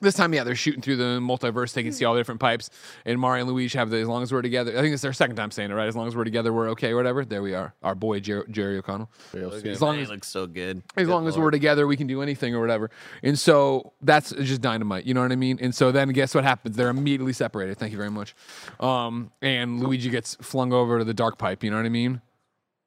[0.00, 1.72] This time, yeah, they're shooting through the multiverse.
[1.72, 2.70] They can see all the different pipes.
[3.04, 4.78] And Mario and Luigi have the as long as we're together.
[4.78, 5.88] I think it's their second time saying it, right?
[5.88, 7.24] As long as we're together, we're okay, whatever.
[7.24, 7.74] There we are.
[7.82, 9.10] Our boy Jer- Jerry O'Connell.
[9.34, 10.82] As long It as looks so good.
[10.96, 12.90] as Good long as we're together, we can do anything or whatever.
[13.24, 15.04] And so that's just dynamite.
[15.04, 15.58] You know what I mean?
[15.60, 16.76] And so then guess what happens?
[16.76, 17.76] They're immediately separated.
[17.78, 18.36] Thank you very much.
[18.78, 21.64] Um, and Luigi gets flung over to the dark pipe.
[21.64, 22.20] You know what I mean?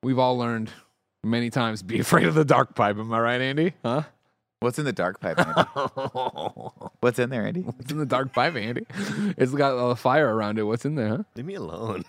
[0.02, 0.70] We've all learned
[1.24, 2.98] many times be afraid of the dark pipe.
[2.98, 3.74] Am I right, Andy?
[3.84, 4.04] Huh?
[4.62, 5.54] What's in the dark pipe, Andy?
[7.00, 7.66] What's in there, Andy?
[7.80, 8.86] It's in the dark pipe, Andy.
[9.36, 10.64] It's got a fire around it.
[10.64, 11.24] What's in there, huh?
[11.36, 12.04] Leave me alone.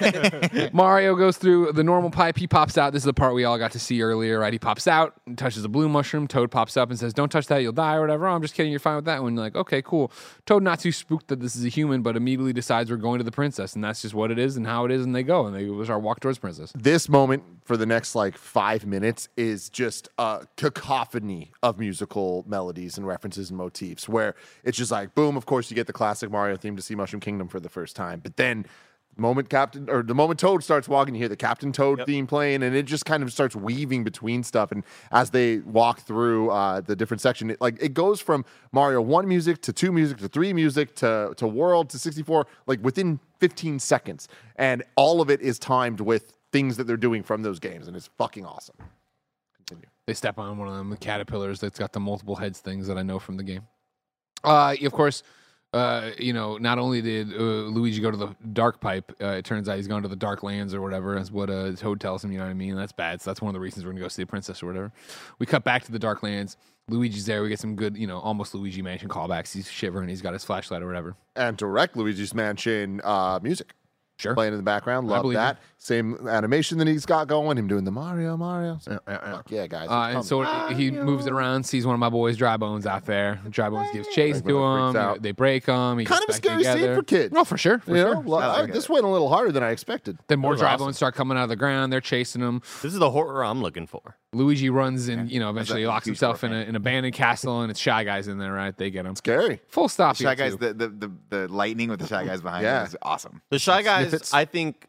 [0.72, 2.38] Mario goes through the normal pipe.
[2.38, 2.94] He pops out.
[2.94, 4.54] This is the part we all got to see earlier, right?
[4.54, 6.26] He pops out and touches a blue mushroom.
[6.26, 8.26] Toad pops up and says, Don't touch that, you'll die, or whatever.
[8.26, 8.72] Oh, I'm just kidding.
[8.72, 9.34] You're fine with that one.
[9.34, 10.10] You're like, okay, cool.
[10.46, 13.24] Toad not too spooked that this is a human, but immediately decides we're going to
[13.24, 13.74] the princess.
[13.74, 15.04] And that's just what it is and how it is.
[15.04, 15.44] And they go.
[15.44, 16.72] And they was our walk towards princess.
[16.74, 22.96] this moment for the next like five minutes is just a cacophony of musical melodies
[22.96, 26.30] and references and motifs where it's just like boom of course you get the classic
[26.30, 28.20] mario theme to see mushroom kingdom for the first time.
[28.20, 28.66] But then
[29.16, 32.28] the moment captain or the moment toad starts walking you hear the captain toad theme
[32.28, 34.70] playing and it just kind of starts weaving between stuff.
[34.70, 39.00] And as they walk through uh, the different section it, like it goes from mario
[39.00, 43.18] 1 music to 2 music to 3 music to, to world to 64 like within
[43.40, 44.28] 15 seconds.
[44.54, 47.96] And all of it is timed with things that they're doing from those games, and
[47.96, 48.76] it's fucking awesome.
[50.08, 52.96] They step on one of them, the caterpillars that's got the multiple heads things that
[52.96, 53.60] I know from the game.
[54.42, 55.22] Uh, of course,
[55.74, 59.44] uh, you know, not only did uh, Luigi go to the dark pipe, uh, it
[59.44, 61.14] turns out he's gone to the dark lands or whatever.
[61.14, 62.32] That's what uh, Toad tells him.
[62.32, 62.74] You know what I mean?
[62.74, 63.20] That's bad.
[63.20, 64.92] So that's one of the reasons we're gonna go see the princess or whatever.
[65.40, 66.56] We cut back to the dark lands.
[66.88, 67.42] Luigi's there.
[67.42, 69.52] We get some good, you know, almost Luigi Mansion callbacks.
[69.52, 70.08] He's shivering.
[70.08, 71.16] He's got his flashlight or whatever.
[71.36, 73.74] And direct Luigi's Mansion uh, music.
[74.18, 74.34] Sure.
[74.34, 75.06] Playing in the background.
[75.06, 75.58] Love believe that.
[75.80, 77.56] Same animation that he's got going.
[77.56, 78.78] Him doing the Mario, Mario.
[78.82, 79.88] So, Fuck yeah, guys.
[79.88, 80.76] Uh, and so coming.
[80.76, 83.40] he moves it around, sees one of my boys, Dry Bones, out there.
[83.48, 84.96] Dry Bones gives chase to him.
[84.96, 85.22] out.
[85.22, 85.98] They break him.
[85.98, 87.32] He kind of a back scary scene for kids.
[87.32, 87.78] No, for sure.
[87.78, 88.14] For you sure.
[88.16, 90.18] know, Lo- I like this went a little harder than I expected.
[90.26, 90.86] Then more dry awesome.
[90.86, 91.92] bones start coming out of the ground.
[91.92, 92.60] They're chasing him.
[92.82, 94.16] this is the horror I'm looking for.
[94.34, 97.70] Luigi runs and you know eventually a locks himself in a, an abandoned castle, and
[97.70, 98.76] it's shy guys in there, right?
[98.76, 99.14] They get him.
[99.14, 99.60] Scary.
[99.68, 100.16] Full stop.
[100.16, 102.82] Shy guys, the, the, the, the lightning with the shy guys behind Yeah.
[102.82, 103.40] it is awesome.
[103.50, 104.34] The Shy Guys, Snippets.
[104.34, 104.86] I think,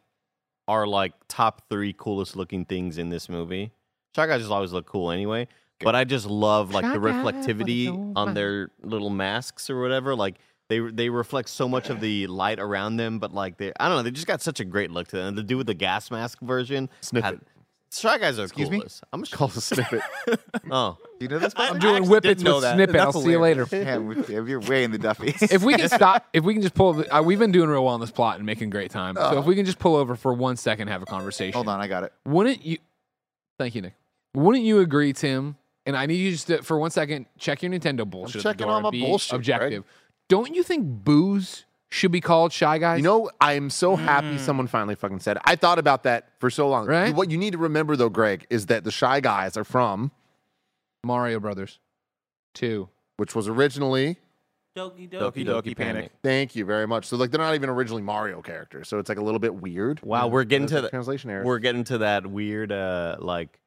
[0.68, 3.72] are like top three coolest looking things in this movie.
[4.16, 5.48] Shy Guys just always look cool anyway.
[5.82, 10.14] But I just love like the reflectivity on their little masks or whatever.
[10.16, 10.36] Like
[10.68, 13.98] they they reflect so much of the light around them, but like they I don't
[13.98, 15.38] know, they just got such a great look to them.
[15.38, 17.24] To do with the gas mask version, Snippet.
[17.24, 17.40] had-
[17.92, 18.84] Shy Guys are Excuse me?
[19.12, 20.02] I'm just Call a snippet.
[20.72, 20.98] oh.
[21.20, 21.54] Do you know this?
[21.56, 22.76] I- I'm doing actually whippets didn't with that.
[22.76, 22.94] snippet.
[22.94, 23.68] That's I'll see you later.
[23.72, 23.98] yeah,
[24.40, 25.34] you're way in the Duffy.
[25.42, 27.84] if we can stop, if we can just pull, the, uh, we've been doing real
[27.84, 29.16] well on this plot and making great time.
[29.16, 31.54] So if we can just pull over for one second, and have a conversation.
[31.54, 32.14] Hold on, I got it.
[32.26, 32.78] Wouldn't you?
[33.58, 33.96] Thank you, Nick.
[34.36, 35.58] Wouldn't you agree, Tim?
[35.86, 38.38] And I need you just to, for one second, check your Nintendo bullshit.
[38.38, 39.84] at the checking door all my bullshit, Objective.
[40.30, 42.98] Don't you think booze should be called Shy Guys?
[43.00, 45.44] You know, I am so happy someone finally fucking said it.
[45.46, 46.86] I thought about that for so long.
[46.88, 47.14] Right?
[47.16, 50.12] What you need to remember, though, Greg, is that the Shy Guys are from,
[51.04, 51.80] Mario Brothers,
[52.54, 52.90] two.
[53.18, 54.18] which was originally
[54.78, 56.12] Doki Doki Doki Doki Panic.
[56.24, 57.06] Thank you very much.
[57.06, 60.02] So like they're not even originally Mario characters, so it's like a little bit weird.
[60.04, 61.44] Wow, we're getting to a the translation error.
[61.44, 63.60] We're getting to that weird uh like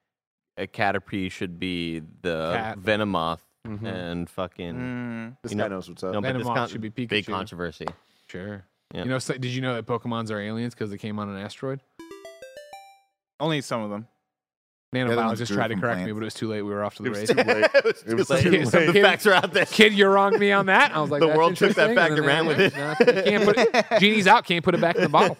[0.56, 2.78] a Caterpie should be the Cat.
[2.78, 3.84] Venomoth Mhm.
[3.84, 5.36] and fucking Mm.
[5.42, 6.12] this you guy know- knows what's up.
[6.12, 7.08] no, but this Venomoth con- should be Pikachu.
[7.08, 7.86] big controversy.
[8.32, 8.64] Sure.
[8.94, 9.02] Yeah.
[9.02, 11.36] You know, so, did you know that Pokemon's are aliens because they came on an
[11.36, 11.82] asteroid?
[13.38, 14.08] Only some of them.
[15.00, 16.62] Other ones Nanobiologists grew tried to from correct me, but it was too late.
[16.62, 17.36] We were off to the It was races.
[17.36, 17.70] too late.
[18.06, 18.42] It was late.
[18.42, 18.92] too Some late.
[18.92, 19.64] The facts are out there.
[19.66, 20.94] Kid, you wronged me on that.
[20.94, 22.76] I was like, The "That's world took that interesting," fact and and ran with it.
[22.76, 23.86] nah, can't put it.
[24.00, 24.44] Genie's out.
[24.44, 25.36] Can't put it back in the bottle.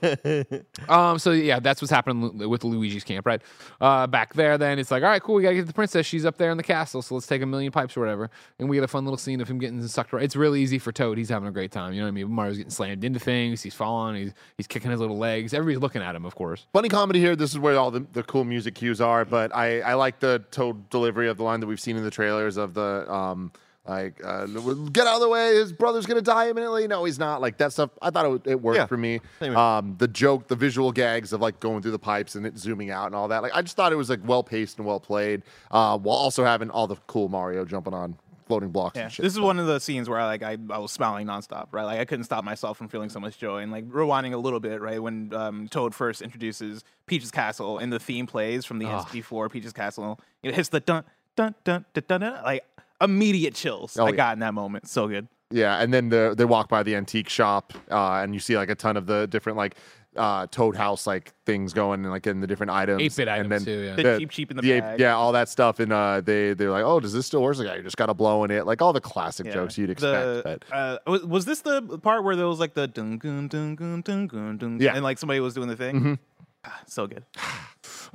[0.88, 1.18] Um.
[1.18, 3.42] So yeah, that's what's happening with Luigi's camp, right?
[3.80, 5.34] Uh, back there, then it's like, all right, cool.
[5.36, 6.07] We gotta get the princess.
[6.07, 7.03] She's up there in the castle.
[7.03, 9.40] So let's take a million pipes or whatever, and we get a fun little scene
[9.40, 10.12] of him getting sucked.
[10.14, 10.24] Around.
[10.24, 11.18] It's really easy for Toad.
[11.18, 11.92] He's having a great time.
[11.92, 12.30] You know what I mean?
[12.30, 13.62] Mario's getting slammed into things.
[13.62, 14.16] He's falling.
[14.16, 15.53] He's he's kicking his little legs.
[15.53, 16.66] Everybody's looking at him, of course.
[16.72, 17.34] Funny comedy here.
[17.36, 20.45] This is where all the, the cool music cues are, but I, I like the
[20.51, 23.51] Toad delivery of the line that we've seen in the trailers of the um
[23.84, 24.47] like uh,
[24.93, 25.57] get out of the way.
[25.57, 26.86] His brother's gonna die imminently.
[26.86, 27.40] No, he's not.
[27.40, 27.90] Like that stuff.
[28.01, 28.86] I thought it, it worked Yeah.
[28.86, 29.18] for me.
[29.40, 32.90] Um, the joke, the visual gags of like going through the pipes and it zooming
[32.93, 33.43] out and all that.
[33.43, 36.45] Like I just thought it was like well paced and well played, uh, while also
[36.45, 38.16] having all the cool Mario jumping on
[38.53, 39.22] floating blocks Yeah, and shit.
[39.22, 41.84] this is one of the scenes where like I, I was smiling nonstop, right?
[41.84, 43.59] Like I couldn't stop myself from feeling so much joy.
[43.62, 47.92] And like rewinding a little bit, right when um, Toad first introduces Peach's Castle and
[47.92, 51.05] the theme plays from the N64 Peach's Castle, it hits the dun
[51.36, 52.64] dun dun dun dun, dun like
[53.00, 54.16] immediate chills Oh, I yeah.
[54.16, 54.86] got in that moment.
[54.88, 55.28] So good.
[55.50, 58.70] Yeah, and then the, they walk by the antique shop, uh, and you see like
[58.70, 59.76] a ton of the different like
[60.17, 63.65] uh, Toad House like things going, and like in the different items, 8-bit and items
[63.65, 63.95] then too, yeah.
[63.97, 65.01] The cheap cheap in the the eight- bag.
[65.01, 67.53] yeah, all that stuff, and uh, they they're like, oh, does this still work?
[67.53, 69.55] It's Like, yeah, you just got to blow in it, like all the classic Yeah.
[69.55, 70.25] jokes you'd expect.
[70.25, 73.49] The, but uh, was, was this the part where there was like the dun dun
[73.49, 74.95] dun dun dun dun dun, Yeah.
[74.95, 76.19] and like somebody was doing the thing?
[76.65, 77.25] Ah, so good.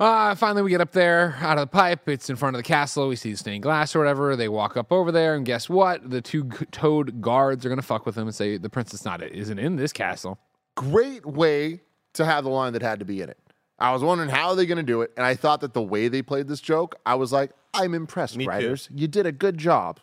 [0.00, 2.08] Uh, finally, we get up there out of the pipe.
[2.08, 3.08] It's in front of the castle.
[3.08, 4.36] We see the stained glass or whatever.
[4.36, 6.08] They walk up over there, and guess what?
[6.08, 9.22] The two g- toad guards are gonna fuck with him and say the princess not
[9.22, 10.38] isn't in this castle.
[10.76, 11.80] great way
[12.18, 13.38] to have the line that had to be in it.
[13.80, 15.82] I was wondering how are they going to do it, and I thought that the
[15.82, 18.50] way they played this joke, I was like, I'm impressed, Me too.
[18.50, 18.88] writers.
[18.94, 20.00] You did a good job.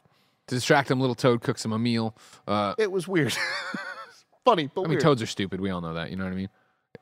[0.47, 2.15] To distract him, little Toad cooks him a meal.
[2.47, 3.35] Uh, It was weird.
[4.45, 5.01] Funny, but I mean, weird.
[5.01, 5.59] toads are stupid.
[5.59, 6.11] We all know that.
[6.11, 6.49] You know what I mean?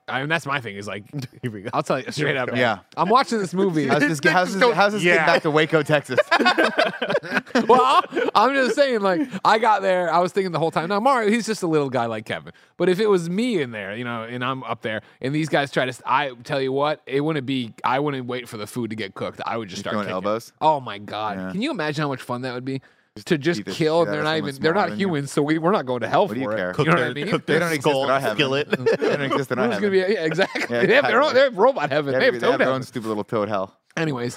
[0.08, 0.76] I mean, that's my thing.
[0.76, 1.06] Is like,
[1.74, 2.50] I'll tell you straight up.
[2.56, 2.80] Yeah.
[2.98, 3.88] I'm watching this movie.
[3.94, 6.20] How's this, how's this, how's this getting back to Waco, Texas?
[7.68, 8.04] well,
[8.36, 11.30] I'm just saying, like, I got there, I was thinking the whole time, now Mario,
[11.30, 12.52] he's just a little guy like Kevin.
[12.78, 15.48] But if it was me in there, you know, and I'm up there, and these
[15.50, 18.68] guys try to, I tell you what, it wouldn't be, I wouldn't wait for the
[18.68, 19.42] food to get cooked.
[19.46, 20.16] I would just start throwing kicking.
[20.16, 20.52] elbows?
[20.60, 21.38] Oh my god!
[21.38, 21.52] Yeah.
[21.52, 22.82] Can you imagine how much fun that would be?
[23.28, 25.06] To just beat kill, and they're not even, they're not than you.
[25.08, 26.72] humans, so we, we're not going to hell What do you for care?
[26.72, 26.74] it.
[26.74, 27.30] Cook you know their- what I mean?
[27.30, 28.38] cook They their don't exist in skull our heaven.
[28.38, 28.70] skillet.
[28.72, 29.90] they don't exist in our It's heaven.
[29.90, 30.62] gonna be yeah, exactly.
[30.76, 31.34] Yeah, they, have their own, exactly.
[31.34, 32.12] they have robot heaven.
[32.14, 32.88] They They have, have they have their own heaven.
[32.88, 33.78] stupid little toad hell.
[33.96, 34.36] Anyways,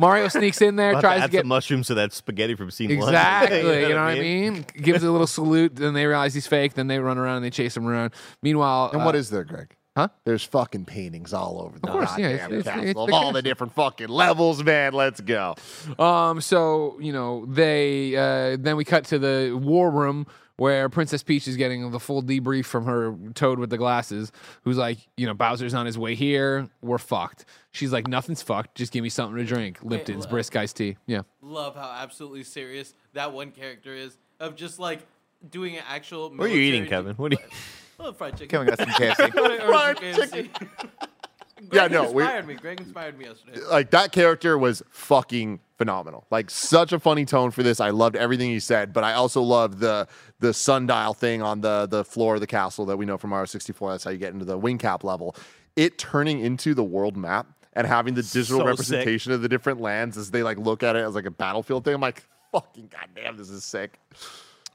[0.00, 2.56] Mario sneaks in there, We'll have to tries to get some mushrooms to that spaghetti
[2.56, 3.08] from scene one.
[3.14, 3.58] Exactly.
[3.82, 4.66] you know what I mean?
[4.82, 7.50] Gives a little salute, then they realize he's fake, then they run around and they
[7.50, 8.12] chase him around.
[8.42, 9.76] Meanwhile, And uh, what is there, Greg?
[9.98, 10.08] Huh?
[10.24, 13.06] There's fucking paintings all over the Of course, yeah, goddamn it's- it's- castle it's of
[13.08, 13.32] the all castle.
[13.32, 14.92] the different fucking levels, man.
[14.92, 15.56] Let's go.
[15.98, 20.26] Um, so you know, they uh, then we cut to the war room
[20.56, 24.30] where Princess Peach is getting the full debrief from her Toad with the glasses,
[24.62, 26.68] who's like, you know, Bowser's on his way here.
[26.82, 27.44] We're fucked.
[27.72, 28.76] She's like, nothing's fucked.
[28.76, 29.78] Just give me something to drink.
[29.82, 30.96] Lipton's uh, brisk iced tea.
[31.06, 31.22] Yeah.
[31.42, 35.00] Love how absolutely serious that one character is of just like
[35.48, 36.30] doing an actual.
[36.30, 37.14] What are you eating, Kevin?
[37.16, 37.48] What are you?
[37.98, 38.48] Oh, fried chicken.
[38.48, 39.66] Kevin got some KFC.
[39.66, 40.50] Fried chicken.
[41.72, 42.54] Yeah, no, we- inspired me.
[42.54, 43.60] Greg inspired me yesterday.
[43.68, 46.24] like that character was fucking phenomenal.
[46.30, 47.80] Like such a funny tone for this.
[47.80, 50.06] I loved everything he said, but I also loved the
[50.38, 53.46] the sundial thing on the the floor of the castle that we know from Mario
[53.46, 53.90] 64.
[53.90, 55.34] That's how you get into the wing cap level.
[55.74, 59.80] It turning into the world map and having the digital So representation of the different
[59.80, 61.94] lands as they like look at it as like a battlefield thing.
[61.94, 62.22] I'm like,
[62.52, 63.98] fucking goddamn, this is sick.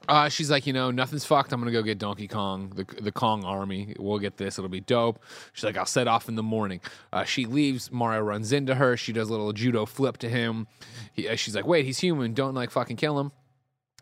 [0.08, 1.52] Uh, she's like, you know, nothing's fucked.
[1.52, 3.94] I'm gonna go get Donkey Kong, the the Kong army.
[3.98, 4.58] We'll get this.
[4.58, 5.22] It'll be dope.
[5.52, 6.80] She's like, I'll set off in the morning.
[7.12, 7.90] Uh, she leaves.
[7.90, 8.96] Mario runs into her.
[8.96, 10.66] She does a little judo flip to him.
[11.12, 12.34] He, uh, she's like, wait, he's human.
[12.34, 13.32] Don't like fucking kill him.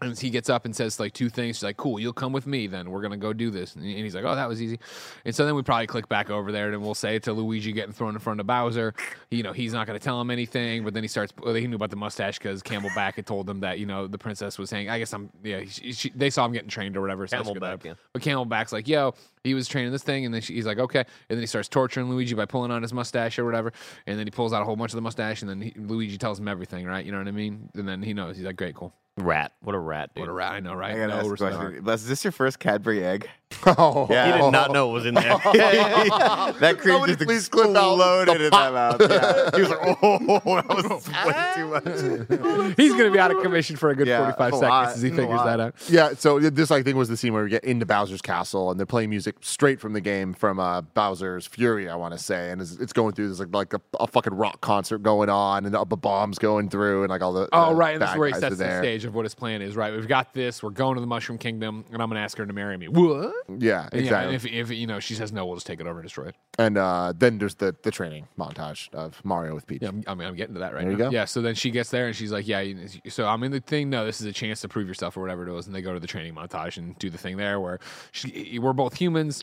[0.03, 1.57] And he gets up and says like two things.
[1.57, 2.67] She's like, "Cool, you'll come with me.
[2.67, 4.79] Then we're gonna go do this." And he's like, "Oh, that was easy."
[5.25, 7.93] And so then we probably click back over there, and we'll say to Luigi getting
[7.93, 8.95] thrown in front of Bowser.
[9.31, 11.33] You know, he's not gonna tell him anything, but then he starts.
[11.43, 14.19] Well, he knew about the mustache because Camelback had told him that you know the
[14.19, 14.89] princess was saying.
[14.91, 15.31] I guess I'm.
[15.43, 17.27] Yeah, she, she, they saw him getting trained or whatever.
[17.27, 17.95] so that's good Camelback, that- yeah.
[18.13, 21.01] But Camelback's like, "Yo, he was training this thing," and then she, he's like, "Okay."
[21.01, 23.73] And then he starts torturing Luigi by pulling on his mustache or whatever,
[24.07, 26.19] and then he pulls out a whole bunch of the mustache, and then he, Luigi
[26.19, 27.05] tells him everything, right?
[27.05, 27.69] You know what I mean?
[27.75, 28.37] And then he knows.
[28.37, 29.53] He's like, "Great, cool." Rat.
[29.61, 30.23] What a rat, dude.
[30.23, 30.93] What a rat, I know, right?
[30.93, 31.85] I gotta No ask a question.
[31.85, 33.29] Les, is this your first Cadbury egg?
[33.67, 34.27] Oh, Yeah.
[34.37, 35.23] He did not know it was in there.
[35.53, 39.01] that cream Somebody just please clip out exploded in that mouth.
[39.01, 39.51] Yeah.
[39.55, 42.77] He was like, oh, that was way too much.
[42.77, 45.03] He's gonna be out of commission for a good Yeah, 45 a seconds lot, as
[45.03, 45.75] he figures that out.
[45.89, 48.79] Yeah, so this I think was the scene where we get into Bowser's castle and
[48.79, 52.51] they're playing music straight from the game from uh, Bowser's Fury, I want to say,
[52.51, 55.65] and it's, it's going through this like like a, a fucking rock concert going on
[55.65, 57.95] and the, the bombs going through and like all the Oh, the right.
[57.95, 59.93] And this bad is where he sets the stage of what his plan is, right?
[59.93, 60.63] We've got this.
[60.63, 62.89] We're going to the Mushroom Kingdom, and I'm going to ask her to marry me.
[62.89, 63.35] What?
[63.59, 64.05] Yeah, exactly.
[64.07, 66.05] Yeah, and if, if, you know, she says no, we'll just take it over and
[66.05, 66.37] destroy it.
[66.59, 69.83] and uh, then there's the the training montage of Mario with Peach.
[69.83, 71.05] Yeah, I'm, I mean, I'm getting to that right There you now.
[71.07, 71.11] go.
[71.11, 73.61] Yeah, so then she gets there and she's like, yeah, you- so I'm in the
[73.61, 73.91] thing.
[73.91, 75.67] No, this is a chance to prove yourself or whatever it was.
[75.67, 77.79] And they go to the training montage and do the thing there where
[78.13, 79.43] she, we're both humans.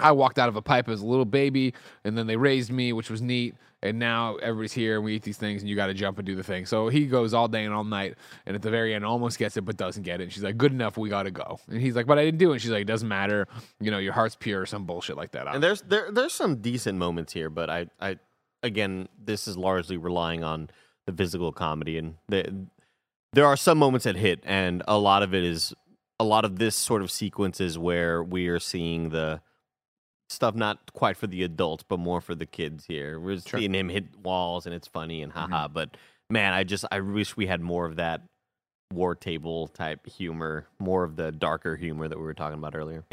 [0.00, 1.74] I walked out of a pipe as a little baby,
[2.04, 3.56] and then they raised me, which was neat.
[3.80, 6.26] And now everybody's here, and we eat these things, and you got to jump and
[6.26, 6.66] do the thing.
[6.66, 9.56] So he goes all day and all night, and at the very end, almost gets
[9.56, 10.24] it, but doesn't get it.
[10.24, 12.38] And she's like, "Good enough, we got to go." And he's like, "But I didn't
[12.38, 13.46] do it." And she's like, "It doesn't matter,
[13.80, 16.56] you know, your heart's pure or some bullshit like that." and there's there there's some
[16.56, 18.18] decent moments here, but I I
[18.64, 20.70] again this is largely relying on
[21.06, 22.66] the physical comedy and the,
[23.32, 25.74] there are some moments that hit, and a lot of it is
[26.18, 29.40] a lot of this sort of sequences where we are seeing the
[30.28, 33.18] stuff not quite for the adults, but more for the kids here.
[33.18, 35.64] We're seeing him hit walls, and it's funny and haha.
[35.64, 35.72] Mm-hmm.
[35.72, 35.96] But
[36.30, 38.22] man, I just I wish we had more of that
[38.92, 43.04] war table type humor, more of the darker humor that we were talking about earlier.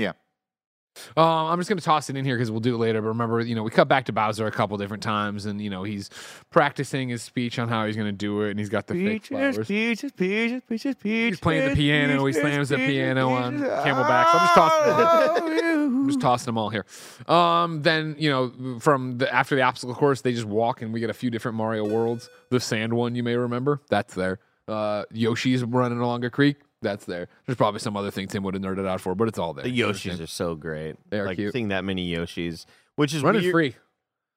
[1.18, 3.02] Um, I'm just gonna toss it in here because we'll do it later.
[3.02, 5.70] But remember, you know, we cut back to Bowser a couple different times, and you
[5.70, 6.10] know, he's
[6.52, 9.68] practicing his speech on how he's gonna do it, and he's got the fake flowers.
[9.68, 11.30] peaches, peaches, peaches, peaches.
[11.34, 12.26] He's playing the piano.
[12.26, 14.32] He slams the piano on Camelback.
[14.32, 15.60] So I'm just tossing.
[15.86, 16.86] I'm just tossing them all here.
[17.28, 21.00] Um, then you know, from the after the obstacle course, they just walk, and we
[21.00, 22.30] get a few different Mario worlds.
[22.50, 24.40] The sand one, you may remember, that's there.
[24.68, 26.58] Uh, Yoshi's running along a creek.
[26.86, 27.28] That's there.
[27.46, 29.64] There's probably some other thing Tim would have nerded out for, but it's all there.
[29.66, 30.96] The Yoshis are so great.
[31.10, 31.52] They are like cute.
[31.52, 33.52] seeing that many Yoshis, which is running weird.
[33.54, 33.76] free.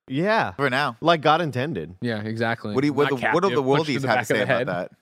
[0.08, 0.96] Yeah, For now.
[1.00, 1.94] like God intended.
[2.00, 2.74] Yeah, exactly.
[2.74, 4.66] What do you, what, the, what do the punched in worldies have to say about
[4.66, 4.92] that?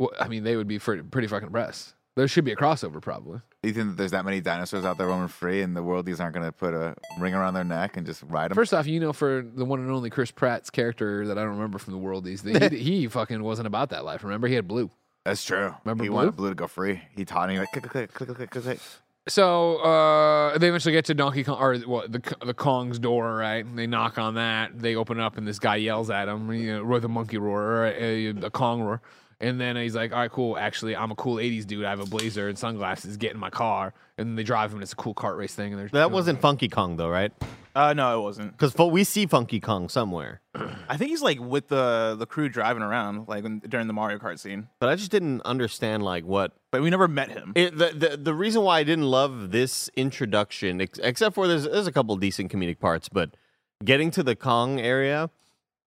[0.00, 1.94] Well, I mean, they would be fr- pretty fucking impressed.
[2.16, 3.40] There should be a crossover, probably.
[3.62, 6.20] Do you think that there's that many dinosaurs out there roaming free, and the worldies
[6.20, 8.56] aren't going to put a ring around their neck and just ride them?
[8.56, 11.50] First off, you know, for the one and only Chris Pratt's character that I don't
[11.50, 14.24] remember from the Worldies, that he, he fucking wasn't about that life.
[14.24, 14.90] Remember, he had blue.
[15.28, 15.74] That's true.
[15.84, 16.16] Remember he Blue?
[16.16, 17.02] wanted Blue to go free.
[17.14, 18.80] He taught him like click, click, click, click, click, click.
[19.28, 23.62] So uh, they eventually get to Donkey Kong or what the the Kong's door, right?
[23.76, 24.78] They knock on that.
[24.78, 27.60] They open up, and this guy yells at him, you know, roar the monkey roar,
[27.60, 29.02] or a, a Kong roar.
[29.38, 30.56] And then he's like, "All right, cool.
[30.56, 31.84] Actually, I'm a cool '80s dude.
[31.84, 33.18] I have a blazer and sunglasses.
[33.18, 34.76] Get in my car." And then they drive him.
[34.76, 35.72] And it's a cool kart race thing.
[35.72, 37.32] And there's That wasn't Funky Kong though, right?
[37.74, 38.50] Uh, no, it wasn't.
[38.58, 40.40] Because we see Funky Kong somewhere,
[40.88, 44.18] I think he's like with the the crew driving around, like when, during the Mario
[44.18, 44.66] Kart scene.
[44.80, 47.52] but I just didn't understand like what But we never met him.
[47.54, 51.64] It, the, the the reason why I didn't love this introduction, ex- except for there's
[51.64, 53.36] there's a couple decent comedic parts, but
[53.84, 55.30] getting to the Kong area,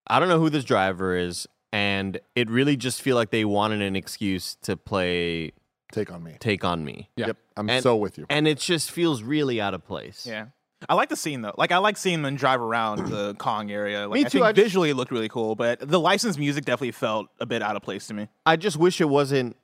[0.08, 3.82] I don't know who this driver is, and it really just feel like they wanted
[3.82, 5.52] an excuse to play
[5.92, 6.36] Take on me.
[6.40, 7.28] Take on Me, Yeah.
[7.28, 8.26] Yep, I'm And- so with you.
[8.30, 10.26] and it just feels really out of place.
[10.28, 10.48] Yeah.
[10.90, 11.54] I like the scene though.
[11.58, 14.08] Like I like seeing them drive around the Kong area.
[14.08, 16.40] Like, Me I too, think I just- visually it looked really cool, but the licensed
[16.40, 18.30] music definitely felt a bit out of place to me.
[18.48, 19.58] I just wish it wasn't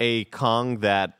[0.00, 1.12] a Kong that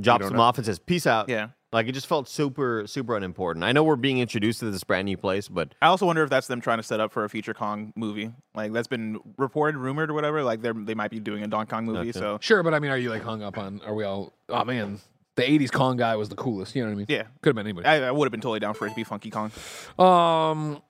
[0.00, 0.42] drops don't him know.
[0.42, 1.28] off and says peace out.
[1.30, 1.48] Yeah.
[1.72, 3.64] Like it just felt super super unimportant.
[3.64, 6.30] I know we're being introduced to this brand new place, but I also wonder if
[6.30, 8.30] that's them trying to set up for a future Kong movie.
[8.54, 10.42] Like that's been reported, rumored, or whatever.
[10.42, 12.10] Like they they might be doing a Donkey Kong movie.
[12.10, 12.12] Okay.
[12.12, 13.80] So Sure, but I mean, are you like hung up on?
[13.84, 14.32] Are we all?
[14.48, 15.00] Oh man,
[15.34, 16.74] the '80s Kong guy was the coolest.
[16.76, 17.06] You know what I mean?
[17.08, 17.86] yeah, Could have been anybody.
[17.86, 19.50] I, I would have been totally down for it to be Funky Kong.
[19.98, 20.80] Um,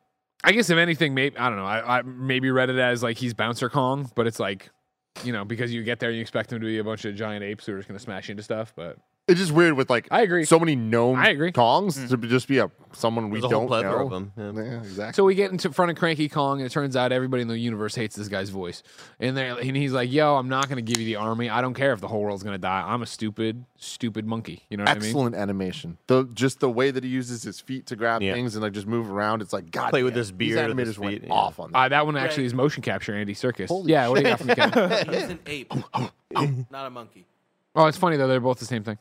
[0.45, 1.65] I guess if anything, maybe I don't know.
[1.65, 4.71] I, I maybe read it as like he's Bouncer Kong, but it's like,
[5.25, 7.43] you know, because you get there, you expect him to be a bunch of giant
[7.43, 8.73] apes who are just gonna smash into stuff.
[8.77, 8.99] But
[9.29, 10.45] It's just weird with like I agree.
[10.45, 11.51] so many known I agree.
[11.51, 14.05] Kongs to just be a someone we there's a don't plethora know.
[14.07, 14.33] of them.
[14.37, 14.53] Yeah.
[14.63, 15.15] Yeah, exactly.
[15.15, 17.59] So we get into front of Cranky Kong, and it turns out everybody in the
[17.59, 18.85] universe hates this guy's voice.
[19.19, 21.51] And they and he's like, "Yo, I'm not gonna give you the army.
[21.51, 22.85] I don't care if the whole world's gonna die.
[22.87, 24.63] I'm a stupid, stupid monkey.
[24.71, 25.99] You know what I mean?" Excellent animation.
[26.07, 28.33] The just the way that he uses his feet to grab Yeah.
[28.33, 29.43] things and like just move around.
[29.43, 29.91] It's like God.
[29.91, 31.35] Play with this his beard with These his animators went feet, yeah.
[31.35, 31.79] off on that.
[31.79, 33.67] Uh, that one actually is motion capture, Andy Serkis.
[33.67, 35.09] Holy yeah, what do you got from the cat?
[35.13, 35.73] He's an ape,
[36.71, 37.27] not a monkey.
[37.77, 38.99] Oh, it's funny though; they're both the same thing.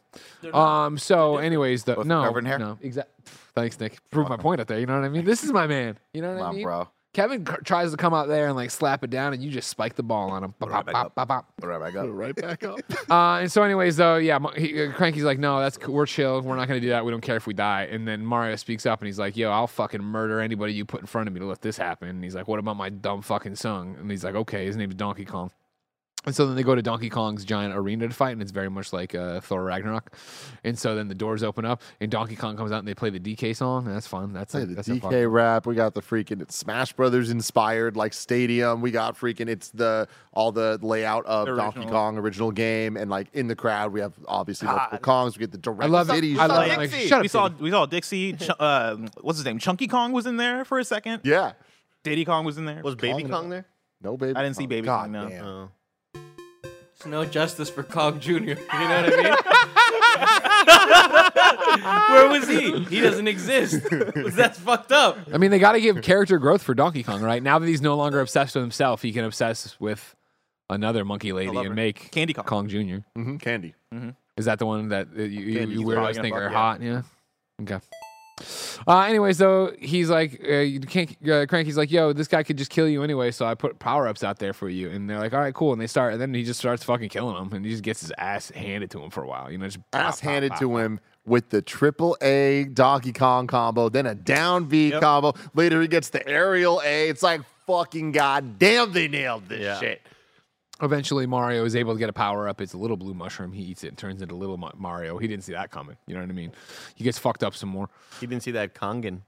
[0.53, 0.97] Um.
[0.97, 2.59] So, anyways, the Both no, covered in hair?
[2.59, 3.13] no, exactly.
[3.55, 3.97] Thanks, Nick.
[4.11, 4.79] Prove my point out there.
[4.79, 5.23] You know what I mean?
[5.25, 5.97] This is my man.
[6.13, 6.63] You know what Come I on, mean?
[6.65, 6.89] bro.
[7.13, 9.69] Kevin c- tries to come out there and like slap it down, and you just
[9.69, 10.53] spike the ball on him.
[10.59, 11.15] Bop, Right bop, back bop, up.
[11.15, 11.53] bop, bop.
[11.61, 12.07] Put right back up.
[12.09, 12.79] right back up.
[13.09, 15.93] Uh, and so, anyways, though, yeah, Mo- he, uh, Cranky's like, no, that's cool.
[15.95, 16.41] we're chill.
[16.41, 17.05] We're not gonna do that.
[17.05, 17.83] We don't care if we die.
[17.89, 20.99] And then Mario speaks up and he's like, yo, I'll fucking murder anybody you put
[20.99, 22.09] in front of me to let this happen.
[22.09, 23.95] And he's like, what about my dumb fucking son?
[23.97, 25.51] And he's like, okay, his name's Donkey Kong.
[26.25, 28.69] And so then they go to Donkey Kong's giant arena to fight, and it's very
[28.69, 30.11] much like uh, Thor Ragnarok.
[30.63, 33.09] And so then the doors open up, and Donkey Kong comes out, and they play
[33.11, 33.85] the DK song.
[33.85, 34.33] And that's fun.
[34.33, 35.11] That's Hey, a, the that's a fun.
[35.13, 35.65] DK rap.
[35.67, 38.81] We got the freaking it's Smash Brothers inspired like stadium.
[38.81, 41.85] We got freaking it's the all the layout of The Donkey.
[41.85, 45.35] Kong original game, and like in the crowd we have obviously multiple Kongs.
[45.37, 46.23] We get the direct I love it.
[46.39, 46.79] I love stuff.
[46.79, 46.91] it.
[46.91, 47.63] Like, shut up, we saw Diddy.
[47.63, 48.33] we saw Dixie.
[48.33, 49.59] Ch- uh, what's his name?
[49.59, 51.21] Chunky Kong was in there for a second.
[51.23, 51.53] Yeah.
[52.03, 52.81] Diddy Kong was in there.
[52.83, 53.65] Was Baby Kong- Kong there?
[54.01, 54.35] No baby.
[54.35, 54.69] I didn't see Kong.
[54.69, 55.69] Baby God Kong, no.
[57.05, 57.11] Damn.
[57.11, 58.33] No justice for Kong Jr.
[58.35, 59.33] You know what I mean?
[62.11, 62.83] Where was he?
[62.85, 63.85] He doesn't exist.
[64.15, 65.17] That's fucked up.
[65.33, 67.41] I mean, they got to give character growth for Donkey Kong, right?
[67.43, 70.15] Now that he's no longer obsessed with himself, he can obsess with
[70.69, 71.73] another monkey lady and her.
[71.73, 72.45] make Candy Kong.
[72.45, 73.03] Kong Jr.
[73.17, 73.75] Mhm, Candy.
[74.37, 76.49] Is that the one that uh, you, you, Candy's you weirdos think fuck, are yeah.
[76.49, 76.81] hot?
[76.81, 77.01] Yeah.
[77.61, 77.79] Okay.
[78.87, 82.57] Uh, anyways, though, he's like, uh, you can't, uh, Cranky's like, yo, this guy could
[82.57, 84.89] just kill you anyway, so I put power ups out there for you.
[84.89, 85.71] And they're like, all right, cool.
[85.71, 88.01] And they start, and then he just starts fucking killing him, and he just gets
[88.01, 89.49] his ass handed to him for a while.
[89.51, 90.79] You know, just Ass pop, handed pop, to pop.
[90.79, 95.01] him with the triple A Donkey Kong combo, then a down B Yep.
[95.01, 95.33] combo.
[95.53, 97.09] Later he gets the aerial A.
[97.09, 99.79] It's like fucking goddamn, they nailed this Yeah.
[99.79, 100.01] shit.
[100.81, 102.59] Eventually, Mario is able to get a power up.
[102.59, 103.53] It's a little blue mushroom.
[103.53, 105.17] He eats it and turns into little Mario.
[105.17, 105.95] He didn't see that coming.
[106.05, 106.51] You know what I mean?
[106.95, 107.89] He gets fucked up some more.
[108.19, 109.21] He didn't see that Kongan.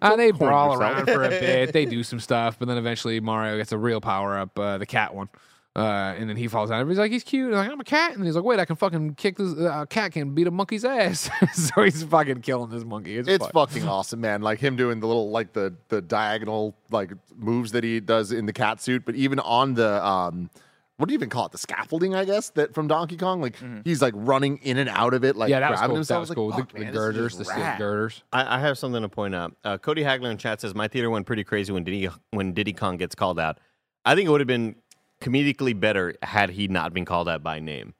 [0.00, 1.72] Uh, they brawl around for a bit.
[1.72, 4.86] They do some stuff, but then eventually Mario gets a real power up, uh, the
[4.86, 5.28] cat one.
[5.78, 6.80] Uh, and then he falls down.
[6.80, 7.46] Everybody's like, he's cute.
[7.46, 8.16] And like, I'm a cat.
[8.16, 9.56] And he's like, wait, I can fucking kick this.
[9.56, 11.30] Uh, cat can beat a monkey's ass.
[11.52, 13.16] so he's fucking killing this monkey.
[13.16, 13.66] It's, It's fun.
[13.68, 14.42] fucking awesome, man.
[14.42, 18.46] Like him doing the little like the the diagonal like moves that he does in
[18.46, 20.50] the cat suit, but even on the um
[20.96, 21.52] what do you even call it?
[21.52, 23.40] The scaffolding, I guess, that from Donkey Kong.
[23.40, 25.96] Like he's like running in and out of it, like yeah, that was grabbing cool.
[25.96, 26.26] himself.
[26.26, 26.48] That was cool.
[26.48, 28.22] like, the, "Fuck, the man, this is girders, the just steel girders.
[28.32, 29.54] I, I have something to point out.
[29.62, 32.72] Uh, Cody Hagler in chat says my theater went pretty crazy when Diddy when Diddy
[32.72, 33.58] Kong gets called out.
[34.04, 34.74] I think it would have been
[35.20, 37.94] comedically better had he not been called out by name.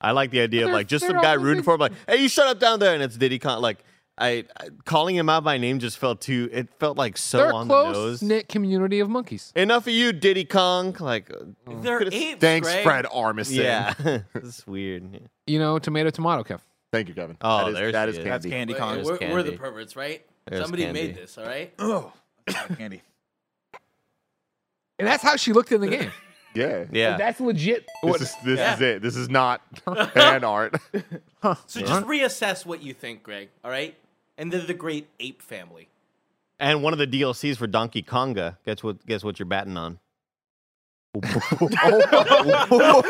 [0.00, 2.28] I like the idea of like just some guy rooting for him, like, "Hey, you
[2.28, 3.60] shut up down there," and it's Diddy Kong.
[3.60, 3.84] Like,
[4.16, 6.48] I, I calling him out by name just felt too.
[6.52, 8.22] It felt like so They're a on the close nose.
[8.22, 9.52] knit community of monkeys.
[9.54, 10.96] Enough of you, Diddy Kong.
[10.98, 11.30] Like,
[11.66, 12.40] They're could've- apes.
[12.40, 12.82] Thanks, Greg.
[12.84, 13.56] Fred Armisen.
[13.62, 13.94] yeah,
[14.34, 15.12] it's weird.
[15.12, 15.18] Yeah.
[15.46, 16.60] You know, tomato, tomato, Kev.
[16.92, 17.36] Thank you, Kevin.
[17.42, 18.72] Oh, that is, there's that the- is That's That's candy.
[18.72, 19.04] Candy Wait, Kong.
[19.04, 19.58] we're, There's we're the candy.
[19.58, 20.26] perverts, right?
[20.46, 21.02] There's Somebody candy.
[21.08, 21.72] made this, all right?
[21.78, 22.12] Oh,
[22.78, 23.02] candy.
[24.98, 26.10] And that's how she looked in the game.
[26.54, 26.84] Yeah.
[26.90, 27.16] Yeah.
[27.16, 27.86] That's legit.
[28.02, 29.02] This is this is it.
[29.02, 29.62] This is not
[30.12, 30.76] fan art.
[31.66, 33.94] So just reassess what you think, Greg, all right?
[34.36, 35.88] And they're the great ape family.
[36.58, 38.58] And one of the DLCs for Donkey Konga.
[38.66, 39.06] Guess what?
[39.06, 39.98] Guess what you're batting on?
[42.72, 43.06] Oh.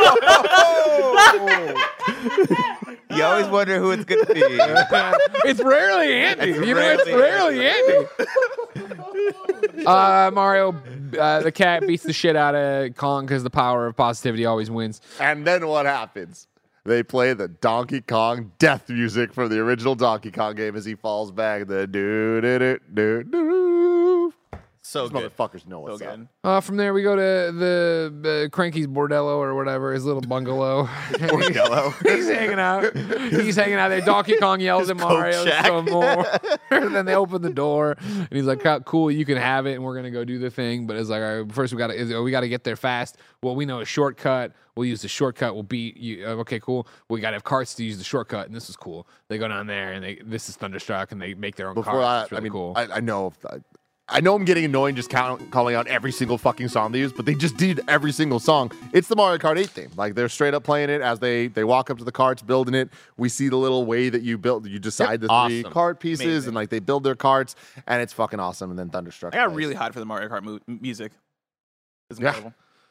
[3.14, 4.40] You always wonder who it's going to be.
[5.48, 6.50] it's rarely Andy.
[6.50, 8.06] It's you know, it's rarely Andy.
[9.86, 10.74] uh, Mario,
[11.18, 14.70] uh, the cat beats the shit out of Kong because the power of positivity always
[14.70, 15.00] wins.
[15.18, 16.46] and then what happens?
[16.84, 20.94] They play the Donkey Kong death music from the original Donkey Kong game as he
[20.94, 21.66] falls back.
[21.66, 23.99] The do do do do do.
[24.90, 25.36] So These good.
[25.36, 26.16] motherfuckers know So what's up.
[26.16, 26.28] good.
[26.42, 30.86] Uh, from there, we go to the uh, Cranky's Bordello or whatever, his little bungalow.
[31.12, 31.94] Bordello.
[32.16, 32.96] He's hanging out.
[33.30, 34.00] He's hanging out there.
[34.00, 35.66] Donkey Kong yells at Mario shack.
[35.66, 36.26] some more.
[36.72, 39.84] and then they open the door, and he's like, "Cool, you can have it, and
[39.84, 42.22] we're gonna go do the thing." But it's like, all right, first we got to
[42.24, 43.16] we got to get there fast.
[43.44, 44.52] Well, we know a shortcut.
[44.74, 45.54] We'll use the shortcut.
[45.54, 46.26] We'll beat you.
[46.26, 46.88] Uh, okay, cool.
[47.08, 49.06] We got to have carts to use the shortcut, and this is cool.
[49.28, 51.92] They go down there, and they this is Thunderstruck, and they make their own Before
[51.92, 52.04] carts.
[52.06, 52.72] I, It's really I mean, cool.
[52.76, 53.58] I, I know, I,
[54.12, 57.12] I know I'm getting annoying just count, calling out every single fucking song they use,
[57.12, 58.72] but they just did every single song.
[58.92, 59.90] It's the Mario Kart 8 theme.
[59.96, 62.74] Like they're straight up playing it as they they walk up to the carts, building
[62.74, 62.90] it.
[63.16, 65.72] We see the little way that you build, you decide the three Awesome.
[65.72, 66.48] cart pieces, Amazing.
[66.48, 67.54] and like they build their carts,
[67.86, 68.70] and it's fucking awesome.
[68.70, 69.34] And then Thunderstruck.
[69.34, 69.56] I got plays.
[69.58, 71.12] really hot for the Mario Kart mu- music.
[72.10, 72.50] It's Yeah.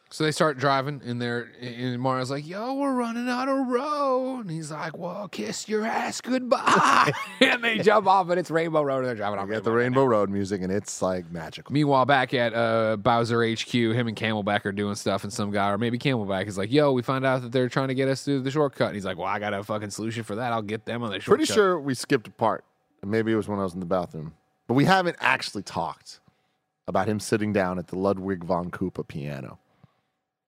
[0.09, 0.15] Incredible.
[0.15, 4.41] So they start driving, and they're and Mario's like, "Yo, we're running out of road,"
[4.41, 7.11] and he's like, "Well, kiss your ass goodbye,"
[7.41, 9.71] and they jump off, and it's Rainbow Road, and they're driving on You get the
[9.71, 10.01] Rainbow.
[10.01, 11.71] Rainbow Road music, and it's like magical.
[11.73, 15.69] Meanwhile, back at uh, Bowser HQ, him and Camelback are doing stuff, and some guy,
[15.69, 18.23] or maybe Camelback, is like, "Yo, we find out that they're trying to get us
[18.23, 20.51] through the shortcut," and he's like, "Well, I got a fucking solution for that.
[20.53, 22.63] I'll get them on the shortcut." Pretty sure we skipped a part.
[23.01, 24.33] and Maybe it was when I was in the bathroom,
[24.67, 26.19] but we haven't actually talked
[26.87, 29.59] about him sitting down at the Ludwig von Koopa piano.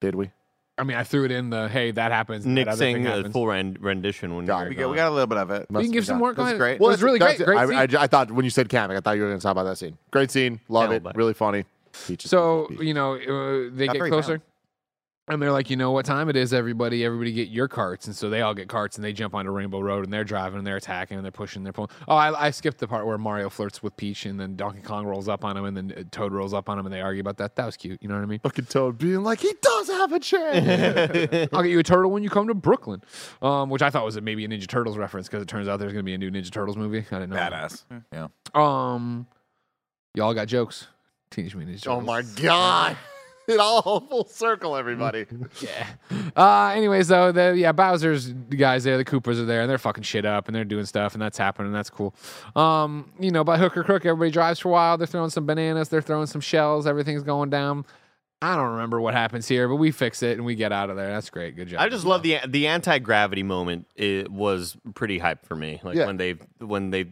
[0.01, 0.31] Did we?
[0.77, 2.45] I mean, I threw it in the hey, that happens.
[2.45, 4.65] Nick that other thing sang a full ren- rendition when Got you it.
[4.65, 5.67] were We got, we got a little bit of it.
[5.69, 6.33] You Must can give been some more.
[6.33, 6.79] That's great.
[6.79, 7.37] Well, it's really great.
[7.37, 7.83] Great I.
[7.83, 9.65] I, I thought when you said Kamek, I thought you were going to talk about
[9.65, 9.97] that scene.
[10.09, 10.59] Great scene.
[10.69, 11.03] Love it.
[11.03, 11.15] Camelback.
[11.15, 11.65] Really funny.
[12.07, 12.87] Peaches, So peaches, peaches.
[12.87, 14.41] you know uh, they Got get three closer,
[15.33, 17.05] and they're like, you know what time it is, everybody.
[17.05, 19.79] Everybody get your carts, and so they all get carts, and they jump onto Rainbow
[19.79, 21.89] Road, and they're driving, and they're attacking, and they're pushing, they're pulling.
[22.07, 25.05] Oh, I, I skipped the part where Mario flirts with Peach, and then Donkey Kong
[25.05, 27.21] rolls up on him, and then uh, Toad rolls up on him, and they argue
[27.21, 27.55] about that.
[27.55, 28.01] That was cute.
[28.01, 28.39] You know what I mean?
[28.39, 31.49] Fucking Toad being like, he does have a chance.
[31.53, 33.01] I'll get you a turtle when you come to Brooklyn,
[33.41, 35.93] um, which I thought was maybe a Ninja Turtles reference because it turns out there's
[35.93, 36.99] going to be a new Ninja Turtles movie.
[37.11, 37.35] I didn't know.
[37.37, 37.51] that.
[37.53, 37.83] Badass.
[38.11, 38.27] Yeah.
[38.53, 39.27] Um,
[40.13, 40.87] y'all got jokes.
[41.29, 42.01] Teenage Mutant Ninja Turtles.
[42.03, 42.97] oh my God.
[43.47, 45.25] It all full circle, everybody.
[45.61, 45.87] Yeah.
[46.35, 49.77] Uh, anyways, though, the yeah Bowser's the guys there, the Coopers are there, and they're
[49.77, 52.13] fucking shit up, and they're doing stuff, and that's happening, and that's cool.
[52.55, 54.97] Um, you know, by hook or crook, everybody drives for a while.
[54.97, 57.85] They're throwing some bananas, they're throwing some shells, everything's going down.
[58.43, 60.95] I don't remember what happens here, but we fix it and we get out of
[60.95, 61.09] there.
[61.09, 61.55] That's great.
[61.55, 61.79] Good job.
[61.79, 63.85] I just love the the anti gravity moment.
[63.95, 65.79] It was pretty hype for me.
[65.83, 66.07] Like Yeah.
[66.07, 67.11] when they when they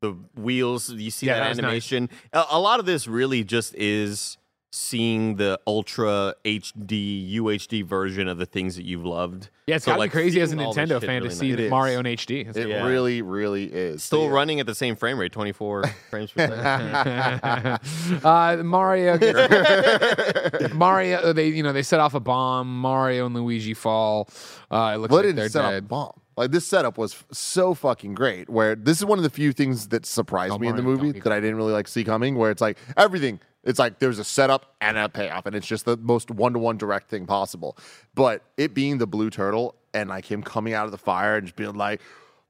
[0.00, 0.88] the wheels.
[0.90, 1.64] You see Yeah, that, that was nice.
[1.64, 2.08] animation.
[2.32, 4.38] A, a lot of this really just is
[4.74, 9.50] seeing the ultra HD UHD version of the things that you've loved.
[9.66, 11.22] Yeah, it's So, gotta like, be crazy as a seeing all this Nintendo shit fan
[11.22, 11.70] to see nice.
[11.70, 12.44] Mario in HD.
[12.46, 12.86] That's It Yeah.
[12.86, 14.02] really, really is.
[14.02, 14.30] Still yeah.
[14.30, 18.24] running at the same frame rate, 24 frames per second.
[18.24, 22.80] uh, Mario, gets, Mario, uh, they you know they set off a bomb.
[22.80, 24.28] Mario and Luigi fall.
[24.70, 25.88] Uh, it looks Well, like they're set dead.
[25.88, 26.12] bomb.
[26.36, 28.48] Like this setup was f- so fucking great.
[28.48, 31.12] Where this is one of the few things that surprised Oh, me in the movie
[31.12, 32.36] that I didn't really like see coming.
[32.36, 35.84] Where it's like everything, it's like there's a setup and a payoff, and it's just
[35.84, 37.76] the most one to one direct thing possible.
[38.14, 41.46] But it being the blue turtle and like him coming out of the fire and
[41.46, 42.00] just being like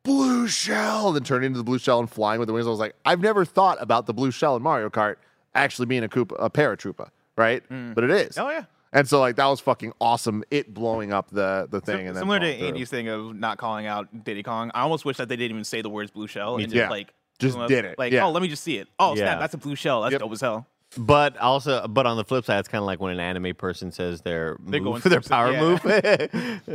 [0.05, 2.67] blue shell, and then turning into the blue shell and flying with the wings.
[2.67, 5.17] I was like, I've never thought about the blue shell in Mario Kart
[5.55, 7.63] actually being a Koopa, a paratroopa, right?
[7.69, 7.95] Mm.
[7.95, 8.39] But it is.
[8.39, 8.65] Oh yeah.
[8.95, 10.45] And so like that was fucking awesome.
[10.51, 12.67] It blowing up the the thing and then Similar to through.
[12.69, 15.65] Andy's thing of not calling out Diddy Kong, I almost wish that they didn't even
[15.65, 16.71] say the words blue shell and too.
[16.71, 16.91] just Yeah.
[16.91, 17.69] like Just blew 'em up.
[17.69, 17.99] did it.
[17.99, 18.25] Like, Yeah.
[18.27, 18.89] oh, let me just see it.
[18.99, 19.25] Oh Yeah.
[19.25, 20.03] snap, that's a blue shell.
[20.03, 20.21] That's Yep.
[20.21, 20.67] dope as hell.
[20.97, 23.91] But also, but on the flip side, it's kind of like when an anime person
[23.93, 25.61] says their They're move going for their power yeah.
[25.61, 25.83] move.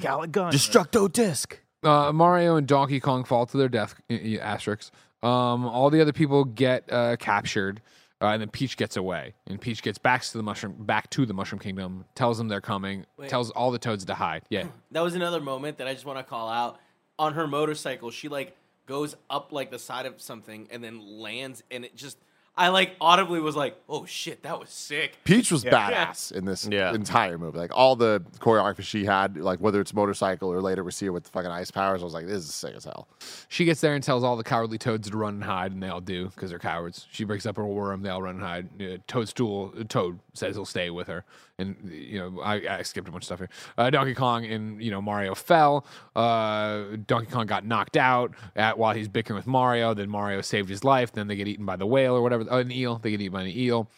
[0.00, 0.52] Galick Gun.
[0.52, 1.58] Destructo disc.
[1.82, 3.94] uh, Mario and Donkey Kong fall to their death.
[4.08, 4.90] y- y- Asterisks.
[5.22, 7.80] Um, all the other people get uh, captured,
[8.20, 9.34] uh, and then Peach gets away.
[9.46, 12.04] And Peach gets back to the mushroom, back to the Mushroom Kingdom.
[12.14, 13.06] Tells them they're coming.
[13.16, 13.28] Wait.
[13.28, 14.42] Tells all the Toads to hide.
[14.50, 16.78] Yeah, That was another moment that I just want to call out.
[17.18, 18.54] On her motorcycle, she like
[18.86, 22.18] goes up like the side of something and then lands, and it just
[22.58, 26.66] I like audibly was like, "Oh shit, that was sick." Peach was badass in this
[26.66, 26.94] Yeah.
[26.94, 27.58] entire movie.
[27.58, 31.12] Like all the choreography she had, like whether it's motorcycle or later we see her
[31.12, 33.08] with the fucking ice powers, I was like, this is sick as hell.
[33.48, 35.88] She gets there and tells all the cowardly toads to run and hide, and they
[35.88, 37.06] all do because they're cowards.
[37.10, 38.68] She breaks up her worm, they all run and hide.
[38.80, 41.24] Uh, Toadstool, uh, Toad says he'll stay with her,
[41.58, 43.50] and you know I, I skipped a bunch of stuff here.
[43.76, 45.84] Uh, Donkey Kong and you know Mario fell.
[46.14, 49.92] Uh, Donkey Kong got knocked out at, while he's bickering with Mario.
[49.94, 51.12] Then Mario saved his life.
[51.12, 52.45] Then they get eaten by the whale or whatever.
[52.50, 52.98] An eel.
[52.98, 53.88] They get eaten by an eel.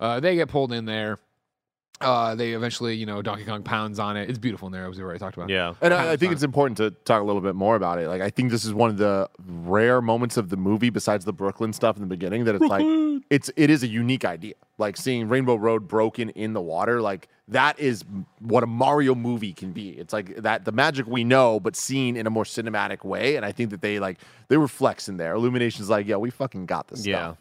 [0.00, 1.18] Uh, they get pulled in there.
[2.00, 4.28] Uh, they eventually, you know, Donkey Kong pounds on it.
[4.28, 5.48] It's beautiful in there, as we already talked about.
[5.48, 5.74] Yeah.
[5.80, 8.08] And I, I think it's important to talk a little bit more about it.
[8.08, 11.32] Like, I think this is one of the rare moments of the movie, besides the
[11.32, 12.84] Brooklyn stuff in the beginning, that it's like
[13.30, 14.54] it's it is a unique idea.
[14.76, 18.04] Like seeing Rainbow Road broken in the water, like that is
[18.40, 19.90] what a Mario movie can be.
[19.90, 23.36] It's like that the magic we know, but seen in a more cinematic way.
[23.36, 24.18] And I think that they like
[24.48, 25.34] they were flexing there.
[25.34, 27.18] Illumination's like, yeah, we fucking got this Yeah.
[27.18, 27.38] stuff.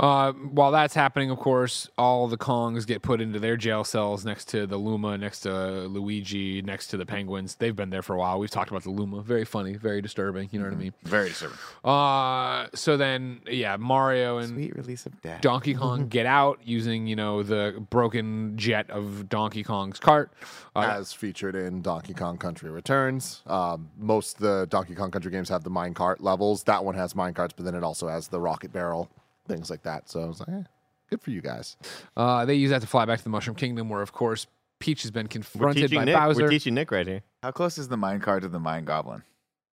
[0.00, 4.24] Uh, while that's happening, of course, all the Kongs get put into their jail cells
[4.24, 7.54] next to the Luma, next to Luigi, next to the Penguins.
[7.54, 8.40] They've been there for a while.
[8.40, 9.22] We've talked about the Luma.
[9.22, 10.48] Very funny, very disturbing.
[10.50, 10.94] You know what I mean?
[11.04, 11.58] Very disturbing.
[11.84, 15.40] Uh, so then, yeah, Mario and Sweet release of death.
[15.40, 20.32] Donkey Kong get out using, you know, the broken jet of Donkey Kong's cart.
[20.74, 23.42] Uh, as featured in Donkey Kong Country Returns.
[23.46, 26.64] Um, most of the Donkey Kong Country games have the minecart levels.
[26.64, 29.08] That one has minecarts, but then it also has the rocket barrel,
[29.46, 30.08] things like that.
[30.10, 30.62] So I was like, eh,
[31.10, 31.76] good for you guys.
[32.16, 34.46] uh, they use that to fly back to the Mushroom Kingdom, where, of course,
[34.80, 36.14] Peach has been We're confronted teaching by Nick.
[36.16, 36.42] Bowser.
[36.42, 37.22] We're teaching Nick right here.
[37.42, 39.22] How close is the mine card to the mine goblin?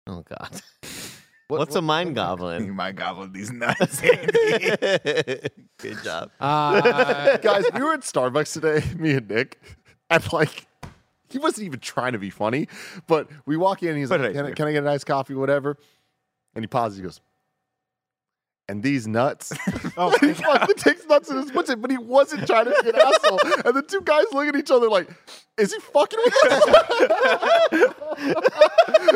[0.07, 0.61] Oh God.
[1.47, 2.71] What's a mind goblin?
[2.75, 4.01] Mine goblin, these nuts.
[4.01, 4.31] Andy.
[5.77, 6.31] Good job.
[6.39, 9.61] uh, guys, we were at Starbucks today, me and Nick,
[10.09, 10.65] and like,
[11.29, 12.67] he wasn't even trying to be funny,
[13.05, 14.55] but we walk in and he's What like, did I can I, do?
[14.55, 15.77] can I get a nice coffee, whatever?
[16.55, 17.21] And he pauses, he goes,
[18.67, 19.51] and these nuts.
[19.97, 22.89] Oh, he fucking takes nuts in his puts it, but he wasn't trying to be
[22.89, 23.39] an asshole.
[23.63, 25.07] And the two guys look at each other like,
[25.57, 26.63] is he fucking with us?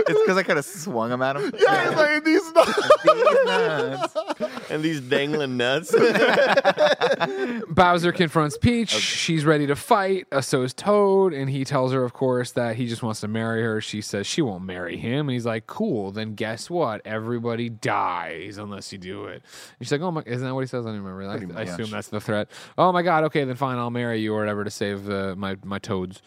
[0.08, 1.52] it's because I kind of swung him at him.
[1.60, 2.90] yeah, he's like, these nuts.
[3.04, 4.70] These nuts.
[4.70, 5.94] and these dangling nuts.
[7.70, 8.92] Bowser confronts Peach.
[8.92, 10.28] She's ready to fight.
[10.32, 13.28] Uh, so is Toad, and he tells her, of course, that he just wants to
[13.28, 13.82] marry her.
[13.82, 17.02] She says she won't marry him, and he's like, "Cool, then guess what?
[17.06, 19.39] Everybody dies unless you do it."
[19.80, 20.86] And she's like, "Oh my, isn't that what he says?
[20.86, 21.56] I don't remember.
[21.56, 22.50] I, I assume that's the threat.
[22.78, 25.58] Oh my god, okay, then fine, I'll marry you or whatever to save uh, my
[25.64, 26.22] my toads."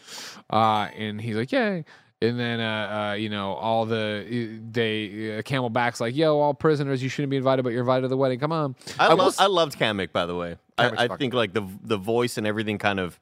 [0.49, 1.85] Uh, and he's like, "Yay."
[2.21, 7.03] And then, uh, uh, you know, all the they uh, Camelback's like, "Yo, all prisoners,
[7.03, 8.39] you shouldn't be invited, but you're invited to the wedding.
[8.39, 10.55] Come on." I, will love, s- I loved Kamek, by the way.
[10.77, 13.19] Kamek's I, I think like the the voice and everything kind of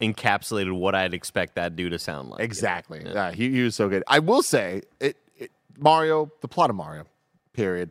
[0.00, 2.40] encapsulated what I'd expect that dude to sound like.
[2.40, 3.02] Exactly.
[3.06, 4.02] Yeah, he, he was so good.
[4.08, 7.04] I will say, it, it Mario, the plot of Mario,
[7.52, 7.90] period.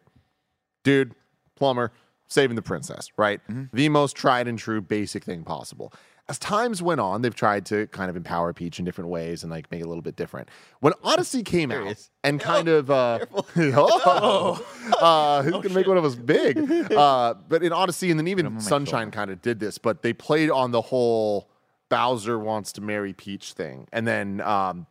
[0.83, 1.15] Dude,
[1.63, 1.93] plumber,
[2.27, 3.39] saving the princess, right?
[3.71, 5.93] The most tried and true basic thing possible.
[6.27, 9.51] As times went on, they've tried to kind of empower Peach in different ways and
[9.51, 10.49] like make it a little bit different.
[10.81, 13.19] When Odyssey came There out and kind of uh,
[13.55, 14.65] oh,
[15.01, 16.57] uh, who's gonna make one of us big?
[16.91, 20.49] Uh, but in Odyssey and then even Sunshine kind of did this, but they played
[20.49, 21.49] on the whole
[21.87, 24.85] Bowser wants to marry Peach thing, and then um,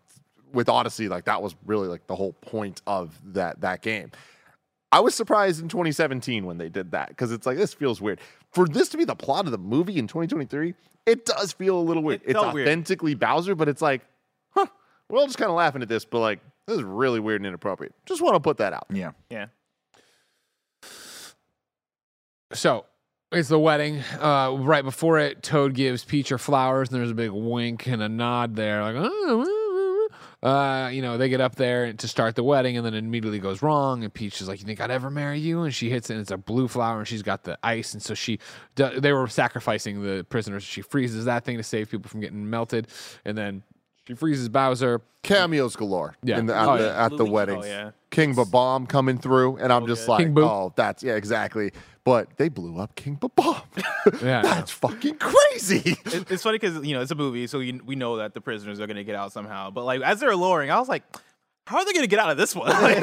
[0.53, 4.11] with Odyssey, like that was really like the whole point of that that game.
[4.93, 8.21] I was surprised in 2017 when they did that because it's like this feels weird.
[8.53, 10.75] For this to be the plot of the movie in 2023,
[11.07, 12.21] it does feel a little weird.
[12.23, 12.69] It it's felt weird.
[12.69, 14.03] authentically Bowser, but it's like,
[14.51, 14.67] huh,
[15.09, 17.47] we're all just kind of laughing at this, but like this is really weird and
[17.47, 17.95] inappropriate.
[18.05, 18.87] Just want to put that out.
[18.91, 19.13] Yeah.
[19.31, 19.47] Yeah.
[22.53, 22.85] So
[23.33, 24.01] it's the wedding.
[24.21, 28.03] Uh, right before it, Toad gives Peach her flowers, and there's a big wink and
[28.03, 29.62] a nod there, like, "Oh,
[30.43, 33.39] uh, you know, they get up there to start the wedding, and then it immediately
[33.39, 34.03] goes wrong.
[34.03, 36.23] And Peach is like, "You think I'd ever marry you?" And she hits it, and
[36.23, 38.41] it's a blue flower, and she's got the ice, and so she,
[38.75, 40.65] they were sacrificing the prisoners.
[40.65, 42.89] She freezes that thing to save people from getting melted,
[43.25, 43.63] and then
[44.07, 45.01] she freezes Bowser.
[45.23, 46.17] Cameos galore.
[46.25, 46.39] Yeah.
[46.39, 47.05] in the, at Oh, the, yeah.
[47.05, 47.31] at the Luigi.
[47.33, 47.65] weddings.
[47.65, 47.91] Oh, yeah.
[48.11, 50.27] King Bob-omb coming through, and I'm oh, just Okay.
[50.29, 51.71] like, oh, that's yeah, exactly.
[52.05, 53.63] But they blew up King Bob-omb.
[54.21, 54.43] Yeah.
[54.43, 55.97] that's fucking crazy.
[56.07, 58.41] It, it's funny because you know it's a movie, so you, we know that the
[58.41, 59.71] prisoners are gonna get out somehow.
[59.71, 61.05] But like as they're lowering, I was like,
[61.67, 62.69] how are they gonna get out of this one?
[62.83, 62.99] Like,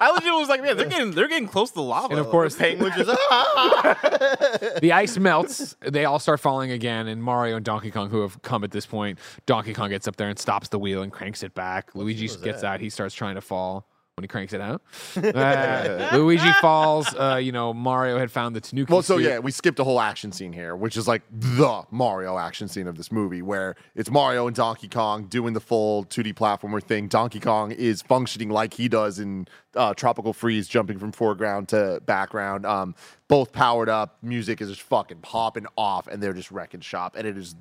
[0.00, 2.08] I legit was like, man, they're getting they're getting close to the lava.
[2.10, 3.06] And of course, Penguin just
[4.80, 5.74] the ice melts.
[5.80, 8.86] They all start falling again, and Mario and Donkey Kong, who have come at this
[8.86, 11.94] point, Donkey Kong gets up there and stops the wheel and cranks it back.
[11.94, 12.80] Luigi gets out.
[12.80, 13.86] He starts trying to fall.
[14.16, 14.82] When he cranks it out.
[15.32, 17.06] Uh, Luigi falls.
[17.14, 18.92] Uh, you know, Mario had found the Tanuki.
[18.92, 19.24] Well, so suit.
[19.24, 22.86] yeah, we skipped a whole action scene here, which is like the Mario action scene
[22.86, 27.08] of this movie, where it's Mario and Donkey Kong doing the full 2D platformer thing.
[27.08, 32.00] Donkey Kong is functioning like he does in uh, Tropical Freeze, jumping from foreground to
[32.04, 32.66] background.
[32.66, 32.94] Um,
[33.28, 34.18] both powered up.
[34.22, 37.54] Music is just fucking popping off, and they're just wrecking shop, and it is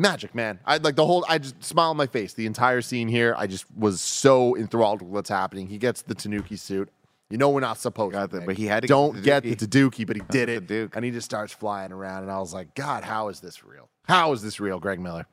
[0.00, 0.58] magic, man.
[0.66, 1.24] I like the whole.
[1.28, 2.32] I just smile on my face.
[2.34, 5.66] The entire scene here, I just was so enthralled with what's happening.
[5.68, 6.88] He gets the Tanuki suit.
[7.28, 9.44] You know we're not supposed Got to, the- but he had to don't the get
[9.44, 10.04] the Tanuki.
[10.04, 12.22] Taduki, but he did it, and he just starts flying around.
[12.24, 13.88] And I was like, God, how is this real?
[14.08, 15.26] How is this real, Greg Miller?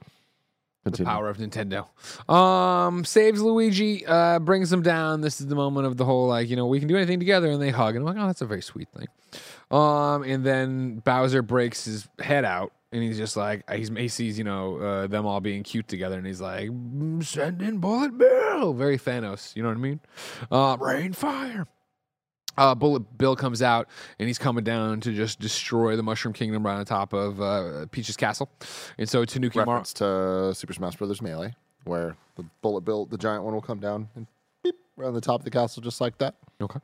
[0.84, 1.88] The power of Nintendo.
[2.34, 5.20] Um, saves Luigi, uh, brings him down.
[5.20, 7.50] This is the moment of the whole like, you know, we can do anything together,
[7.50, 9.08] and they hug, and I'm like, oh, that's a very sweet thing.
[9.70, 14.38] Um, and then Bowser breaks his head out, and he's just like, he's he sees
[14.38, 18.18] you know uh, them all being cute together, and he's like, "Mm, send in Bullet
[18.18, 20.00] Bill, very Thanos, you know what I mean?
[20.52, 21.68] Uh, rain fire.
[22.58, 23.88] Uh, Bullet Bill comes out
[24.18, 27.86] and he's coming down to just destroy the Mushroom Kingdom right on top of uh,
[27.92, 28.50] Peach's castle.
[28.98, 31.54] And so Tanuki Mar- Reference to Super Smash Brothers Melee,
[31.84, 34.26] where the bullet bill, the giant one, will come down and
[34.64, 36.34] beep around the top of the castle, just like that.
[36.60, 36.80] Okay.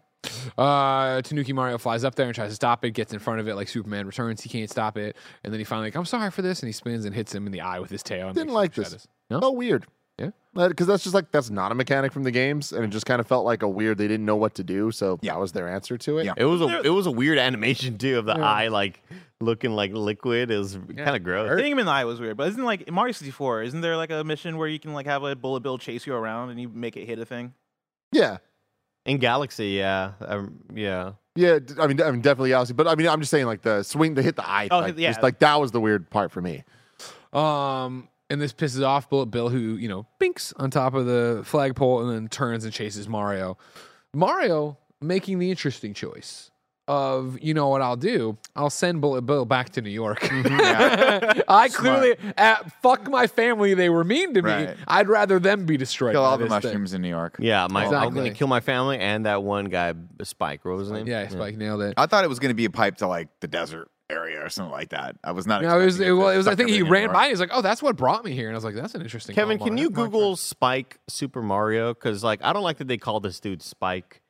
[0.57, 3.47] Uh, Tanuki Mario flies up there and tries to stop it, gets in front of
[3.47, 4.41] it like Superman returns.
[4.41, 5.15] He can't stop it.
[5.43, 6.61] And then he finally like, I'm sorry for this.
[6.61, 8.27] And he spins and hits him in the eye with his tail.
[8.27, 8.91] and Didn't like him this.
[8.93, 9.07] shatters.
[9.29, 9.39] No?
[9.39, 9.85] Felt weird.
[10.19, 10.29] Yeah.
[10.53, 13.19] Because that's just like that's not a mechanic from the games, and it just kind
[13.19, 13.97] of felt like a weird.
[13.97, 16.25] They didn't know what to do, so that was their answer to it.
[16.25, 16.33] Yeah.
[16.37, 19.01] It was a it was a weird animation too of the eye like
[19.41, 20.51] looking like liquid.
[20.51, 21.49] It was kind of gross.
[21.57, 23.63] Hitting him in the eye was weird, but isn't like in Mario 64?
[23.63, 26.13] Isn't there like a mission where you can like have a bullet bill chase you
[26.13, 27.55] around and you make it hit a thing?
[28.11, 28.37] yeah,
[29.05, 31.13] In Galaxy, yeah, um, yeah.
[31.35, 31.59] yeah.
[31.77, 34.13] I mean, I mean, definitely, obviously, but I mean, I'm just saying, like the swing,
[34.13, 35.09] the hit the eye, Oh, like, yeah.
[35.09, 36.63] just like that was the weird part for me.
[37.33, 41.41] Um, and this pisses off Bullet Bill, who you know binks on top of the
[41.43, 43.57] flagpole and then turns and chases Mario.
[44.13, 46.49] Mario making the interesting choice
[46.87, 48.37] of you know what I'll do?
[48.55, 50.19] I'll send Bullet Bill back to New York.
[50.31, 53.73] I clearly uh, fuck my family.
[53.73, 54.49] They were mean to me.
[54.51, 54.77] Right.
[54.87, 56.13] I'd rather them be destroyed.
[56.13, 56.69] Kill all the this thing.
[56.71, 57.37] mushrooms in New York.
[57.39, 58.15] Yeah, my, I'm Exactly.
[58.15, 59.93] gonna kill my family and that one guy,
[60.23, 60.65] Spike.
[60.65, 61.07] What was his name?
[61.07, 61.93] Yeah, Spike nailed it.
[61.97, 64.49] I thought it was going to be a pipe to like the desert area or
[64.49, 65.15] something like that.
[65.23, 65.61] I was not.
[65.61, 65.99] No, it was.
[65.99, 66.47] It, well, it was.
[66.47, 67.23] I think he ran by.
[67.23, 69.01] And He's like, "Oh, that's what brought me here," and I was like, "That's an
[69.01, 71.93] interesting." Kevin, can you Google Spike Super Mario?
[71.93, 74.21] Because like I don't like that they call this dude Spike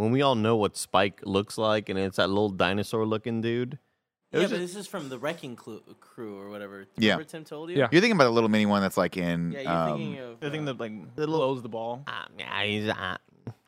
[0.00, 3.74] when we all know what Spike looks like, and it's that little dinosaur looking dude.
[4.32, 6.86] It Yeah, was but just- this is from the Wrecking Clu- Crew or whatever.
[6.96, 7.12] Yeah.
[7.12, 7.76] Remember Tim told you?
[7.76, 7.88] Yeah.
[7.90, 9.52] You're thinking about a little mini one that's like in.
[9.52, 10.40] Yeah, you're um, thinking of.
[10.40, 12.04] The thing uh, that like blows the ball.
[12.06, 13.16] Ah, yeah, he's uh,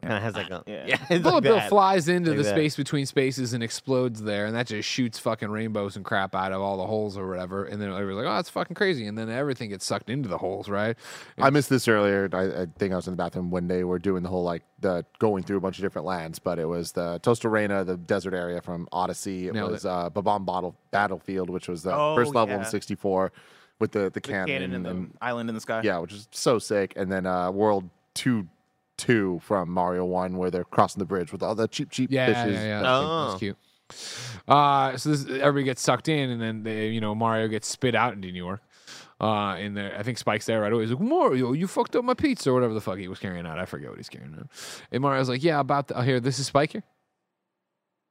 [0.02, 0.84] kind of has like a Yeah.
[0.86, 0.98] yeah.
[1.10, 1.68] it's Bullet like Bill that.
[1.68, 2.50] flies into Like the that.
[2.50, 6.52] space between spaces and explodes there, and that just shoots fucking rainbows and crap out
[6.52, 7.64] of all the holes or whatever.
[7.64, 10.38] And then everybody's like, "Oh, that's fucking crazy!" And then everything gets sucked into the
[10.38, 10.96] holes, right?
[11.38, 12.28] I missed this earlier.
[12.32, 14.62] I, I think I was in the bathroom when they were doing the whole like
[14.80, 18.34] the going through a bunch of different lands, but it was the Tostarena, the desert
[18.34, 19.48] area from Odyssey.
[19.48, 19.88] It Nailed was it.
[19.88, 23.32] uh, Bob-omb Bottle Battlefield, which was the Oh, first level in 64
[23.78, 25.80] with the the The cannon, cannon and the island in the sky.
[25.84, 26.92] yeah, which is so sick.
[26.96, 28.46] And then uh, World Two
[29.02, 32.28] Two from Mario One, where they're crossing the bridge with all the Cheep Cheep Yeah,
[32.28, 32.60] yeah, fishes.
[32.60, 32.82] yeah, yeah.
[32.82, 33.26] That's, Oh.
[33.30, 33.56] that's cute.
[34.48, 37.94] Uh, so this, everybody gets sucked in, and then they, you know Mario gets spit
[37.96, 38.60] out into New York.
[39.20, 40.82] Uh, and there, I think Spike's there right away.
[40.84, 43.46] He's like, Mario, you fucked up my pizza or whatever the fuck he was carrying
[43.46, 43.58] out.
[43.58, 44.48] I forget what he's carrying out.
[44.90, 46.18] And Mario's like, Yeah, about the, oh, here.
[46.20, 46.82] This is Spike here.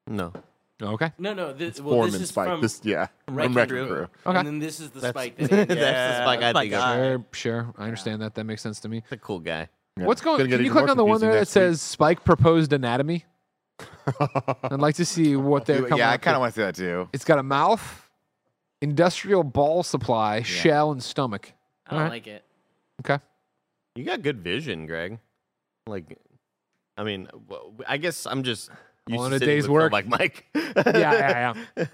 [0.07, 0.33] No,
[0.81, 1.11] Okay.
[1.19, 1.53] No, no.
[1.53, 2.47] This, well, Foreman this is Spike.
[2.47, 3.87] from this yeah, from Wrecking Wrecking Crew.
[3.87, 4.07] Crew.
[4.25, 4.37] Okay.
[4.39, 6.79] And then this is the That's- spike that that's the Spike I think of.
[6.79, 6.95] God.
[6.95, 7.25] Sure,
[7.63, 7.73] sure.
[7.77, 8.33] I understand that.
[8.35, 8.97] That makes sense to me.
[8.99, 9.67] It's a cool guy.
[9.99, 10.05] Yeah.
[10.05, 10.37] What's going?
[10.37, 11.47] Gonna Can you click on the one there that week.
[11.49, 13.25] says Spike proposed anatomy?
[14.63, 15.93] I'd like to see what they're coming.
[15.93, 15.99] Up.
[15.99, 17.09] Yeah, I kind of want to see that too.
[17.13, 18.09] It's got a mouth,
[18.81, 21.53] industrial ball supply, shell, and stomach.
[21.87, 22.11] I don't Alright.
[22.11, 22.45] like it.
[23.01, 23.23] Okay.
[23.95, 25.19] You got good vision, Greg.
[25.87, 26.17] Like,
[26.97, 27.27] I mean,
[27.87, 28.69] I guess I'm just
[29.07, 29.91] used All in to a day's with work.
[29.91, 30.45] Like Mike.
[30.55, 31.85] yeah, yeah, yeah.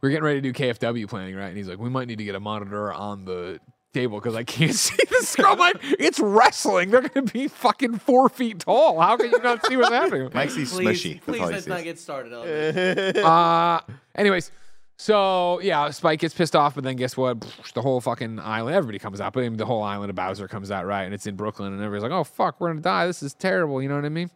[0.00, 1.48] We're getting ready to do KFW planning, right?
[1.48, 3.60] And he's like, we might need to get a monitor on the
[3.94, 5.46] table because I can't see the screen.
[5.48, 6.90] I'm like, it's wrestling.
[6.90, 9.00] They're going to be fucking four feet tall.
[9.00, 10.28] How can you not see what's happening?
[10.34, 11.12] Mike sees Please, smushy.
[11.14, 13.24] That's please all he let's not get started on this.
[13.24, 13.80] uh,
[14.14, 14.50] anyways,
[14.96, 17.40] so yeah, Spike gets pissed off, but then guess what?
[17.74, 20.46] The whole fucking island, everybody comes out, but I mean, the whole island of Bowser
[20.46, 21.02] comes out, right?
[21.02, 23.06] And it's in Brooklyn, and everybody's like, "Oh fuck, we're gonna die.
[23.06, 24.30] This is terrible." You know what I mean?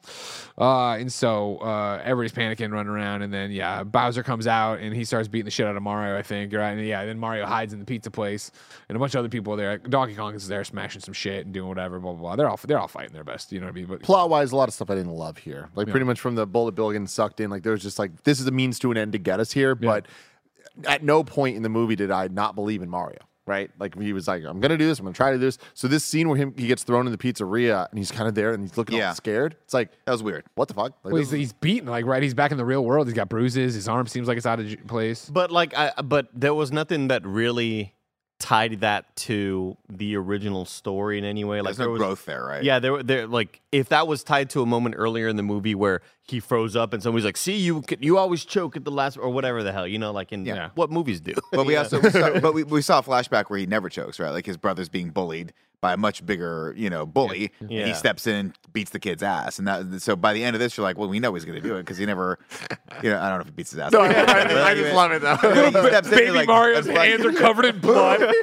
[0.59, 4.95] Uh, and so uh, everybody's panicking, running around, and then yeah, Bowser comes out and
[4.95, 6.71] he starts beating the shit out of Mario, I think, right?
[6.71, 8.51] And yeah, then Mario hides in the pizza place,
[8.89, 9.79] and a bunch of other people are there.
[9.79, 12.37] Donkey Kong is there, smashing some shit and doing whatever, blah blah blah.
[12.37, 13.87] They're all they're all fighting their best, you know what I mean?
[13.87, 15.69] But plot wise, a lot of stuff I didn't love here.
[15.77, 18.25] Like pretty much from the bullet bill getting sucked in, like there was just like
[18.25, 19.77] this is a means to an end to get us here.
[19.77, 20.07] But
[20.87, 23.19] at no point in the movie did I not believe in Mario.
[23.47, 23.71] right?
[23.79, 25.57] Like he was like, I'm gonna do this, I'm gonna try to do this.
[25.75, 28.35] So this scene where him he gets thrown in the pizzeria and he's kind of
[28.35, 29.09] there and he's looking Yeah.
[29.09, 29.57] all scared.
[29.65, 30.45] It's like That was weird.
[30.55, 30.93] what the fuck?
[31.03, 32.23] Like, Well, he's, is- he's beaten, like right.
[32.23, 33.07] He's back in the real world.
[33.07, 33.75] He's got bruises.
[33.75, 35.31] His arm seems like it's out of place.
[35.33, 37.95] But like, I but there was nothing that really
[38.39, 41.59] tied that to the original story in any way.
[41.61, 42.63] Like There's there no was, growth there, right?
[42.63, 43.27] Yeah, there, there.
[43.27, 46.77] Like if that was tied to a moment earlier in the movie where he froze
[46.77, 49.73] up and somebody's like, "See, you you always choke at the last," or whatever the
[49.73, 50.71] hell, you know, like in Yeah.
[50.75, 51.35] what movies do.
[51.53, 54.19] But we also, we saw, but we, we saw a flashback where he never chokes,
[54.21, 54.31] right?
[54.31, 57.87] Like his brother's being bullied by a much bigger, you know, bully, and Yeah.
[57.87, 60.03] he steps in beats the kid's ass, and that.
[60.03, 61.77] So by the end of this, you're like, well, we know he's going to do
[61.77, 62.37] it because he never,
[63.01, 63.93] you know, I don't know if he beats his ass.
[63.93, 65.37] no, I, I- I just love it though.
[65.37, 68.19] He steps in, Baby like, Mario's like- hands are covered in blood.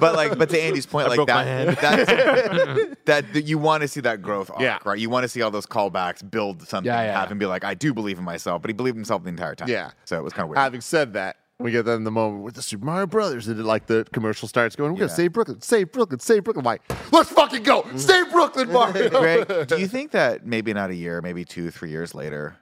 [0.00, 4.00] but like, but to Andy's point, like that, that, that, that you want to see
[4.02, 4.78] that growth arc, Yeah.
[4.84, 4.98] right?
[5.00, 7.32] You want to see all those callbacks build something, Yeah, yeah, have yeah.
[7.32, 9.68] him be like, I do believe in myself, but he believed himself the entire time.
[9.68, 9.90] Yeah.
[10.04, 10.58] so it was kind of weird.
[10.58, 13.58] Having said that, we get that in the moment with the Super Mario Brothers, and
[13.58, 15.06] it like the commercial starts going, "We're Yeah.
[15.06, 16.82] gonna save Brooklyn, save Brooklyn, save Brooklyn." I'm like,
[17.12, 17.98] let's fucking go, mm.
[17.98, 19.08] save Brooklyn, Mario.
[19.46, 22.56] Greg, do you think that maybe not a year, maybe two, three years later,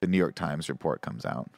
[0.00, 1.48] the New York Times report comes out?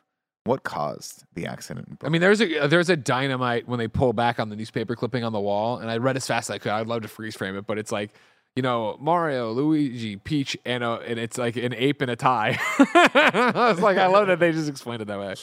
[0.44, 1.86] What caused the accident?
[1.88, 4.94] in I mean, there's a there's a dynamite when they pull back on the newspaper
[4.94, 6.72] clipping on the wall, and I read as fast as I could.
[6.72, 8.10] I'd love to freeze frame it, but it's like,
[8.54, 12.58] you know, Mario, Luigi, Peach, and a, and it's like an ape and a tie.
[12.78, 15.34] I was like, I love that they just explained it that way.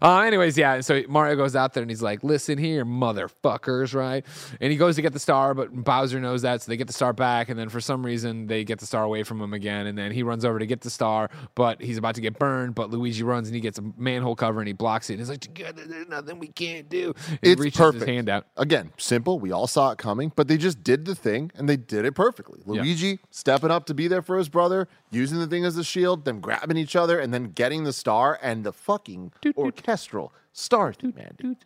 [0.00, 0.80] Uh, anyways, yeah.
[0.80, 4.24] So Mario goes out there and he's like, "Listen here, motherfuckers!" Right?
[4.60, 6.92] And he goes to get the star, but Bowser knows that, so they get the
[6.92, 9.86] star back, and then for some reason they get the star away from him again,
[9.86, 12.76] and then he runs over to get the star, but he's about to get burned,
[12.76, 15.14] but Luigi runs and he gets a manhole cover and he blocks it.
[15.14, 18.06] And he's like, "Together, there's nothing we can't do." And It's perfect.
[18.06, 18.46] hand out.
[18.56, 19.40] Again, simple.
[19.40, 22.14] We all saw it coming, but they just did the thing and they did it
[22.44, 22.78] perfectly.
[22.78, 26.24] Luigi stepping up to be there for his brother, using the thing as a shield,
[26.24, 31.14] them grabbing each other, and then getting the star and the fucking orchestral star theme,
[31.16, 31.56] man.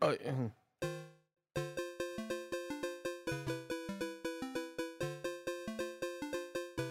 [0.00, 0.16] Oh,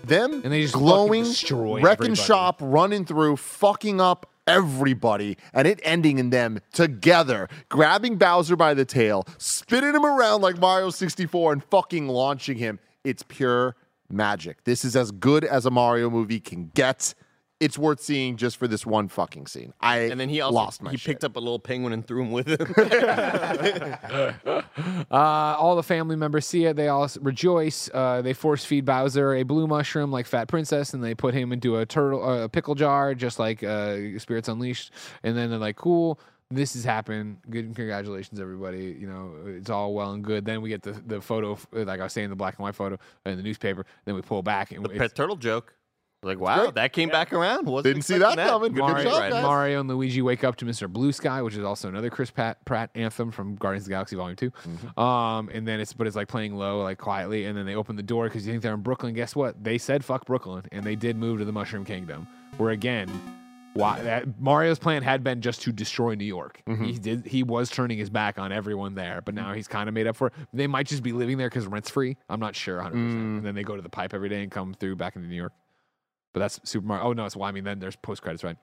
[0.03, 2.15] them And they just glowing, wrecking everybody.
[2.15, 8.73] shop, running through, fucking up everybody, and it ending in them together, grabbing Bowser by
[8.73, 12.80] the tail, spinning him around like Mario 64, and fucking launching him.
[13.03, 13.76] It's pure
[14.10, 14.64] magic.
[14.65, 17.14] This is as good as a Mario movie can get.
[17.61, 19.73] It's worth seeing just for this one fucking scene.
[19.79, 21.05] I and then he also lost my he shit.
[21.11, 22.73] picked up a little penguin and threw him with him.
[25.11, 26.75] Uh, all the family members see it.
[26.75, 27.89] They all rejoice.
[27.93, 31.51] Uh, they force feed Bowser a blue mushroom like Fat Princess, and they put him
[31.51, 34.91] into a turtle, uh, a pickle jar, just like uh, Spirits Unleashed.
[35.23, 36.19] And then they're like, "Cool,
[36.49, 37.38] this has happened.
[37.49, 38.95] Good, congratulations, everybody.
[38.99, 42.03] You know, it's all well and good." Then we get the the photo, like I
[42.03, 43.85] was saying, the black and white photo in the newspaper.
[44.05, 45.73] Then we pull back and the it's- pet turtle joke.
[46.23, 47.68] Like, wow, that came back around.
[47.68, 48.73] Wasn't Didn't see expecting that coming.
[48.73, 49.43] Good Mario, job, guys.
[49.43, 50.88] Mario and Luigi wake up to Mr.
[50.88, 54.15] Blue Sky, which is also another Chris Pratt, Pratt anthem from Guardians of the Galaxy
[54.15, 54.99] Volume 2 Mm-hmm.
[54.99, 57.95] Um, and then it's but it's like playing low, like quietly, and then they open
[57.95, 59.14] the door because you think they're in Brooklyn.
[59.15, 59.64] Guess what?
[59.64, 62.27] They said fuck Brooklyn, and they did move to the Mushroom Kingdom,
[62.57, 63.10] where again.
[63.73, 66.61] Why that Mario's plan had been just to destroy New York.
[66.68, 66.84] Mm-hmm.
[66.84, 67.26] He did.
[67.26, 70.18] He was turning his back on everyone there, but now he's kind of made up
[70.18, 70.34] for it.
[70.52, 72.18] They might just be living there because rent's free.
[72.30, 72.98] I'm not sure 100.
[72.98, 73.06] Mm.
[73.06, 75.30] percent And then they go to the pipe every day and come through back into
[75.30, 75.53] New York.
[76.34, 77.06] But that's Super Mario.
[77.06, 78.58] Oh no, it's well, I mean then there's post credits, right?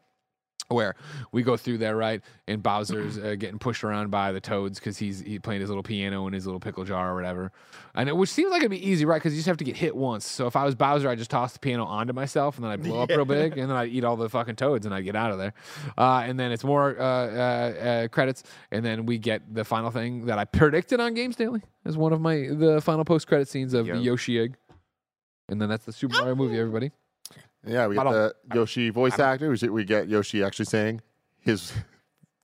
[0.70, 0.96] Where
[1.32, 2.20] we go through there, right?
[2.46, 5.82] And Bowser's uh, getting pushed around by the toads because he's he playing his little
[5.82, 7.52] piano in his little pickle jar or whatever.
[7.94, 9.16] And it, which seems like it'd be easy, right?
[9.16, 10.26] Because you just have to get hit once.
[10.26, 12.82] So if I was Bowser, I'd just toss the piano onto myself and then I'd
[12.82, 15.16] blow up real big and then I'd eat all the fucking toads and I'd get
[15.16, 15.54] out of there.
[15.96, 17.38] Uh, and then it's more uh, uh,
[18.04, 21.62] uh, credits, and then we get the final thing that I predicted on Games Daily
[21.86, 24.04] as one of my the final post credit scenes of the Yep.
[24.04, 24.56] Yoshi egg.
[25.48, 26.90] And then that's the Super Mario movie, everybody.
[27.68, 29.50] Yeah, we get the Yoshi voice actor.
[29.50, 31.02] We, we get Yoshi actually saying
[31.40, 31.72] his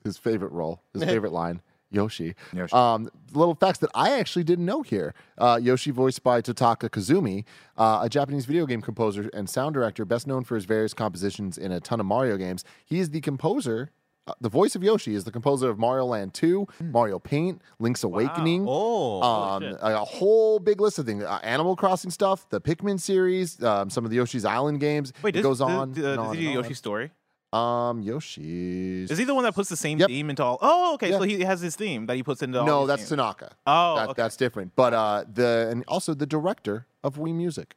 [0.05, 2.35] his favorite role, his favorite line, Yoshi.
[2.53, 2.73] Yoshi.
[2.73, 5.15] Um, little facts that I actually didn't know here.
[5.39, 7.45] Uh, Yoshi, voiced by Totaka Kazumi,
[7.77, 11.57] uh, a Japanese video game composer and sound director, best known for his various compositions
[11.57, 12.65] in a ton of Mario games.
[12.85, 13.91] He is the composer.
[14.27, 18.03] Uh, the voice of Yoshi is the composer of Mario Land 2, Mario Paint, Link's
[18.05, 21.23] Awakening, Oh, um, a, a whole big list of things.
[21.23, 25.13] Uh, Animal Crossing stuff, the Pikmin series, um, some of the Yoshi's Island games.
[25.23, 25.93] Wait, it does, goes on.
[25.93, 26.51] does- and does on he do.
[26.53, 27.11] Yoshi's story?
[27.53, 29.11] Um, Yoshi's.
[29.11, 30.09] Is he the one that puts the same Yep.
[30.09, 30.59] theme into all?
[30.63, 31.11] Oh, okay.
[31.11, 31.19] Yeah.
[31.19, 32.67] So he has his theme that he puts into all.
[32.67, 33.11] No, that's games.
[33.11, 33.53] Tanaka.
[33.67, 34.23] Oh, That- okay.
[34.23, 34.73] that's different.
[34.75, 37.77] But uh, the and also the director of Wii Music.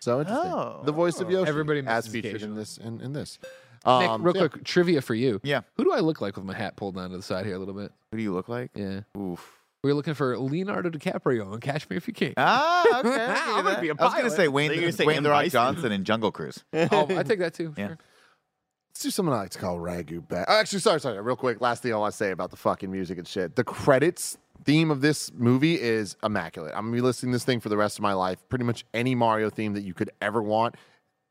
[0.00, 0.50] So interesting.
[0.52, 0.82] Oh.
[0.84, 1.48] the voice of Yoshi.
[1.48, 3.38] Everybody as misses featured in this in, in this.
[3.86, 4.48] Nick, Um, real yeah.
[4.48, 5.40] quick, trivia for you.
[5.42, 5.60] Yeah.
[5.76, 7.58] Who do I look like with my hat pulled down to the side here a
[7.58, 7.92] little bit?
[8.10, 8.70] Who do you look like?
[8.74, 9.00] Yeah.
[9.16, 9.60] Oof.
[9.82, 12.32] We are looking for Leonardo DiCaprio on Catch Me If You Can.
[12.38, 13.10] Ah, okay.
[13.10, 14.00] I I'm gonna be a that.
[14.00, 16.32] I was going to say Wayne, They're gonna say Wayne the Rock Johnson in Jungle
[16.32, 16.64] Cruise.
[16.72, 17.74] oh, I take that too.
[17.76, 17.88] Yeah.
[17.88, 17.98] Sure.
[18.94, 20.44] Let's do something I like to call RaGu BaGu.
[20.48, 21.20] Actually, sorry, sorry.
[21.20, 23.56] Real quick, last thing I want to say about the fucking music and shit.
[23.56, 26.72] The credits theme of this movie is immaculate.
[26.74, 28.38] I'm gonna be listening to this thing for the rest of my life.
[28.48, 30.76] Pretty much any Mario theme that you could ever want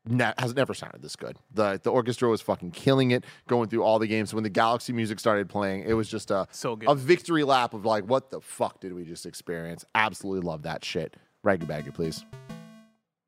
[0.08, 1.36] ne- has never sounded this good.
[1.52, 4.32] The the orchestra was fucking killing it, going through all the games.
[4.34, 6.88] When the Galaxy music started playing, it was just a So good.
[6.88, 9.84] a victory lap of like, what the fuck did we just experience?
[9.94, 11.16] Absolutely love that shit.
[11.44, 12.24] Ragu baggy, please.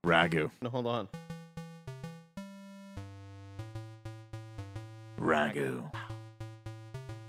[0.04, 0.50] Ragu.
[0.62, 1.08] No, hold on.
[5.18, 5.90] Ragu.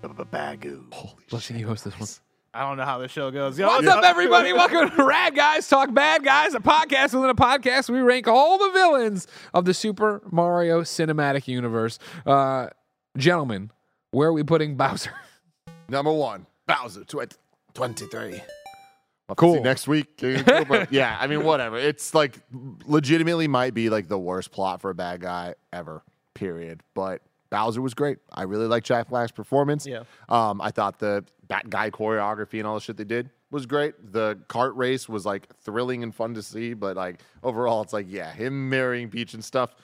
[0.04, 0.84] Bagu.
[1.32, 2.08] Let's see you host this one.
[2.54, 3.60] I don't know how the show goes.
[3.60, 4.52] Yo, What's yo, up, everybody?
[4.54, 7.90] Welcome to Rad Guys Talk Bad Guys, a podcast within a podcast.
[7.90, 12.00] We rank all the villains of the Super Mario Cinematic Universe.
[12.26, 12.68] Uh,
[13.16, 13.72] gentlemen,
[14.12, 15.12] where are we putting Bowser?
[15.90, 17.38] Number one, Bowser, tw-
[17.76, 18.42] 23.
[19.28, 19.56] We'll Cool.
[19.56, 20.08] see next week.
[20.90, 21.78] Yeah, I mean, whatever.
[21.78, 22.40] It's like
[22.86, 26.02] legitimately might be like the worst plot for a bad guy ever,
[26.34, 26.82] period.
[26.96, 28.18] But Bowser was great.
[28.32, 29.86] I really liked Jack Black's performance.
[29.86, 30.04] Yeah.
[30.30, 34.12] Um, I thought the Bat guy choreography and all the shit they did was great.
[34.12, 38.06] The cart race was like thrilling and fun to see, but like overall, it's like,
[38.10, 39.76] yeah, him marrying Peach and stuff.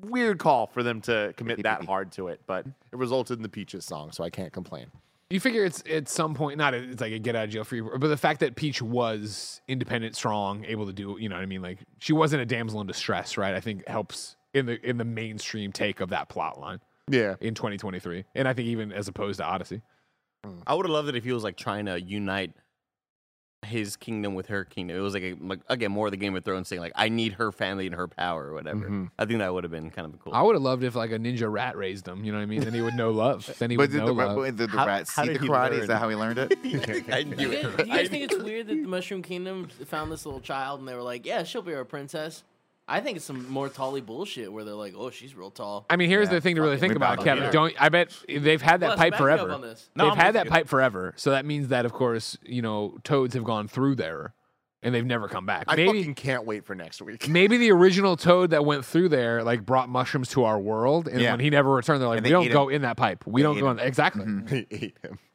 [0.00, 3.48] Weird call for them to commit that hard to it, but it resulted in the
[3.48, 4.86] Peaches song, so I can't complain.
[5.30, 7.80] You figure it's at some point, not it's like a get out of jail free,
[7.80, 11.46] but the fact that Peach was independent, strong, able to do, you know what I
[11.46, 11.62] mean?
[11.62, 13.54] Like she wasn't a damsel in distress, right?
[13.54, 16.80] I think helps in the in the mainstream take of that plot line
[17.10, 17.34] Yeah.
[17.40, 19.82] in 2023, and I think even as opposed to Odyssey.
[20.66, 22.52] I would have loved it if he was like trying to unite
[23.64, 24.96] his kingdom with her kingdom.
[24.96, 26.80] It was like, a, like again more of the Game of Thrones thing.
[26.80, 28.80] Like I need her family and her power or whatever.
[28.80, 29.04] Mm-hmm.
[29.20, 30.34] I think that would have been kind of cool.
[30.34, 32.24] I would have loved if like a ninja rat raised him.
[32.24, 32.62] You know what I mean?
[32.62, 33.48] Then he would know love.
[33.60, 34.44] Then he But would did know the, love.
[34.44, 35.78] did the How- rat see the did karate?
[35.78, 36.52] Is that how he learned it?
[37.12, 37.76] I Do knew you, it.
[37.76, 40.88] do you guys think it's weird that the Mushroom Kingdom found this little child and
[40.88, 42.42] they were like, "Yeah, she'll be our princess"?
[42.92, 45.96] I think it's some more Tolly bullshit where they're like, "Oh, she's real tall." I
[45.96, 47.44] mean, here's Yeah, the thing to really fucking think about, Kevin.
[47.44, 47.52] here.
[47.52, 49.52] Don't I bet they've had that Plus, pipe back me up forever.
[49.52, 49.88] on this.
[49.96, 50.50] No, they've I'm had with that you.
[50.50, 51.14] pipe forever.
[51.16, 54.34] So that means that, of course, you know, toads have gone through there
[54.82, 55.64] and they've never come back.
[55.68, 57.28] I maybe fucking can't wait for next week.
[57.30, 61.20] maybe the original toad that went through there like brought mushrooms to our world, and
[61.20, 61.30] Yeah.
[61.30, 62.74] when he never returned, they're like, And we they don't ate go him.
[62.76, 63.24] in that pipe.
[63.26, 63.70] We They don't ate go him.
[63.72, 63.76] in.
[63.78, 63.86] There.
[63.86, 64.26] Exactly.
[64.70, 65.18] he ate him.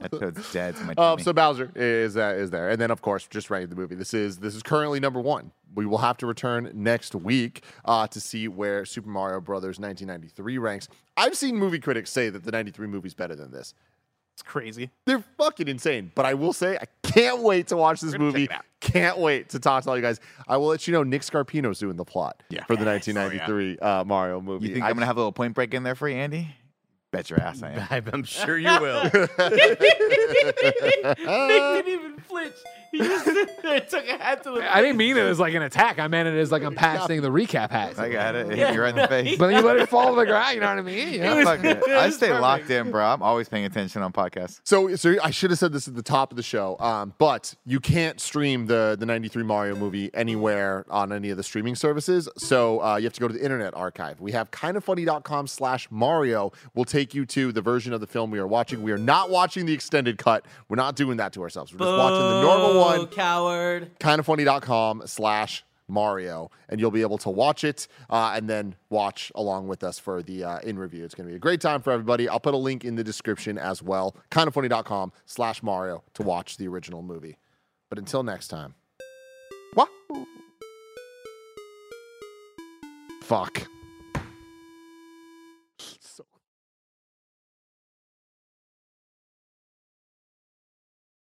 [0.00, 0.76] That toad's dead.
[0.76, 1.22] to my Um, tummy.
[1.24, 3.94] so Bowser is uh, is there, and then of course just right ranking the movie.
[3.96, 5.50] This is this is currently number one.
[5.74, 10.58] We will have to return next week uh, to see where Super Mario Brothers 1993
[10.58, 10.88] ranks.
[11.16, 13.74] I've seen movie critics say that the 93 movie is better than this.
[14.34, 14.90] It's crazy.
[15.06, 16.10] They're fucking insane.
[16.14, 18.48] But I will say, I can't wait to watch this movie.
[18.80, 20.18] Can't wait to talk to all you guys.
[20.48, 22.64] I will let you know Nick Scarpino's doing the plot Yeah.
[22.64, 24.66] for the 1993 uh, Mario movie.
[24.68, 26.48] you think I I'm gonna have a little point break in there for you, Andy?
[27.12, 28.04] Bet your ass I am.
[28.12, 29.04] I'm sure you will.
[29.12, 29.38] Nick
[31.16, 32.54] didn't even flinch.
[32.94, 34.74] He just there took a hat to the.
[34.74, 35.98] I didn't mean it as like an attack.
[35.98, 37.98] I meant it as like I'm passing the recap hat.
[37.98, 38.52] I got it.
[38.52, 39.36] It hit you right in the face.
[39.36, 40.54] But then you let it fall to the ground.
[40.54, 41.14] You know what I mean?
[41.14, 41.44] You know?
[41.44, 41.82] Fuck it.
[41.88, 42.40] I stay perfect.
[42.40, 43.04] locked in, bro.
[43.04, 44.60] I'm always paying attention on podcasts.
[44.62, 47.54] So, so I should have said this at the top of the show, um, but
[47.66, 52.28] you can't stream the the '93 Mario movie anywhere on any of the streaming services.
[52.36, 54.20] So uh, you have to go to the Internet Archive.
[54.20, 56.52] We have kindafunny.com/slash Mario.
[56.74, 58.82] Will take you to the version of the film we are watching.
[58.82, 60.44] We are not watching the extended cut.
[60.68, 61.72] We're not doing that to ourselves.
[61.72, 63.98] We're just watching the normal Boo, one Coward.
[63.98, 69.68] kindafunny.com slash Mario, and you'll be able to watch it uh, and then watch along
[69.68, 71.04] with us for the uh, in review.
[71.04, 72.28] It's going to be a great time for everybody.
[72.28, 74.16] I'll put a link in the description as well.
[74.30, 77.38] Kindafunny.com slash Mario to watch the original movie.
[77.90, 78.74] But until next time,
[79.74, 79.88] what?
[83.22, 83.73] Fuck.